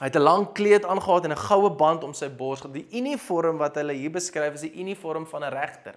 Hy 0.00 0.06
het 0.06 0.16
'n 0.16 0.22
lang 0.22 0.52
kleed 0.54 0.84
aangetree 0.84 1.30
en 1.30 1.36
'n 1.36 1.46
goue 1.48 1.70
band 1.70 2.04
om 2.04 2.14
sy 2.14 2.28
bors. 2.28 2.62
Die 2.72 2.86
uniform 2.92 3.58
wat 3.58 3.74
hulle 3.74 3.92
hier 3.92 4.10
beskryf 4.10 4.54
is 4.54 4.60
die 4.60 4.80
uniform 4.80 5.26
van 5.26 5.44
'n 5.44 5.52
regter. 5.52 5.94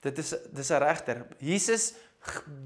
Dit 0.00 0.18
is 0.18 0.34
dis 0.52 0.70
'n 0.70 0.78
regter. 0.78 1.26
Jesus 1.38 1.94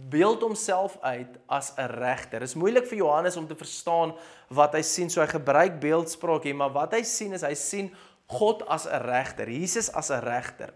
beeld 0.08 0.42
homself 0.42 0.98
uit 1.00 1.38
as 1.46 1.72
'n 1.76 1.86
regter. 1.86 2.40
Dit 2.40 2.48
is 2.48 2.54
moeilik 2.54 2.86
vir 2.86 2.98
Johannes 2.98 3.36
om 3.36 3.46
te 3.46 3.56
verstaan 3.56 4.14
wat 4.48 4.72
hy 4.72 4.82
sien, 4.82 5.10
so 5.10 5.20
hy 5.20 5.26
gebruik 5.26 5.80
beeldspraak 5.80 6.42
hier, 6.42 6.54
maar 6.54 6.72
wat 6.72 6.92
hy 6.92 7.02
sien 7.02 7.32
is 7.32 7.42
hy 7.42 7.54
sien 7.54 7.94
God 8.26 8.66
as 8.66 8.86
'n 8.86 9.02
regter, 9.02 9.48
Jesus 9.48 9.92
as 9.92 10.10
'n 10.10 10.20
regter. 10.20 10.74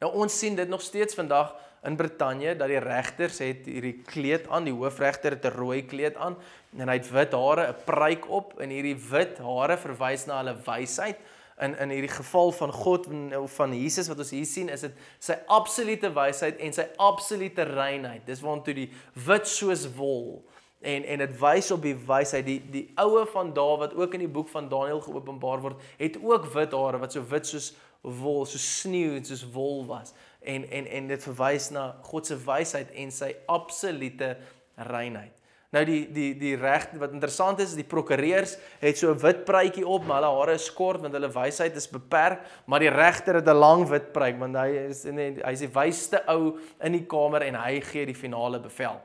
Nou 0.00 0.12
ons 0.12 0.38
sien 0.38 0.54
dit 0.54 0.68
nog 0.68 0.82
steeds 0.82 1.14
vandag 1.14 1.54
in 1.84 1.96
Brittanje 1.96 2.56
dat 2.56 2.68
die 2.68 2.80
regters 2.82 3.38
het 3.38 3.66
hierdie 3.68 4.02
kleed 4.08 4.48
aan, 4.48 4.64
die 4.64 4.74
hoofregter 4.74 5.36
het 5.36 5.44
'n 5.44 5.56
rooi 5.56 5.84
kleed 5.86 6.16
aan 6.16 6.36
en 6.78 6.88
hy 6.88 6.94
het 6.94 7.10
wit 7.10 7.32
hare, 7.32 7.68
'n 7.68 7.84
pruik 7.84 8.28
op 8.30 8.60
en 8.60 8.70
hierdie 8.70 8.96
wit 9.10 9.38
hare 9.38 9.76
verwys 9.76 10.26
na 10.26 10.42
hulle 10.42 10.56
wysheid 10.66 11.16
in 11.60 11.78
in 11.78 11.90
hierdie 11.90 12.12
geval 12.12 12.52
van 12.52 12.72
God 12.72 13.06
of 13.36 13.54
van 13.54 13.72
Jesus 13.82 14.08
wat 14.08 14.18
ons 14.18 14.30
hier 14.30 14.44
sien 14.44 14.68
is 14.68 14.80
dit 14.80 14.92
sy 15.18 15.38
absolute 15.46 16.12
wysheid 16.12 16.58
en 16.58 16.72
sy 16.72 16.84
absolute 16.96 17.62
reinheid. 17.62 18.26
Dis 18.26 18.40
waartoe 18.40 18.74
die 18.74 18.92
wit 19.26 19.48
soos 19.48 19.86
wol 19.96 20.44
en 20.80 21.04
en 21.04 21.18
dit 21.18 21.38
wys 21.40 21.70
op 21.70 21.82
die 21.82 21.96
wysheid 22.06 22.46
die 22.46 22.60
die 22.70 22.84
oue 23.00 23.24
van 23.32 23.52
Dawid 23.56 23.94
ook 23.94 24.14
in 24.14 24.26
die 24.26 24.32
boek 24.32 24.48
van 24.48 24.68
Daniël 24.68 25.00
geopenbaar 25.00 25.60
word, 25.60 25.82
het 25.98 26.18
ook 26.22 26.50
wit 26.52 26.72
hare 26.72 26.98
wat 26.98 27.12
so 27.12 27.24
wit 27.30 27.46
soos 27.46 27.72
wol, 28.02 28.44
so 28.46 28.58
sneeu 28.58 29.16
en 29.16 29.24
soos 29.24 29.46
wol 29.52 29.86
was. 29.86 30.14
En 30.42 30.68
en 30.70 30.86
en 30.86 31.08
dit 31.08 31.22
verwys 31.22 31.70
na 31.74 31.88
God 32.02 32.26
se 32.26 32.36
wysheid 32.44 32.92
en 32.94 33.10
sy 33.10 33.32
absolute 33.46 34.36
reinheid. 34.76 35.32
Nou 35.74 35.82
die 35.84 36.04
die 36.14 36.30
die 36.38 36.54
reg 36.56 36.86
wat 37.00 37.14
interessant 37.16 37.58
is, 37.60 37.74
die 37.74 37.86
prokureurs 37.88 38.54
het 38.80 38.98
so 38.98 39.10
'n 39.10 39.18
wit 39.18 39.44
pruitjie 39.44 39.86
op, 39.86 40.06
maar 40.06 40.22
hulle 40.22 40.38
hare 40.38 40.54
is 40.54 40.72
kort 40.72 41.00
want 41.00 41.12
hulle 41.12 41.32
wysheid 41.32 41.76
is 41.76 41.88
beperk, 41.88 42.40
maar 42.66 42.80
die 42.80 42.90
regter 42.90 43.34
het 43.34 43.48
'n 43.48 43.58
lang 43.58 43.88
wit 43.88 44.12
pruik 44.12 44.38
want 44.38 44.56
hy 44.56 44.68
is 44.88 45.04
hy 45.04 45.52
is 45.52 45.60
die 45.60 45.74
wysste 45.74 46.22
ou 46.28 46.58
in 46.80 46.92
die 46.92 47.06
kamer 47.06 47.42
en 47.42 47.54
hy 47.54 47.80
gee 47.80 48.06
die 48.06 48.14
finale 48.14 48.60
bevel. 48.60 49.00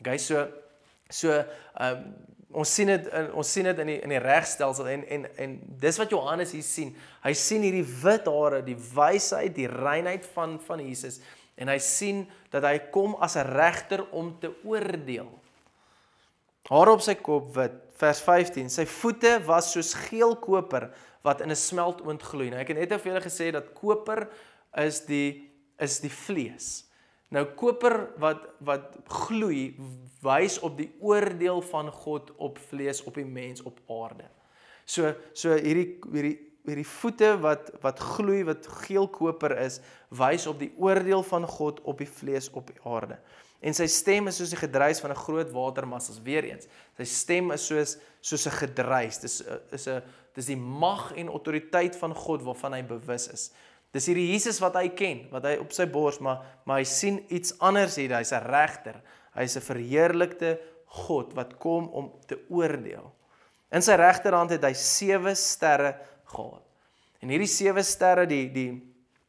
Okay, 0.00 0.16
so 0.18 0.46
so 1.08 1.32
ehm 1.32 1.92
um, 1.92 2.16
ons 2.58 2.70
sien 2.74 2.88
dit 2.88 3.08
ons 3.36 3.50
sien 3.52 3.66
dit 3.68 3.80
in 3.82 3.90
die 3.90 3.98
in 4.06 4.12
die 4.14 4.20
regstelsel 4.24 4.86
en 4.88 5.02
en 5.04 5.26
en 5.36 5.56
dis 5.82 5.98
wat 6.00 6.10
Johannes 6.10 6.54
hier 6.56 6.64
sien. 6.64 6.94
Hy 7.20 7.34
sien 7.36 7.62
hierdie 7.62 7.84
wit 7.84 8.26
hare, 8.26 8.62
die 8.64 8.78
wysheid, 8.94 9.52
die 9.54 9.68
reinheid 9.68 10.24
van 10.32 10.56
van 10.64 10.80
Jesus 10.80 11.20
en 11.58 11.68
hy 11.68 11.78
sien 11.82 12.22
dat 12.52 12.64
hy 12.64 12.78
kom 12.94 13.16
as 13.20 13.36
'n 13.36 13.46
regter 13.52 14.06
om 14.12 14.38
te 14.40 14.50
oordeel. 14.64 15.28
Haar 16.68 16.88
op 16.88 17.00
sy 17.00 17.14
kop 17.14 17.54
wit. 17.56 17.72
Vers 17.98 18.20
15. 18.20 18.70
Sy 18.70 18.84
voete 18.86 19.40
was 19.44 19.72
soos 19.72 19.94
geel 19.94 20.36
koper 20.36 20.90
wat 21.22 21.40
in 21.40 21.50
'n 21.50 21.56
smeltoond 21.56 22.22
gloei. 22.22 22.50
Nou 22.50 22.60
ek 22.60 22.68
het 22.68 22.78
net 22.78 23.00
vir 23.00 23.12
julle 23.12 23.24
gesê 23.24 23.50
dat 23.52 23.74
koper 23.74 24.28
is 24.76 25.04
die 25.06 25.50
is 25.78 26.00
die 26.00 26.10
vlees. 26.10 26.87
Nou 27.34 27.44
koper 27.58 28.08
wat 28.22 28.46
wat 28.64 28.96
gloei 29.28 29.76
wys 30.24 30.58
op 30.64 30.78
die 30.78 30.90
oordeel 31.04 31.60
van 31.70 31.90
God 31.92 32.30
op 32.36 32.58
vlees 32.70 33.02
op 33.04 33.18
die 33.20 33.28
mens 33.28 33.62
op 33.62 33.80
aarde. 33.92 34.28
So 34.88 35.12
so 35.32 35.52
hierdie 35.52 35.98
hierdie 36.08 36.36
hierdie 36.68 36.88
voete 36.88 37.34
wat 37.44 37.70
wat 37.84 38.00
gloei 38.16 38.42
wat 38.48 38.66
geel 38.84 39.08
koper 39.12 39.54
is 39.60 39.80
wys 40.08 40.46
op 40.48 40.58
die 40.60 40.72
oordeel 40.80 41.22
van 41.22 41.46
God 41.48 41.80
op 41.84 42.00
die 42.00 42.08
vlees 42.08 42.48
op 42.56 42.72
die 42.72 42.80
aarde. 42.88 43.20
En 43.60 43.74
sy 43.74 43.88
stem 43.90 44.30
is 44.30 44.38
soos 44.38 44.52
die 44.54 44.60
gedruis 44.60 45.00
van 45.02 45.10
'n 45.10 45.24
groot 45.24 45.50
watermassas 45.50 46.22
weer 46.22 46.44
eens. 46.44 46.68
Sy 46.96 47.04
stem 47.04 47.50
is 47.50 47.66
soos 47.66 47.98
soos 48.20 48.46
'n 48.46 48.56
gedruis. 48.64 49.18
Dis 49.18 49.42
is 49.72 49.88
'n 49.88 50.02
dis 50.34 50.46
die 50.46 50.56
mag 50.56 51.12
en 51.16 51.28
autoriteit 51.28 51.96
van 51.96 52.14
God 52.14 52.42
waarvan 52.42 52.72
hy 52.72 52.82
bewus 52.82 53.28
is. 53.28 53.50
Dis 53.92 54.08
hierdie 54.10 54.28
Jesus 54.32 54.60
wat 54.60 54.76
hy 54.76 54.88
ken, 54.92 55.24
wat 55.32 55.46
hy 55.48 55.56
op 55.62 55.72
sy 55.72 55.86
bors 55.88 56.20
maar 56.20 56.44
maar 56.68 56.82
hy 56.82 56.88
sien 56.88 57.22
iets 57.32 57.54
anders 57.64 57.96
hier. 57.96 58.12
Hy's 58.16 58.32
'n 58.32 58.44
regter. 58.44 59.00
Hy's 59.34 59.56
'n 59.56 59.64
verheerlikte 59.64 60.58
God 61.06 61.34
wat 61.34 61.58
kom 61.58 61.88
om 61.88 62.12
te 62.26 62.38
oordeel. 62.48 63.12
In 63.72 63.82
sy 63.82 63.96
regterhand 64.00 64.50
het 64.50 64.64
hy 64.64 64.72
sewe 64.72 65.34
sterre 65.34 65.96
gehad. 66.24 66.64
En 67.20 67.28
hierdie 67.28 67.50
sewe 67.50 67.82
sterre 67.82 68.26
die 68.26 68.48
die 68.52 68.70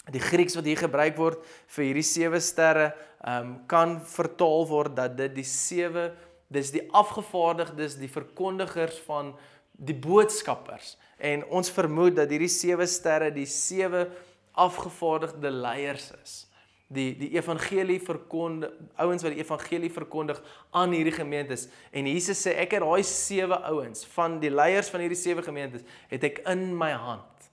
die 0.10 0.19
Grieks 0.19 0.56
wat 0.56 0.65
hier 0.65 0.80
gebruik 0.80 1.17
word 1.17 1.43
vir 1.67 1.86
hierdie 1.86 2.08
sewe 2.08 2.39
sterre 2.41 2.95
um, 3.22 3.60
kan 3.69 4.00
vertaal 4.02 4.65
word 4.65 4.95
dat 4.98 5.15
dit 5.19 5.36
die 5.36 5.45
sewe 5.45 6.10
dis 6.50 6.72
die 6.74 6.82
afgevaardigdes, 6.98 8.00
die 8.02 8.10
verkondigers 8.10 8.98
van 9.06 9.36
die 9.78 9.93
boodskappers. 9.93 10.95
En 11.22 11.43
ons 11.54 11.69
vermoed 11.69 12.17
dat 12.17 12.32
hierdie 12.34 12.50
sewe 12.50 12.88
sterre 12.89 13.30
die 13.32 13.45
sewe 13.45 14.08
afgevaardigde 14.65 15.52
leiers 15.52 16.12
is. 16.19 16.36
Die 16.89 17.12
die 17.17 17.30
evangelie 17.38 18.00
verkondig 18.02 18.72
ouens 18.98 19.24
wat 19.26 19.36
die 19.36 19.43
evangelie 19.43 19.91
verkondig 19.93 20.39
aan 20.74 20.95
hierdie 20.95 21.13
gemeentes 21.13 21.67
en 21.93 22.10
Jesus 22.10 22.41
sê 22.41 22.56
ek 22.63 22.74
het 22.78 22.86
daai 22.86 23.04
sewe 23.06 23.60
ouens 23.69 24.08
van 24.15 24.39
die 24.41 24.50
leiers 24.50 24.89
van 24.89 25.04
hierdie 25.06 25.19
sewe 25.19 25.45
gemeentes 25.45 25.86
het 26.10 26.26
ek 26.26 26.41
in 26.50 26.72
my 26.78 26.89
hand. 26.98 27.50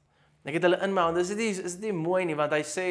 Ek 0.46 0.56
het 0.56 0.64
hulle 0.64 0.80
in 0.86 0.94
my 0.94 1.08
hand. 1.08 1.20
Dis 1.20 1.34
dit 1.34 1.42
is 1.50 1.76
dit 1.76 1.90
nie 1.90 1.96
mooi 1.98 2.24
nie 2.24 2.38
want 2.38 2.54
hy 2.56 2.62
sê 2.64 2.86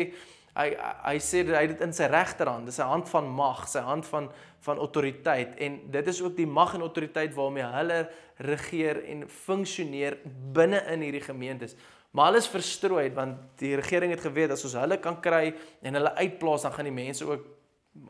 hy 0.56 0.70
hy 1.06 1.16
sê 1.20 1.42
dat 1.48 1.58
hy 1.60 1.66
dit 1.74 1.82
in 1.84 1.94
sy 1.96 2.08
regterhand, 2.12 2.70
dis 2.70 2.78
sy 2.80 2.86
hand 2.88 3.10
van 3.12 3.26
mag, 3.28 3.66
sy 3.68 3.84
hand 3.84 4.08
van 4.08 4.30
van 4.66 4.80
autoriteit 4.82 5.60
en 5.62 5.76
dit 5.94 6.08
is 6.10 6.22
ook 6.24 6.34
die 6.40 6.48
mag 6.50 6.74
en 6.74 6.82
autoriteit 6.82 7.36
waarmee 7.36 7.68
hulle 7.70 8.00
regeer 8.48 9.04
en 9.14 9.28
funksioneer 9.30 10.18
binne 10.56 10.80
in 10.94 11.04
hierdie 11.06 11.22
gemeentes. 11.22 11.76
Maar 12.16 12.32
alles 12.32 12.48
verstrooi 12.48 13.10
want 13.14 13.60
die 13.60 13.74
regering 13.76 14.14
het 14.16 14.24
geweet 14.24 14.54
as 14.56 14.64
ons 14.64 14.78
hulle 14.80 14.98
kan 15.04 15.18
kry 15.22 15.50
en 15.84 15.98
hulle 16.00 16.14
uitplaas 16.16 16.64
dan 16.64 16.74
gaan 16.76 16.88
die 16.88 16.96
mense 16.96 17.28
ook 17.28 17.44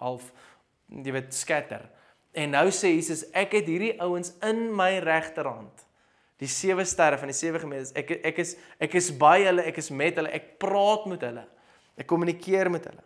half 0.01 0.27
jy 0.93 1.15
weet 1.15 1.33
skatter. 1.33 1.87
En 2.35 2.53
nou 2.53 2.67
sê 2.69 2.93
Jesus 2.93 3.23
ek 3.33 3.57
het 3.57 3.69
hierdie 3.71 3.95
ouens 4.03 4.35
in 4.45 4.67
my 4.75 4.99
regterhand. 5.03 5.85
Die 6.37 6.51
sewe 6.51 6.83
sterre 6.85 7.17
van 7.17 7.31
die 7.31 7.37
sewe 7.37 7.61
gemeentes. 7.63 7.95
Ek 7.97 8.11
ek 8.27 8.43
is 8.43 8.53
ek 8.83 8.97
is 8.99 9.09
by 9.17 9.39
hulle, 9.47 9.65
ek 9.71 9.79
is 9.81 9.89
met 9.89 10.19
hulle, 10.19 10.33
ek 10.35 10.57
praat 10.61 11.07
met 11.09 11.23
hulle. 11.25 11.45
Ek 11.97 12.09
kommunikeer 12.11 12.69
met 12.69 12.85
hulle. 12.91 13.05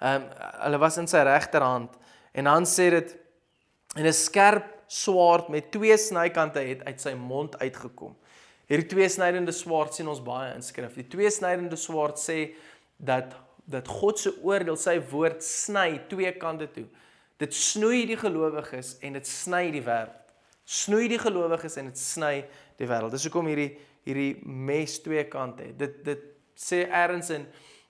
Ehm 0.00 0.22
um, 0.22 0.30
hulle 0.60 0.80
was 0.80 1.00
in 1.00 1.08
sy 1.10 1.24
regterhand 1.26 1.96
en 2.36 2.46
dan 2.46 2.66
sê 2.68 2.90
dit 2.94 3.16
en 3.96 4.06
'n 4.06 4.14
skerp 4.14 4.68
swaard 4.86 5.48
met 5.48 5.72
twee 5.72 5.96
snykante 5.98 6.60
het 6.60 6.84
uit 6.84 7.00
sy 7.00 7.14
mond 7.14 7.58
uitgekom. 7.58 8.14
Hierdie 8.70 8.86
twee 8.86 9.08
snydende 9.10 9.52
swaard 9.56 9.96
sien 9.96 10.08
ons 10.10 10.20
baie 10.22 10.52
in 10.54 10.62
skrif. 10.62 10.94
Die 10.94 11.08
twee 11.10 11.30
snydende 11.34 11.78
swaard 11.80 12.20
sê 12.22 12.52
dat 12.96 13.34
dat 13.70 13.86
God 13.86 14.18
se 14.18 14.32
oordeel, 14.42 14.74
sy 14.78 14.96
woord 15.12 15.44
sny 15.46 16.00
twee 16.10 16.30
kante 16.38 16.66
toe. 16.74 16.86
Dit 17.38 17.54
snoei 17.54 18.02
die 18.08 18.18
gelowiges 18.18 18.96
en 19.06 19.14
dit 19.14 19.28
sny 19.28 19.68
die 19.74 19.82
wêreld. 19.86 20.32
Snoei 20.66 21.06
die 21.10 21.20
gelowiges 21.22 21.78
en 21.78 21.90
dit 21.90 21.98
sny 21.98 22.32
die 22.80 22.88
wêreld. 22.90 23.14
Dis 23.14 23.26
hoekom 23.28 23.50
hierdie 23.50 23.72
hierdie 24.06 24.40
mes 24.46 24.96
twee 25.04 25.26
kante 25.30 25.66
het. 25.68 25.78
Dit 25.78 25.98
dit 26.06 26.22
sê 26.58 26.84
ergens 26.86 27.30
in 27.34 27.46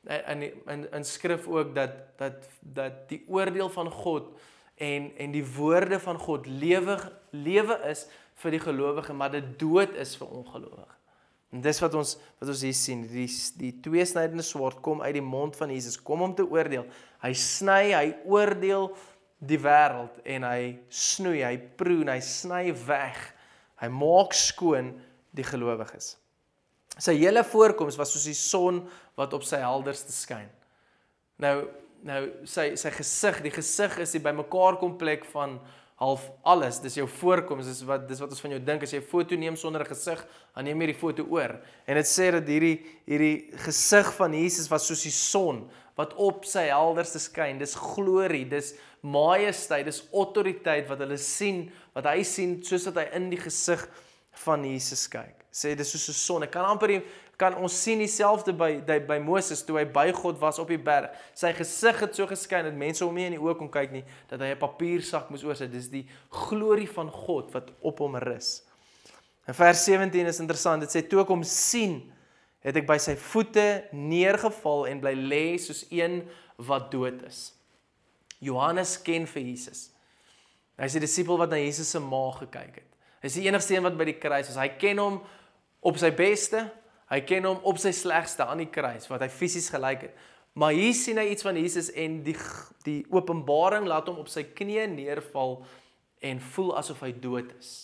in 0.09 0.47
in 0.49 0.87
in 0.97 1.05
skrif 1.05 1.49
ook 1.49 1.75
dat 1.77 1.97
dat 2.21 2.49
dat 2.61 3.05
die 3.13 3.23
oordeel 3.29 3.69
van 3.73 3.91
God 3.93 4.33
en 4.81 5.11
en 5.17 5.33
die 5.37 5.45
woorde 5.57 6.01
van 6.01 6.19
God 6.19 6.47
lewe 6.47 6.97
lewe 7.31 7.77
is 7.91 8.07
vir 8.41 8.57
die 8.57 8.63
gelowige 8.63 9.15
maar 9.17 9.33
dit 9.35 9.53
dood 9.61 9.95
is 10.01 10.17
vir 10.21 10.33
ongelowige. 10.41 10.97
En 11.51 11.63
dis 11.65 11.81
wat 11.83 11.95
ons 11.99 12.15
wat 12.39 12.51
ons 12.53 12.63
hier 12.63 12.77
sien, 12.79 13.03
die 13.11 13.27
die 13.59 13.73
tweesnydende 13.83 14.45
swaard 14.47 14.79
kom 14.85 15.03
uit 15.03 15.17
die 15.19 15.25
mond 15.25 15.59
van 15.59 15.73
Jesus, 15.75 15.99
kom 15.99 16.23
om 16.23 16.35
te 16.39 16.47
oordeel. 16.47 16.87
Hy 17.25 17.33
sny, 17.35 17.83
hy 17.91 18.07
oordeel 18.31 18.93
die 19.41 19.59
wêreld 19.59 20.21
en 20.29 20.47
hy 20.47 20.63
snoei, 20.93 21.41
hy 21.43 21.57
proe, 21.81 22.05
hy 22.07 22.21
sny 22.23 22.71
weg. 22.87 23.19
Hy 23.81 23.89
maak 23.93 24.37
skoon 24.37 24.93
die 25.35 25.47
gelowiges. 25.47 26.15
Sy 27.01 27.17
hele 27.17 27.43
voorkoms 27.47 27.97
was 27.99 28.13
soos 28.13 28.29
die 28.29 28.37
son 28.37 28.83
wat 29.19 29.35
op 29.35 29.45
sy 29.47 29.63
helderste 29.65 30.15
skyn. 30.15 30.49
Nou 31.43 31.57
nou 32.07 32.21
sy 32.49 32.71
sy 32.81 32.91
gesig, 32.95 33.43
die 33.45 33.53
gesig 33.53 33.99
is 34.01 34.15
die 34.15 34.23
bymekaar 34.25 34.79
komplek 34.81 35.27
van 35.35 35.59
half 36.01 36.31
alles. 36.49 36.81
Dis 36.81 36.97
jou 36.97 37.07
voorkoms, 37.21 37.69
dis 37.69 37.83
wat 37.89 38.07
dis 38.09 38.21
wat 38.23 38.33
ons 38.33 38.41
van 38.41 38.55
jou 38.55 38.61
dink 38.65 38.83
as 38.83 38.93
jy 38.93 39.01
'n 39.01 39.11
foto 39.11 39.37
neem 39.37 39.57
sonder 39.57 39.83
'n 39.83 39.93
gesig, 39.93 40.27
dan 40.55 40.65
neem 40.65 40.81
jy 40.81 40.87
die 40.87 41.01
foto 41.01 41.23
oor. 41.29 41.61
En 41.87 41.95
dit 41.95 42.07
sê 42.07 42.31
dat 42.33 42.47
hierdie 42.47 42.81
hierdie 43.07 43.51
gesig 43.57 44.15
van 44.15 44.33
Jesus 44.33 44.69
was 44.71 44.87
soos 44.87 45.03
die 45.03 45.13
son 45.13 45.69
wat 45.97 46.15
op 46.15 46.45
sy 46.45 46.69
helderste 46.71 47.19
skyn. 47.19 47.59
Dis 47.59 47.75
glorie, 47.75 48.49
dis 48.49 48.75
majesteit, 49.03 49.85
dis 49.85 50.09
autoriteit 50.13 50.89
wat 50.89 50.99
hulle 50.99 51.19
sien, 51.19 51.71
wat 51.95 52.05
hy 52.05 52.23
sien 52.23 52.63
soos 52.63 52.85
dat 52.85 52.95
hy 52.95 53.17
in 53.17 53.31
die 53.31 53.41
gesig 53.41 53.89
van 54.45 54.65
Jesus 54.65 55.09
kyk. 55.09 55.45
Sê 55.53 55.77
dis 55.77 55.91
soos 55.91 56.09
'n 56.09 56.13
son. 56.13 56.43
Ek 56.43 56.53
kan 56.53 56.65
amper 56.65 57.03
kan 57.41 57.57
ons 57.57 57.75
sien 57.83 58.01
dieselfde 58.03 58.53
by 58.57 58.71
by, 58.87 58.99
by 59.09 59.19
Moses 59.25 59.65
toe 59.65 59.79
hy 59.81 59.87
by 59.89 60.11
God 60.17 60.39
was 60.43 60.61
op 60.61 60.69
die 60.69 60.81
berg. 60.81 61.15
Sy 61.35 61.55
gesig 61.57 62.03
het 62.05 62.17
so 62.17 62.29
geskyn 62.29 62.69
dat 62.69 62.77
mense 62.77 63.05
hom 63.05 63.17
nie 63.17 63.31
in 63.31 63.37
die 63.39 63.43
oë 63.43 63.57
kon 63.59 63.71
kyk 63.73 63.95
nie, 63.97 64.05
dat 64.29 64.43
hy 64.45 64.53
'n 64.53 64.61
papiersak 64.61 65.31
moes 65.33 65.45
oorsit. 65.45 65.73
Dis 65.73 65.89
die 65.89 66.07
glorie 66.31 66.89
van 66.89 67.09
God 67.09 67.53
wat 67.55 67.73
op 67.81 67.99
hom 68.05 68.17
rus. 68.17 68.63
In 69.49 69.55
vers 69.55 69.85
17 69.85 70.27
is 70.27 70.41
interessant. 70.41 70.83
Dit 70.83 70.91
sê 70.91 71.09
toe 71.09 71.23
ek 71.23 71.33
hom 71.33 71.43
sien, 71.43 72.13
het 72.61 72.77
ek 72.77 72.87
by 72.87 72.99
sy 72.99 73.17
voete 73.17 73.85
neergeval 73.93 74.87
en 74.87 75.01
bly 75.01 75.15
lê 75.17 75.59
soos 75.59 75.87
een 75.91 76.29
wat 76.59 76.91
dood 76.93 77.23
is. 77.27 77.55
Johannes 78.41 78.97
ken 79.03 79.27
vir 79.27 79.43
Jesus. 79.43 79.91
Hy's 80.81 80.97
die 80.97 81.05
disipel 81.05 81.39
wat 81.41 81.51
na 81.53 81.59
Jesus 81.61 81.91
se 81.93 82.01
maag 82.01 82.39
gekyk 82.45 82.81
het. 82.81 82.91
Hy's 83.25 83.37
die 83.37 83.47
enigste 83.49 83.77
een 83.77 83.85
wat 83.85 83.97
by 83.99 84.07
die 84.09 84.19
kruis 84.21 84.49
was. 84.49 84.61
Hy 84.61 84.69
ken 84.81 85.01
hom 85.01 85.19
op 85.85 85.99
sy 86.01 86.13
beste, 86.13 86.65
hy 87.11 87.21
ken 87.27 87.49
hom 87.49 87.61
op 87.67 87.79
sy 87.83 87.93
slegste 87.97 88.47
aan 88.47 88.63
die 88.63 88.71
kruis 88.71 89.09
wat 89.11 89.25
hy 89.25 89.29
fisies 89.33 89.71
gelyk 89.73 90.09
het. 90.09 90.27
Maar 90.59 90.75
hier 90.75 90.95
sien 90.95 91.19
hy 91.19 91.29
iets 91.31 91.47
van 91.47 91.59
Jesus 91.59 91.91
en 91.99 92.21
die 92.27 92.37
die 92.87 93.03
openbaring 93.13 93.87
laat 93.91 94.09
hom 94.09 94.23
op 94.23 94.31
sy 94.33 94.47
knieë 94.57 94.87
neerval 94.95 95.61
en 96.27 96.41
voel 96.55 96.73
asof 96.81 97.03
hy 97.05 97.13
dood 97.13 97.53
is. 97.59 97.75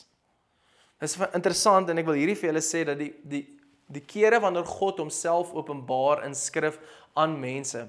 Dit 0.96 1.10
is 1.10 1.18
interessant 1.36 1.90
en 1.92 2.00
ek 2.00 2.08
wil 2.08 2.18
hierdie 2.18 2.38
vir 2.38 2.50
julle 2.50 2.64
sê 2.64 2.86
dat 2.88 2.98
die 3.00 3.12
die 3.22 3.44
die 3.86 4.02
kere 4.02 4.40
wanneer 4.42 4.66
God 4.66 4.98
homself 4.98 5.52
openbaar 5.54 6.24
in 6.26 6.34
skrif 6.34 6.80
aan 7.14 7.36
mense 7.38 7.84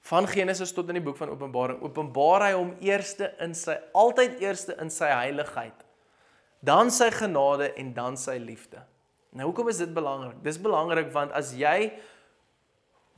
van 0.00 0.28
Genesis 0.28 0.72
tot 0.72 0.88
in 0.88 0.96
die 0.98 1.04
boek 1.04 1.18
van 1.20 1.32
Openbaring 1.32 1.82
openbaar 1.84 2.46
hy 2.46 2.52
hom 2.56 2.70
eerste 2.84 3.30
in 3.44 3.54
sy 3.56 3.76
altyd 3.96 4.40
eerste 4.40 4.76
in 4.80 4.92
sy 4.92 5.10
heiligheid. 5.12 5.84
Dan 6.64 6.90
sy 6.92 7.10
genade 7.12 7.70
en 7.80 7.92
dan 7.96 8.16
sy 8.20 8.38
liefde. 8.40 8.80
Nou 9.36 9.50
hoekom 9.50 9.68
is 9.70 9.78
dit 9.78 9.92
belangrik? 9.94 10.40
Dis 10.42 10.58
belangrik 10.60 11.12
want 11.14 11.34
as 11.38 11.52
jy 11.58 11.92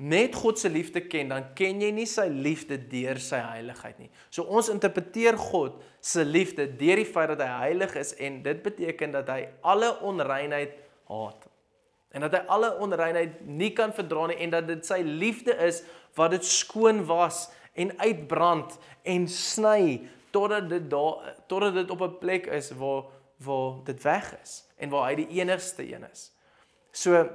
net 0.02 0.34
God 0.34 0.58
se 0.58 0.68
liefde 0.72 1.04
ken, 1.06 1.30
dan 1.30 1.52
ken 1.56 1.80
jy 1.80 1.92
nie 1.94 2.08
sy 2.10 2.26
liefde 2.32 2.76
deur 2.90 3.20
sy 3.22 3.38
heiligheid 3.44 4.00
nie. 4.02 4.10
So 4.34 4.44
ons 4.50 4.70
interpreteer 4.72 5.38
God 5.38 5.78
se 6.02 6.24
liefde 6.26 6.66
deur 6.66 7.00
die 7.00 7.08
feit 7.08 7.30
dat 7.34 7.44
hy 7.44 7.68
heilig 7.68 7.94
is 8.00 8.12
en 8.18 8.40
dit 8.44 8.62
beteken 8.64 9.14
dat 9.14 9.30
hy 9.30 9.46
alle 9.62 9.92
onreinheid 10.04 10.74
haat. 11.08 11.48
En 12.12 12.26
dat 12.26 12.36
hy 12.36 12.42
alle 12.52 12.72
onreinheid 12.84 13.40
nie 13.48 13.70
kan 13.76 13.94
verdra 13.94 14.26
nie 14.28 14.40
en 14.44 14.52
dat 14.52 14.68
dit 14.68 14.84
sy 14.84 15.00
liefde 15.06 15.54
is 15.64 15.80
wat 16.18 16.34
dit 16.34 16.44
skoon 16.44 17.06
was 17.08 17.46
en 17.78 17.94
uitbrand 18.02 18.74
en 19.08 19.28
sny 19.30 20.02
totdat 20.32 20.68
dit 20.68 20.90
daar 20.92 21.36
totdat 21.48 21.78
dit 21.78 21.90
op 21.90 22.02
'n 22.02 22.18
plek 22.20 22.46
is 22.46 22.72
waar 22.76 23.04
waar 23.45 23.80
dit 23.84 24.03
weg 24.03 24.32
is 24.43 24.62
en 24.76 24.90
waar 24.90 25.09
hy 25.11 25.14
die 25.22 25.28
enigste 25.40 25.84
een 25.86 26.07
is. 26.12 26.30
So 26.93 27.26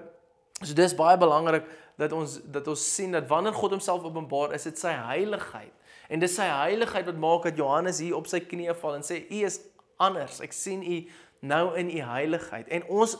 so 0.61 0.73
dis 0.73 0.95
baie 0.97 1.17
belangrik 1.17 1.67
dat 2.01 2.13
ons 2.17 2.39
dat 2.49 2.67
ons 2.67 2.83
sien 2.95 3.11
dat 3.13 3.27
wanneer 3.29 3.53
God 3.53 3.75
homself 3.77 4.03
openbaar 4.03 4.53
is 4.57 4.65
dit 4.65 4.79
sy 4.79 4.93
heiligheid 4.93 5.73
en 6.09 6.19
dis 6.19 6.35
sy 6.35 6.47
heiligheid 6.49 7.05
wat 7.05 7.19
maak 7.21 7.45
dat 7.49 7.57
Johannes 7.57 7.99
hier 8.01 8.15
op 8.17 8.29
sy 8.29 8.39
knieë 8.41 8.73
val 8.81 8.97
en 8.97 9.05
sê 9.05 9.23
u 9.29 9.41
is 9.45 9.59
anders. 9.97 10.41
Ek 10.41 10.53
sien 10.53 10.83
u 10.83 11.01
nou 11.41 11.63
in 11.77 11.89
u 11.89 12.01
heiligheid. 12.01 12.69
En 12.73 12.85
ons 12.89 13.17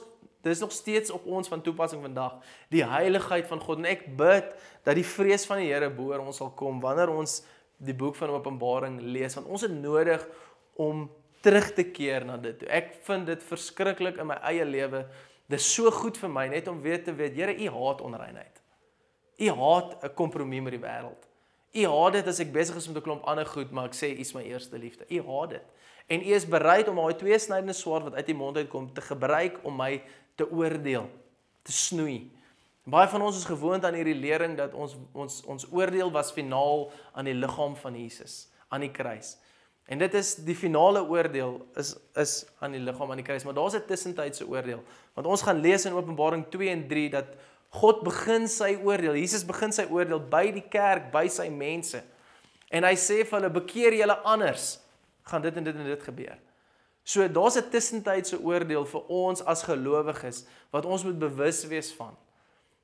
Dis 0.48 0.60
nog 0.60 0.72
steeds 0.72 1.10
op 1.12 1.26
ons 1.26 1.48
van 1.48 1.62
toepassing 1.62 2.02
vandag, 2.02 2.38
die 2.70 2.86
heiligheid 2.86 3.48
van 3.48 3.60
God 3.60 3.82
en 3.82 3.90
ek 3.90 4.06
bid 4.18 4.52
dat 4.86 4.96
die 4.96 5.06
vrees 5.06 5.46
van 5.50 5.60
die 5.60 5.72
Here 5.72 5.90
bo 5.92 6.12
oor 6.14 6.24
ons 6.24 6.40
sal 6.40 6.54
kom 6.56 6.80
wanneer 6.84 7.12
ons 7.12 7.42
die 7.84 7.96
boek 7.98 8.16
van 8.18 8.32
Openbaring 8.34 9.00
lees 9.02 9.36
want 9.38 9.50
ons 9.52 9.66
het 9.66 9.74
nodig 9.74 10.24
om 10.80 11.08
terug 11.48 11.72
te 11.78 11.86
keer 11.96 12.26
na 12.28 12.36
dit. 12.42 12.66
Ek 12.68 12.92
vind 13.08 13.30
dit 13.30 13.44
verskriklik 13.48 14.20
in 14.20 14.28
my 14.28 14.38
eie 14.50 14.66
lewe. 14.68 15.06
Dis 15.48 15.68
so 15.78 15.92
goed 15.96 16.20
vir 16.20 16.32
my 16.32 16.48
net 16.52 16.68
om 16.68 16.82
weer 16.84 17.00
te 17.04 17.14
weet, 17.16 17.38
Here, 17.38 17.56
U 17.56 17.72
haat 17.78 18.04
onreinheid. 18.04 18.62
U 19.40 19.50
haat 19.62 20.04
'n 20.04 20.14
kompromie 20.16 20.62
met 20.62 20.76
die 20.76 20.84
wêreld. 20.84 21.24
U 21.74 21.84
haat 21.86 22.14
dit 22.14 22.28
as 22.28 22.40
ek 22.40 22.52
besig 22.52 22.76
is 22.76 22.88
met 22.88 22.98
'n 22.98 23.02
klomp 23.02 23.24
ander 23.24 23.46
goed, 23.46 23.72
maar 23.72 23.86
ek 23.86 23.96
sê 23.96 24.12
U 24.12 24.20
is 24.20 24.34
my 24.34 24.44
eerste 24.44 24.78
liefde. 24.78 25.06
U 25.10 25.22
haat 25.24 25.50
dit. 25.50 25.64
En 26.08 26.22
U 26.22 26.34
is 26.34 26.46
bereid 26.46 26.88
om 26.88 26.96
daai 26.96 27.16
twee 27.16 27.40
snydende 27.40 27.74
swaard 27.74 28.04
wat 28.04 28.16
uit 28.16 28.30
U 28.30 28.34
mond 28.34 28.58
uitkom 28.58 28.94
te 28.94 29.02
gebruik 29.02 29.60
om 29.64 29.76
my 29.76 30.02
te 30.36 30.52
oordeel, 30.52 31.10
te 31.64 31.72
snoei. 31.72 32.32
Baie 32.84 33.08
van 33.08 33.22
ons 33.22 33.38
is 33.38 33.46
gewoond 33.46 33.86
aan 33.86 33.94
hierdie 33.94 34.16
lering 34.16 34.58
dat 34.58 34.74
ons 34.74 34.96
ons 35.14 35.44
ons 35.46 35.66
oordeel 35.72 36.12
was 36.12 36.32
finaal 36.32 36.92
aan 37.14 37.26
die 37.26 37.34
liggaam 37.34 37.76
van 37.76 37.96
Jesus 37.96 38.48
aan 38.70 38.84
die 38.84 38.92
kruis. 38.92 39.38
En 39.88 39.98
dit 39.98 40.14
is 40.20 40.34
die 40.44 40.56
finale 40.56 41.02
oordeel 41.08 41.62
is 41.80 41.94
is 42.20 42.46
aan 42.60 42.74
die 42.76 42.82
liggaam 42.84 43.12
aan 43.12 43.22
die 43.22 43.26
kruis, 43.26 43.46
maar 43.48 43.56
daar's 43.56 43.76
'n 43.76 43.88
tussentydse 43.88 44.48
oordeel. 44.48 44.84
Want 45.14 45.28
ons 45.28 45.42
gaan 45.42 45.60
lees 45.60 45.86
in 45.86 45.94
Openbaring 45.94 46.46
2 46.50 46.70
en 46.70 46.88
3 46.88 47.10
dat 47.10 47.26
God 47.70 48.02
begin 48.04 48.48
sy 48.48 48.76
oordeel. 48.84 49.16
Jesus 49.16 49.46
begin 49.46 49.72
sy 49.72 49.88
oordeel 49.90 50.20
by 50.20 50.52
die 50.52 50.66
kerk, 50.70 51.12
by 51.12 51.28
sy 51.28 51.48
mense. 51.50 52.04
En 52.70 52.84
hy 52.84 52.96
sê 52.96 53.24
vir 53.24 53.40
hulle 53.40 53.50
bekeer 53.50 53.94
julle 53.94 54.18
anders, 54.28 54.80
gaan 55.24 55.42
dit 55.42 55.58
en 55.58 55.64
dit 55.64 55.76
en 55.76 55.84
dit 55.84 56.04
gebeur. 56.04 56.38
So 57.04 57.28
daar's 57.28 57.56
'n 57.56 57.70
tussentydse 57.70 58.40
oordeel 58.44 58.86
vir 58.86 59.04
ons 59.08 59.44
as 59.46 59.64
gelowiges 59.64 60.46
wat 60.72 60.86
ons 60.86 61.04
moet 61.04 61.20
bewus 61.20 61.66
wees 61.66 61.94
van. 61.94 62.16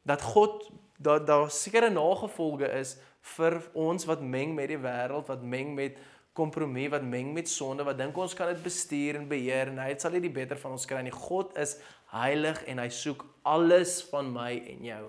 Dat 0.06 0.22
God 0.22 0.72
dat 0.98 1.28
daar 1.28 1.52
sekere 1.52 1.90
nagevolge 1.90 2.68
is 2.80 2.98
vir 3.22 3.62
ons 3.74 4.06
wat 4.06 4.22
meng 4.22 4.56
met 4.56 4.68
die 4.68 4.78
wêreld, 4.78 5.28
wat 5.28 5.42
meng 5.42 5.76
met 5.76 5.98
kompromie, 6.38 6.90
wat 6.90 7.06
meng 7.06 7.34
met 7.36 7.50
sonde, 7.50 7.86
wat 7.86 7.98
dink 8.00 8.18
ons 8.18 8.34
kan 8.38 8.50
dit 8.50 8.64
bestuur 8.66 9.20
en 9.20 9.28
beheer 9.30 9.70
en 9.70 9.82
hy 9.84 9.94
sal 10.02 10.16
nie 10.16 10.24
die 10.26 10.34
beter 10.34 10.58
van 10.60 10.74
ons 10.78 10.88
kry 10.90 11.04
nie. 11.06 11.14
God 11.14 11.54
is 11.62 11.78
heilig 12.14 12.62
en 12.70 12.82
hy 12.82 12.90
soek 12.94 13.26
alles 13.50 14.00
van 14.10 14.32
my 14.34 14.52
en 14.74 14.88
jou. 14.90 15.04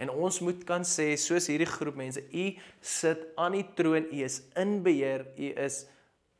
En 0.00 0.12
ons 0.14 0.40
moet 0.40 0.60
kan 0.64 0.84
sê 0.88 1.10
soos 1.20 1.50
hierdie 1.52 1.68
groep 1.68 1.98
mense, 2.00 2.22
u 2.32 2.46
sit 2.80 3.26
aan 3.36 3.58
die 3.58 3.66
troon, 3.76 4.08
u 4.08 4.22
is 4.24 4.40
in 4.60 4.78
beheer, 4.84 5.26
u 5.36 5.50
is 5.60 5.82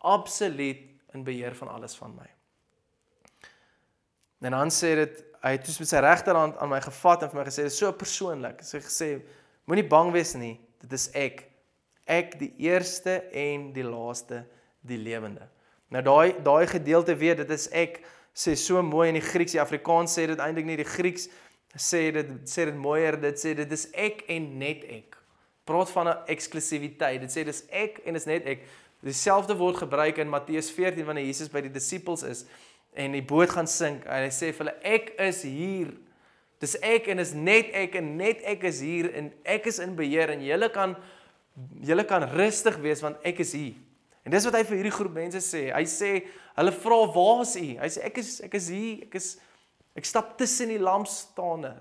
absoluut 0.00 0.86
in 1.12 1.26
beheer 1.26 1.56
van 1.58 1.74
alles 1.74 1.96
van 2.00 2.14
my. 2.16 2.28
En 4.40 4.56
dan 4.56 4.72
sê 4.72 4.94
dit 5.02 5.20
hy 5.40 5.52
het 5.56 5.68
met 5.80 5.88
sy 5.88 6.00
regterhand 6.04 6.56
aan 6.60 6.68
my 6.72 6.80
gevat 6.84 7.24
en 7.24 7.32
vir 7.32 7.40
my 7.40 7.44
gesê 7.48 7.64
dit 7.64 7.72
is 7.72 7.78
so 7.80 7.92
persoonlik. 7.96 8.60
Hy 8.60 8.68
sê 8.68 8.80
gesê 8.84 9.08
moenie 9.68 9.86
bang 9.88 10.12
wees 10.12 10.34
nie, 10.40 10.54
dit 10.80 10.96
is 10.96 11.08
ek. 11.16 11.46
Ek 12.10 12.34
die 12.40 12.50
eerste 12.66 13.20
en 13.36 13.70
die 13.76 13.86
laaste, 13.86 14.42
die 14.82 14.98
lewende. 14.98 15.46
Nou 15.90 16.02
daai 16.06 16.34
daai 16.42 16.66
gedeelte 16.70 17.14
weet 17.18 17.44
dit 17.44 17.54
is 17.54 17.68
ek 17.74 18.00
sê 18.34 18.56
so 18.58 18.82
mooi 18.82 19.08
in 19.10 19.18
die 19.18 19.26
Grieks, 19.26 19.54
die 19.54 19.62
Afrikaans 19.62 20.14
sê 20.16 20.26
dit 20.30 20.42
eintlik 20.42 20.66
nie 20.66 20.78
die 20.80 20.88
Grieks 20.88 21.28
sê 21.76 22.10
dit 22.14 22.30
sê 22.50 22.66
dit 22.70 22.78
mooier, 22.78 23.18
dit 23.20 23.38
sê 23.38 23.54
dit 23.58 23.72
is 23.72 23.86
ek 23.94 24.24
en 24.30 24.46
net 24.58 24.84
ek. 24.90 25.16
Praat 25.66 25.90
van 25.90 26.08
'n 26.08 26.18
eksklusiwiteit. 26.26 27.20
Dit 27.20 27.30
sê 27.30 27.44
dis 27.44 27.64
ek 27.70 28.00
en 28.04 28.14
dis 28.14 28.26
net 28.26 28.46
ek. 28.46 28.66
Dieselfde 29.02 29.56
woord 29.56 29.76
gebruik 29.76 30.18
in 30.18 30.28
Matteus 30.28 30.70
14 30.70 31.04
wanneer 31.04 31.24
Jesus 31.24 31.48
by 31.48 31.60
die 31.60 31.72
disippels 31.72 32.22
is 32.22 32.44
en 32.94 33.12
die 33.12 33.22
boot 33.22 33.50
gaan 33.50 33.66
sink 33.66 34.04
en 34.04 34.24
hy 34.26 34.30
sê 34.30 34.52
vir 34.52 34.66
hulle 34.66 34.76
ek 34.82 35.14
is 35.18 35.42
hier. 35.42 35.94
Dis 36.60 36.76
ek 36.82 37.08
en 37.08 37.18
is 37.18 37.32
net 37.32 37.70
ek 37.72 37.94
en 37.94 38.16
net 38.16 38.42
ek 38.42 38.64
is 38.64 38.80
hier 38.80 39.14
en 39.14 39.32
ek 39.44 39.66
is 39.66 39.78
in 39.78 39.96
beheer 39.96 40.30
en 40.30 40.42
julle 40.42 40.68
kan 40.68 40.96
julle 41.86 42.04
kan 42.08 42.24
rustig 42.34 42.78
wees 42.82 43.02
want 43.04 43.20
ek 43.26 43.42
is 43.44 43.54
hier. 43.56 43.78
En 44.24 44.34
dis 44.34 44.44
wat 44.46 44.58
hy 44.58 44.64
vir 44.68 44.80
hierdie 44.80 44.94
groep 44.94 45.14
mense 45.16 45.40
sê. 45.44 45.68
Hy 45.72 45.84
sê 45.88 46.10
hulle 46.58 46.74
vra 46.82 46.98
waar 47.14 47.44
is 47.46 47.54
u? 47.56 47.66
Hy 47.80 47.88
sê 47.92 48.04
ek 48.08 48.20
is 48.20 48.34
ek 48.46 48.56
is 48.58 48.68
hier. 48.72 49.06
Ek 49.08 49.16
is 49.20 49.30
ek 49.98 50.08
stap 50.08 50.36
tussen 50.40 50.72
die 50.72 50.80
lampstander. 50.80 51.80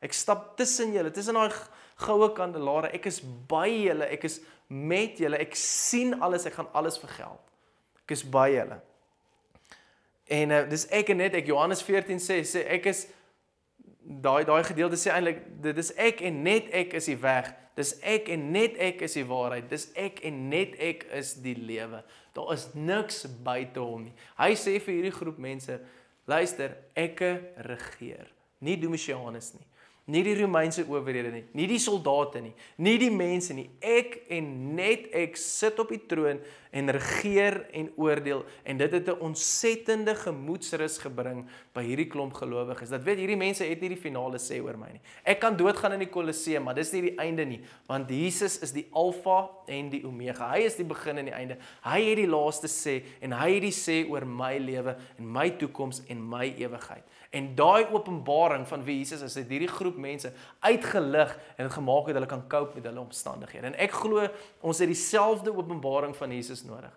Ek 0.00 0.14
stap 0.16 0.54
tussen 0.56 0.94
julle, 0.96 1.12
tussen 1.12 1.36
daai 1.36 1.50
goue 2.00 2.30
kandelaare. 2.36 2.92
Ek 2.96 3.10
is 3.10 3.20
by 3.20 3.68
julle. 3.68 4.08
Ek 4.08 4.24
is 4.28 4.38
met 4.70 5.18
julle. 5.20 5.40
Ek 5.42 5.56
sien 5.58 6.14
alles, 6.22 6.46
ek 6.48 6.56
gaan 6.56 6.70
alles 6.78 6.96
vergeld. 7.00 7.42
Ek 8.06 8.14
is 8.16 8.24
by 8.24 8.48
julle. 8.54 8.78
En 10.30 10.54
uh, 10.54 10.62
dis 10.70 10.86
ek 10.94 11.10
en 11.10 11.18
net 11.24 11.34
ek 11.40 11.50
Johannes 11.50 11.82
14 11.82 12.22
sê 12.22 12.38
sê 12.46 12.62
ek 12.78 12.86
is 12.92 13.08
daai 14.22 14.44
daai 14.48 14.62
gedeelte 14.66 14.98
sê 15.00 15.12
eintlik 15.14 15.42
dit 15.64 15.78
is 15.82 15.92
ek 15.96 16.22
en 16.26 16.42
net 16.44 16.70
ek 16.76 16.94
is 16.98 17.08
die 17.10 17.18
weg. 17.20 17.52
Dis 17.78 17.94
ek 18.04 18.28
en 18.34 18.50
net 18.52 18.76
ek 18.82 19.04
is 19.06 19.16
die 19.16 19.24
waarheid. 19.24 19.70
Dis 19.70 19.88
ek 19.98 20.20
en 20.28 20.42
net 20.52 20.76
ek 20.82 21.06
is 21.16 21.34
die 21.40 21.56
lewe. 21.56 22.02
Daar 22.36 22.52
is 22.54 22.68
niks 22.74 23.24
buite 23.44 23.80
hom 23.80 24.08
nie. 24.08 24.14
Hy 24.38 24.52
sê 24.58 24.76
vir 24.82 24.96
hierdie 24.98 25.14
groep 25.14 25.40
mense, 25.40 25.78
luister, 26.30 26.76
ekke 26.98 27.32
regeer, 27.66 28.28
nie 28.60 28.76
Domitianus 28.78 29.54
nie 29.56 29.66
nie 30.10 30.22
die 30.26 30.34
Romeinse 30.40 30.84
owerhede 30.88 31.30
nie, 31.32 31.44
nie 31.54 31.66
die 31.70 31.78
soldate 31.82 32.42
nie, 32.42 32.52
nie 32.82 32.96
die 33.00 33.10
mense 33.14 33.54
nie. 33.56 33.68
Ek 33.78 34.16
en 34.32 34.48
net 34.76 35.08
ek 35.16 35.38
sit 35.38 35.78
op 35.82 35.92
die 35.92 36.00
troon 36.10 36.40
en 36.70 36.90
regeer 36.90 37.66
en 37.70 37.90
oordeel 37.96 38.44
en 38.62 38.76
dit 38.76 38.92
het 38.92 39.08
'n 39.08 39.20
ontsettende 39.20 40.14
gemoedsrus 40.14 40.98
gebring 40.98 41.46
by 41.72 41.82
hierdie 41.82 42.06
klomp 42.06 42.34
gelowiges. 42.34 42.88
Dat 42.88 43.02
weet 43.02 43.18
hierdie 43.18 43.36
mense 43.36 43.64
het 43.64 43.80
nie 43.80 43.88
die 43.88 44.00
finale 44.00 44.38
sê 44.38 44.62
oor 44.62 44.78
my 44.78 44.90
nie. 44.92 45.00
Ek 45.24 45.40
kan 45.40 45.56
doodgaan 45.56 45.92
in 45.92 45.98
die 45.98 46.08
Kolosseum, 46.08 46.62
maar 46.62 46.74
dis 46.74 46.92
nie 46.92 47.02
die 47.02 47.18
einde 47.18 47.44
nie, 47.44 47.60
want 47.86 48.10
Jesus 48.10 48.58
is 48.62 48.72
die 48.72 48.86
Alfa 48.92 49.48
en 49.66 49.90
die 49.90 50.04
Omega. 50.06 50.50
Hy 50.52 50.64
is 50.64 50.76
die 50.76 50.84
begin 50.84 51.18
en 51.18 51.24
die 51.24 51.34
einde. 51.34 51.56
Hy 51.82 52.00
het 52.04 52.16
die 52.16 52.26
laaste 52.26 52.66
sê 52.66 53.02
en 53.20 53.32
hy 53.32 53.54
het 53.54 53.62
die 53.62 53.74
sê 53.74 54.08
oor 54.10 54.26
my 54.26 54.58
lewe 54.58 54.96
en 55.18 55.32
my 55.32 55.50
toekoms 55.50 56.02
en 56.08 56.28
my 56.28 56.54
ewigheid. 56.56 57.04
En 57.30 57.54
daai 57.54 57.86
openbaring 57.94 58.66
van 58.66 58.82
wie 58.84 58.96
Jesus 58.98 59.22
is, 59.22 59.34
het 59.34 59.48
hierdie 59.48 59.70
groep 59.70 59.96
mense 59.96 60.32
uitgelig 60.60 61.36
en 61.56 61.68
dit 61.68 61.72
gemaak 61.72 62.06
het 62.06 62.14
hulle 62.18 62.26
kan 62.26 62.42
cope 62.48 62.74
met 62.74 62.84
hulle 62.84 63.00
omstandighede. 63.00 63.70
En 63.70 63.78
ek 63.78 63.94
glo 64.02 64.26
ons 64.66 64.78
het 64.82 64.90
dieselfde 64.90 65.54
openbaring 65.54 66.16
van 66.16 66.32
Jesus 66.34 66.59
nodig. 66.64 66.92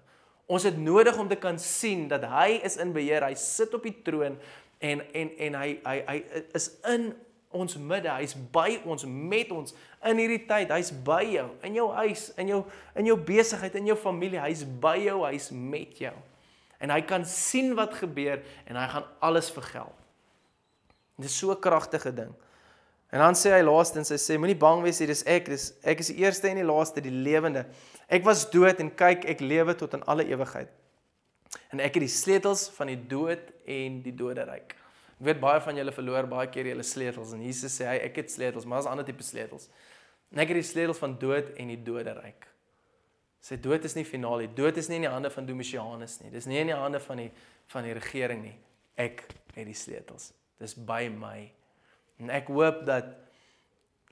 Ons 0.46 0.64
het 0.68 0.78
nodig 0.78 1.18
om 1.18 1.28
te 1.28 1.40
kan 1.40 1.60
sien 1.60 2.08
dat 2.12 2.26
hy 2.28 2.60
is 2.64 2.78
in 2.82 2.92
beheer. 2.94 3.24
Hy 3.24 3.36
sit 3.40 3.74
op 3.74 3.86
die 3.86 3.96
troon 4.06 4.38
en 4.84 5.04
en 5.14 5.32
en 5.48 5.60
hy 5.62 5.70
hy 5.86 5.98
hy 6.08 6.18
is 6.58 6.70
in 6.92 7.14
ons 7.54 7.78
midde. 7.78 8.12
Hy's 8.12 8.36
by 8.36 8.82
ons 8.90 9.06
met 9.08 9.52
ons 9.56 9.76
in 10.04 10.20
hierdie 10.20 10.44
tyd. 10.50 10.74
Hy's 10.74 10.92
by 11.06 11.22
jou 11.32 11.48
in 11.64 11.80
jou 11.80 11.88
huis, 12.02 12.28
in 12.42 12.52
jou 12.52 12.62
in 13.00 13.10
jou 13.12 13.18
besigheid, 13.32 13.80
in 13.80 13.92
jou 13.94 13.98
familie. 14.00 14.42
Hy's 14.44 14.66
by 14.66 14.98
jou, 15.06 15.22
hy's 15.28 15.52
met 15.56 16.00
jou. 16.02 16.16
En 16.84 16.92
hy 16.92 17.00
kan 17.08 17.24
sien 17.30 17.72
wat 17.80 17.96
gebeur 18.02 18.44
en 18.68 18.80
hy 18.80 18.88
gaan 18.92 19.06
alles 19.24 19.52
vergeld. 19.54 19.96
Dit 21.16 21.30
is 21.30 21.38
so 21.38 21.52
'n 21.52 21.60
kragtige 21.62 22.12
ding. 22.14 22.34
En 23.14 23.22
dan 23.22 23.36
sê 23.38 23.52
hy 23.54 23.62
laastens, 23.62 24.10
hy 24.10 24.18
sê 24.18 24.40
moenie 24.42 24.58
bang 24.58 24.80
wees 24.82 24.98
nie, 25.04 25.08
dis 25.12 25.22
ek, 25.30 25.52
dis 25.54 25.68
ek 25.86 26.00
is 26.02 26.10
die 26.10 26.24
eerste 26.24 26.50
en 26.50 26.58
die 26.58 26.66
laaste, 26.66 27.04
die 27.06 27.14
lewende. 27.14 27.68
Ek 28.10 28.26
was 28.26 28.48
dood 28.50 28.82
en 28.82 28.90
kyk, 28.98 29.28
ek 29.30 29.44
lewe 29.46 29.76
tot 29.78 29.94
in 29.94 30.06
alle 30.10 30.26
ewigheid. 30.32 30.72
En 31.70 31.82
ek 31.84 32.00
het 32.00 32.08
die 32.08 32.10
sleutels 32.10 32.66
van 32.74 32.90
die 32.90 32.98
dood 32.98 33.52
en 33.70 34.02
die 34.02 34.16
doderyk. 34.18 34.74
Ek 35.20 35.28
weet 35.30 35.44
baie 35.44 35.62
van 35.62 35.78
julle 35.78 35.94
verloor 35.94 36.26
baie 36.32 36.50
keer 36.50 36.72
julle 36.72 36.86
sleutels 36.88 37.36
en 37.38 37.46
Jesus 37.46 37.78
sê 37.78 37.92
hy 37.92 38.00
ek 38.10 38.18
het 38.24 38.34
sleutels, 38.34 38.66
maar 38.66 38.82
daar's 38.82 38.90
ander 38.90 39.06
tipe 39.06 39.26
sleutels. 39.26 39.70
En 40.34 40.42
ek 40.42 40.50
het 40.50 40.64
die 40.64 40.68
sleutels 40.74 41.02
van 41.02 41.14
dood 41.22 41.54
en 41.62 41.70
die 41.70 41.80
doderyk. 41.86 42.50
Sy 43.44 43.62
dood 43.62 43.86
is 43.86 43.94
nie 43.94 44.10
finaal 44.10 44.42
nie. 44.42 44.54
Dood 44.58 44.78
is 44.82 44.90
nie 44.90 45.04
in 45.04 45.06
die 45.06 45.14
hande 45.14 45.30
van 45.30 45.46
Domitianus 45.46 46.22
nie. 46.24 46.34
Dis 46.34 46.50
nie 46.50 46.62
in 46.64 46.74
die 46.74 46.78
hande 46.80 47.02
van 47.04 47.28
die 47.28 47.32
van 47.72 47.86
die 47.86 47.94
regering 47.96 48.42
nie. 48.44 48.56
Ek 49.00 49.28
het 49.54 49.68
die 49.68 49.78
sleutels. 49.78 50.32
Dis 50.60 50.74
by 50.74 51.06
my. 51.14 51.52
En 52.24 52.32
ek 52.34 52.50
hoop 52.52 52.86
dat 52.88 53.12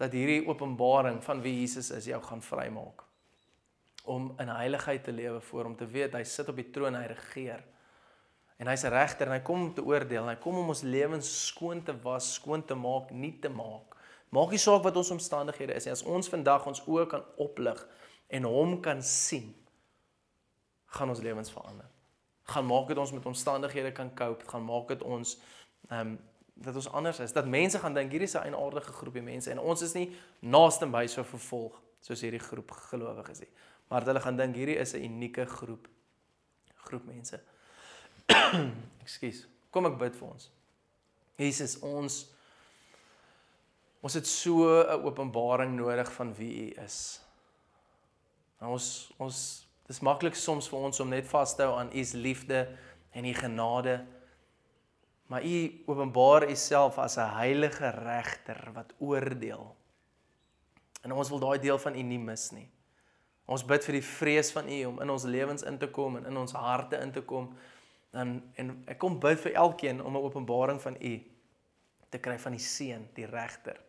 dat 0.01 0.15
hierdie 0.17 0.47
openbaring 0.49 1.19
van 1.21 1.43
wie 1.43 1.59
Jesus 1.59 1.91
is 1.93 2.07
jou 2.09 2.17
gaan 2.25 2.41
vrymaak 2.41 3.03
om 4.09 4.31
in 4.41 4.49
heiligheid 4.49 5.03
te 5.05 5.13
lewe 5.13 5.41
voor 5.45 5.67
hom 5.67 5.75
te 5.77 5.85
weet 5.85 6.15
hy 6.17 6.23
sit 6.25 6.49
op 6.49 6.57
die 6.57 6.71
troon 6.73 6.97
hy 6.97 7.03
regeer. 7.11 7.61
En 8.57 8.69
hy's 8.69 8.83
'n 8.85 8.93
regter 8.93 9.27
en 9.27 9.33
hy 9.33 9.43
kom 9.45 9.61
om 9.61 9.73
te 9.73 9.85
oordeel 9.85 10.27
hy 10.27 10.35
kom 10.41 10.57
om 10.57 10.73
ons 10.73 10.81
lewens 10.81 11.29
skoon 11.47 11.83
te 11.83 11.93
was 12.01 12.33
skoon 12.33 12.65
te 12.65 12.75
maak 12.75 13.11
nie 13.11 13.39
te 13.39 13.49
maak. 13.49 13.95
Maak 14.29 14.49
nie 14.49 14.57
saak 14.57 14.83
wat 14.83 14.97
ons 14.97 15.11
omstandighede 15.11 15.73
is 15.73 15.85
nie. 15.85 15.91
As 15.91 16.03
ons 16.03 16.29
vandag 16.29 16.67
ons 16.67 16.81
oë 16.87 17.07
kan 17.07 17.23
oplig 17.37 17.87
en 18.29 18.43
hom 18.43 18.81
kan 18.81 19.01
sien 19.01 19.53
gaan 20.85 21.09
ons 21.09 21.21
lewens 21.21 21.51
verander. 21.51 21.89
Gaan 22.43 22.65
maak 22.65 22.87
dit 22.87 22.97
ons 22.97 23.11
met 23.11 23.25
omstandighede 23.25 23.91
kan 23.91 24.15
cope. 24.15 24.47
Gaan 24.47 24.65
maak 24.65 24.87
dit 24.87 25.03
ons 25.03 25.37
ehm 25.89 26.07
um, 26.07 26.19
dat 26.61 26.75
ons 26.75 26.89
anders 26.89 27.19
is. 27.19 27.33
Dat 27.33 27.47
mense 27.47 27.79
gaan 27.79 27.93
dink 27.93 28.11
hierdie 28.11 28.27
is 28.27 28.35
'n 28.35 28.45
eienaardige 28.47 28.93
groepie 28.93 29.21
mense 29.21 29.51
en 29.51 29.59
ons 29.59 29.81
is 29.81 29.93
nie 29.93 30.15
naaste 30.39 30.85
by 30.85 31.07
so 31.07 31.23
vervolg 31.23 31.81
soos 31.99 32.21
hierdie 32.21 32.39
groep 32.39 32.71
gelowiges 32.71 33.39
nie. 33.39 33.49
Maar 33.87 33.99
dat 33.99 34.07
hulle 34.07 34.19
gaan 34.19 34.35
dink 34.35 34.55
hierdie 34.55 34.77
is 34.77 34.93
'n 34.93 35.03
unieke 35.03 35.45
groep 35.45 35.87
groep 36.75 37.05
mense. 37.05 37.39
Ekskuus. 39.03 39.47
Kom 39.69 39.85
ek 39.85 39.97
bid 39.97 40.15
vir 40.15 40.27
ons. 40.27 40.51
Jesus, 41.35 41.79
ons 41.79 42.27
ons 44.01 44.13
het 44.13 44.27
so 44.27 44.65
'n 44.65 45.03
openbaring 45.05 45.75
nodig 45.75 46.11
van 46.11 46.35
wie 46.35 46.53
U 46.61 46.81
is. 46.81 47.21
En 48.59 48.67
ons 48.67 49.11
ons 49.17 49.67
dis 49.87 49.99
maklik 49.99 50.35
soms 50.35 50.69
vir 50.69 50.79
ons 50.79 50.99
om 50.99 51.09
net 51.09 51.27
vas 51.27 51.55
te 51.55 51.63
hou 51.63 51.77
aan 51.79 51.91
U 51.93 52.03
se 52.03 52.17
liefde 52.17 52.77
en 53.11 53.25
U 53.25 53.33
genade 53.33 54.05
Maar 55.31 55.45
u 55.47 55.83
openbaar 55.85 56.49
u 56.49 56.55
self 56.55 56.97
as 56.97 57.15
'n 57.15 57.33
heilige 57.39 57.89
regter 57.89 58.71
wat 58.73 58.93
oordeel. 58.99 59.75
En 61.01 61.11
ons 61.11 61.29
wil 61.29 61.39
daai 61.39 61.59
deel 61.59 61.79
van 61.79 61.95
u 61.95 62.01
nie 62.01 62.19
mis 62.19 62.51
nie. 62.51 62.69
Ons 63.45 63.65
bid 63.65 63.85
vir 63.85 63.93
die 63.93 64.03
vrees 64.03 64.51
van 64.51 64.69
u 64.69 64.85
om 64.85 65.01
in 65.01 65.09
ons 65.09 65.23
lewens 65.23 65.63
in 65.63 65.77
te 65.77 65.87
kom 65.87 66.17
en 66.17 66.25
in 66.25 66.37
ons 66.37 66.51
harte 66.51 66.97
in 66.97 67.11
te 67.11 67.21
kom. 67.21 67.55
Dan 68.09 68.51
en 68.55 68.83
ek 68.87 68.97
kom 68.97 69.19
bid 69.19 69.39
vir 69.39 69.53
elkeen 69.53 70.03
om 70.03 70.13
'n 70.13 70.23
openbaring 70.23 70.81
van 70.81 70.97
u 70.99 71.23
te 72.09 72.17
kry 72.17 72.39
van 72.39 72.51
die 72.51 72.65
seun, 72.65 73.09
die 73.13 73.25
regter 73.25 73.79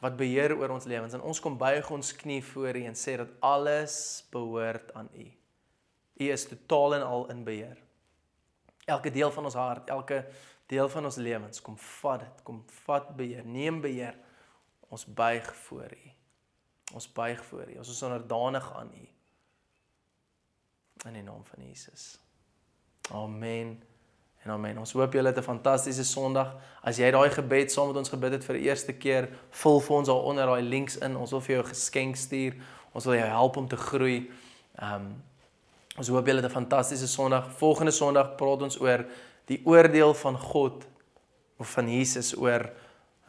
wat 0.00 0.16
beheer 0.16 0.56
oor 0.56 0.70
ons 0.70 0.84
lewens 0.84 1.12
en 1.12 1.20
ons 1.20 1.40
kom 1.40 1.58
buig 1.58 1.90
ons 1.90 2.16
knie 2.16 2.44
voor 2.44 2.76
u 2.76 2.84
en 2.84 2.94
sê 2.94 3.16
dat 3.16 3.28
alles 3.40 4.24
behoort 4.30 4.94
aan 4.94 5.08
u. 5.14 5.32
U 6.14 6.30
is 6.30 6.48
totaal 6.48 6.94
en 6.94 7.02
al 7.02 7.30
in 7.30 7.44
beheer 7.44 7.89
elke 8.84 9.10
deel 9.10 9.30
van 9.32 9.44
ons 9.44 9.54
hart, 9.54 9.88
elke 9.88 10.24
deel 10.66 10.88
van 10.88 11.04
ons 11.04 11.16
lewens, 11.16 11.62
kom 11.62 11.78
vat 11.78 12.20
dit, 12.20 12.42
kom 12.42 12.64
vat 12.84 13.16
beheer, 13.16 13.44
neem 13.44 13.80
beheer. 13.80 14.16
Ons 14.90 15.04
buig 15.06 15.56
voor 15.56 15.92
U. 15.94 16.10
Ons 16.94 17.12
buig 17.12 17.44
voor 17.44 17.68
U. 17.70 17.76
Ons 17.78 17.90
is 17.90 18.02
onderdanig 18.02 18.72
aan 18.76 18.90
U. 18.94 19.06
In 21.06 21.12
die 21.12 21.22
naam 21.22 21.44
van 21.44 21.66
Jesus. 21.66 22.18
Amen. 23.10 23.78
En 24.42 24.50
amen. 24.50 24.78
Ons 24.78 24.92
hoop 24.92 25.12
julle 25.12 25.28
het 25.28 25.38
'n 25.38 25.42
fantastiese 25.42 26.04
Sondag. 26.04 26.56
As 26.82 26.96
jy 26.96 27.10
daai 27.10 27.30
gebed 27.30 27.72
saam 27.72 27.86
met 27.86 27.96
ons 27.96 28.08
gebid 28.08 28.32
het 28.32 28.44
vir 28.44 28.54
die 28.54 28.62
eerste 28.62 28.92
keer, 28.92 29.28
vul 29.50 29.80
vir 29.80 29.96
ons 29.96 30.08
daar 30.08 30.22
onder 30.22 30.46
daai 30.46 30.62
links 30.62 30.96
in. 30.96 31.16
Ons 31.16 31.30
wil 31.30 31.40
vir 31.40 31.54
jou 31.54 31.64
'n 31.64 31.68
geskenk 31.68 32.16
stuur. 32.16 32.54
Ons 32.92 33.04
wil 33.04 33.14
jou 33.14 33.26
help 33.26 33.56
om 33.56 33.68
te 33.68 33.76
groei. 33.76 34.30
Ehm 34.74 34.94
um, 34.94 35.24
Ons 35.98 36.08
hoop 36.08 36.26
julle 36.26 36.40
het 36.40 36.50
'n 36.50 36.54
fantastiese 36.54 37.08
Sondag. 37.08 37.50
Volgende 37.58 37.90
Sondag 37.90 38.34
praat 38.36 38.62
ons 38.62 38.80
oor 38.80 39.04
die 39.44 39.60
oordeel 39.64 40.14
van 40.14 40.38
God 40.38 40.86
of 41.56 41.70
van 41.70 41.88
Jesus 41.88 42.36
oor 42.36 42.70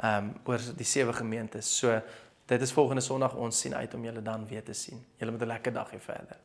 ehm 0.02 0.18
um, 0.18 0.34
oor 0.46 0.60
die 0.76 0.86
sewe 0.86 1.14
gemeentes. 1.14 1.78
So 1.78 2.02
dit 2.46 2.62
is 2.62 2.72
volgende 2.72 3.02
Sondag 3.02 3.36
ons 3.36 3.60
sien 3.60 3.76
uit 3.76 3.94
om 3.94 4.04
julle 4.04 4.22
dan 4.22 4.48
weer 4.48 4.64
te 4.64 4.74
sien. 4.74 5.06
Julle 5.18 5.32
moet 5.32 5.42
'n 5.42 5.48
lekker 5.48 5.74
dag 5.74 5.92
hê 5.92 6.00
verder. 6.00 6.38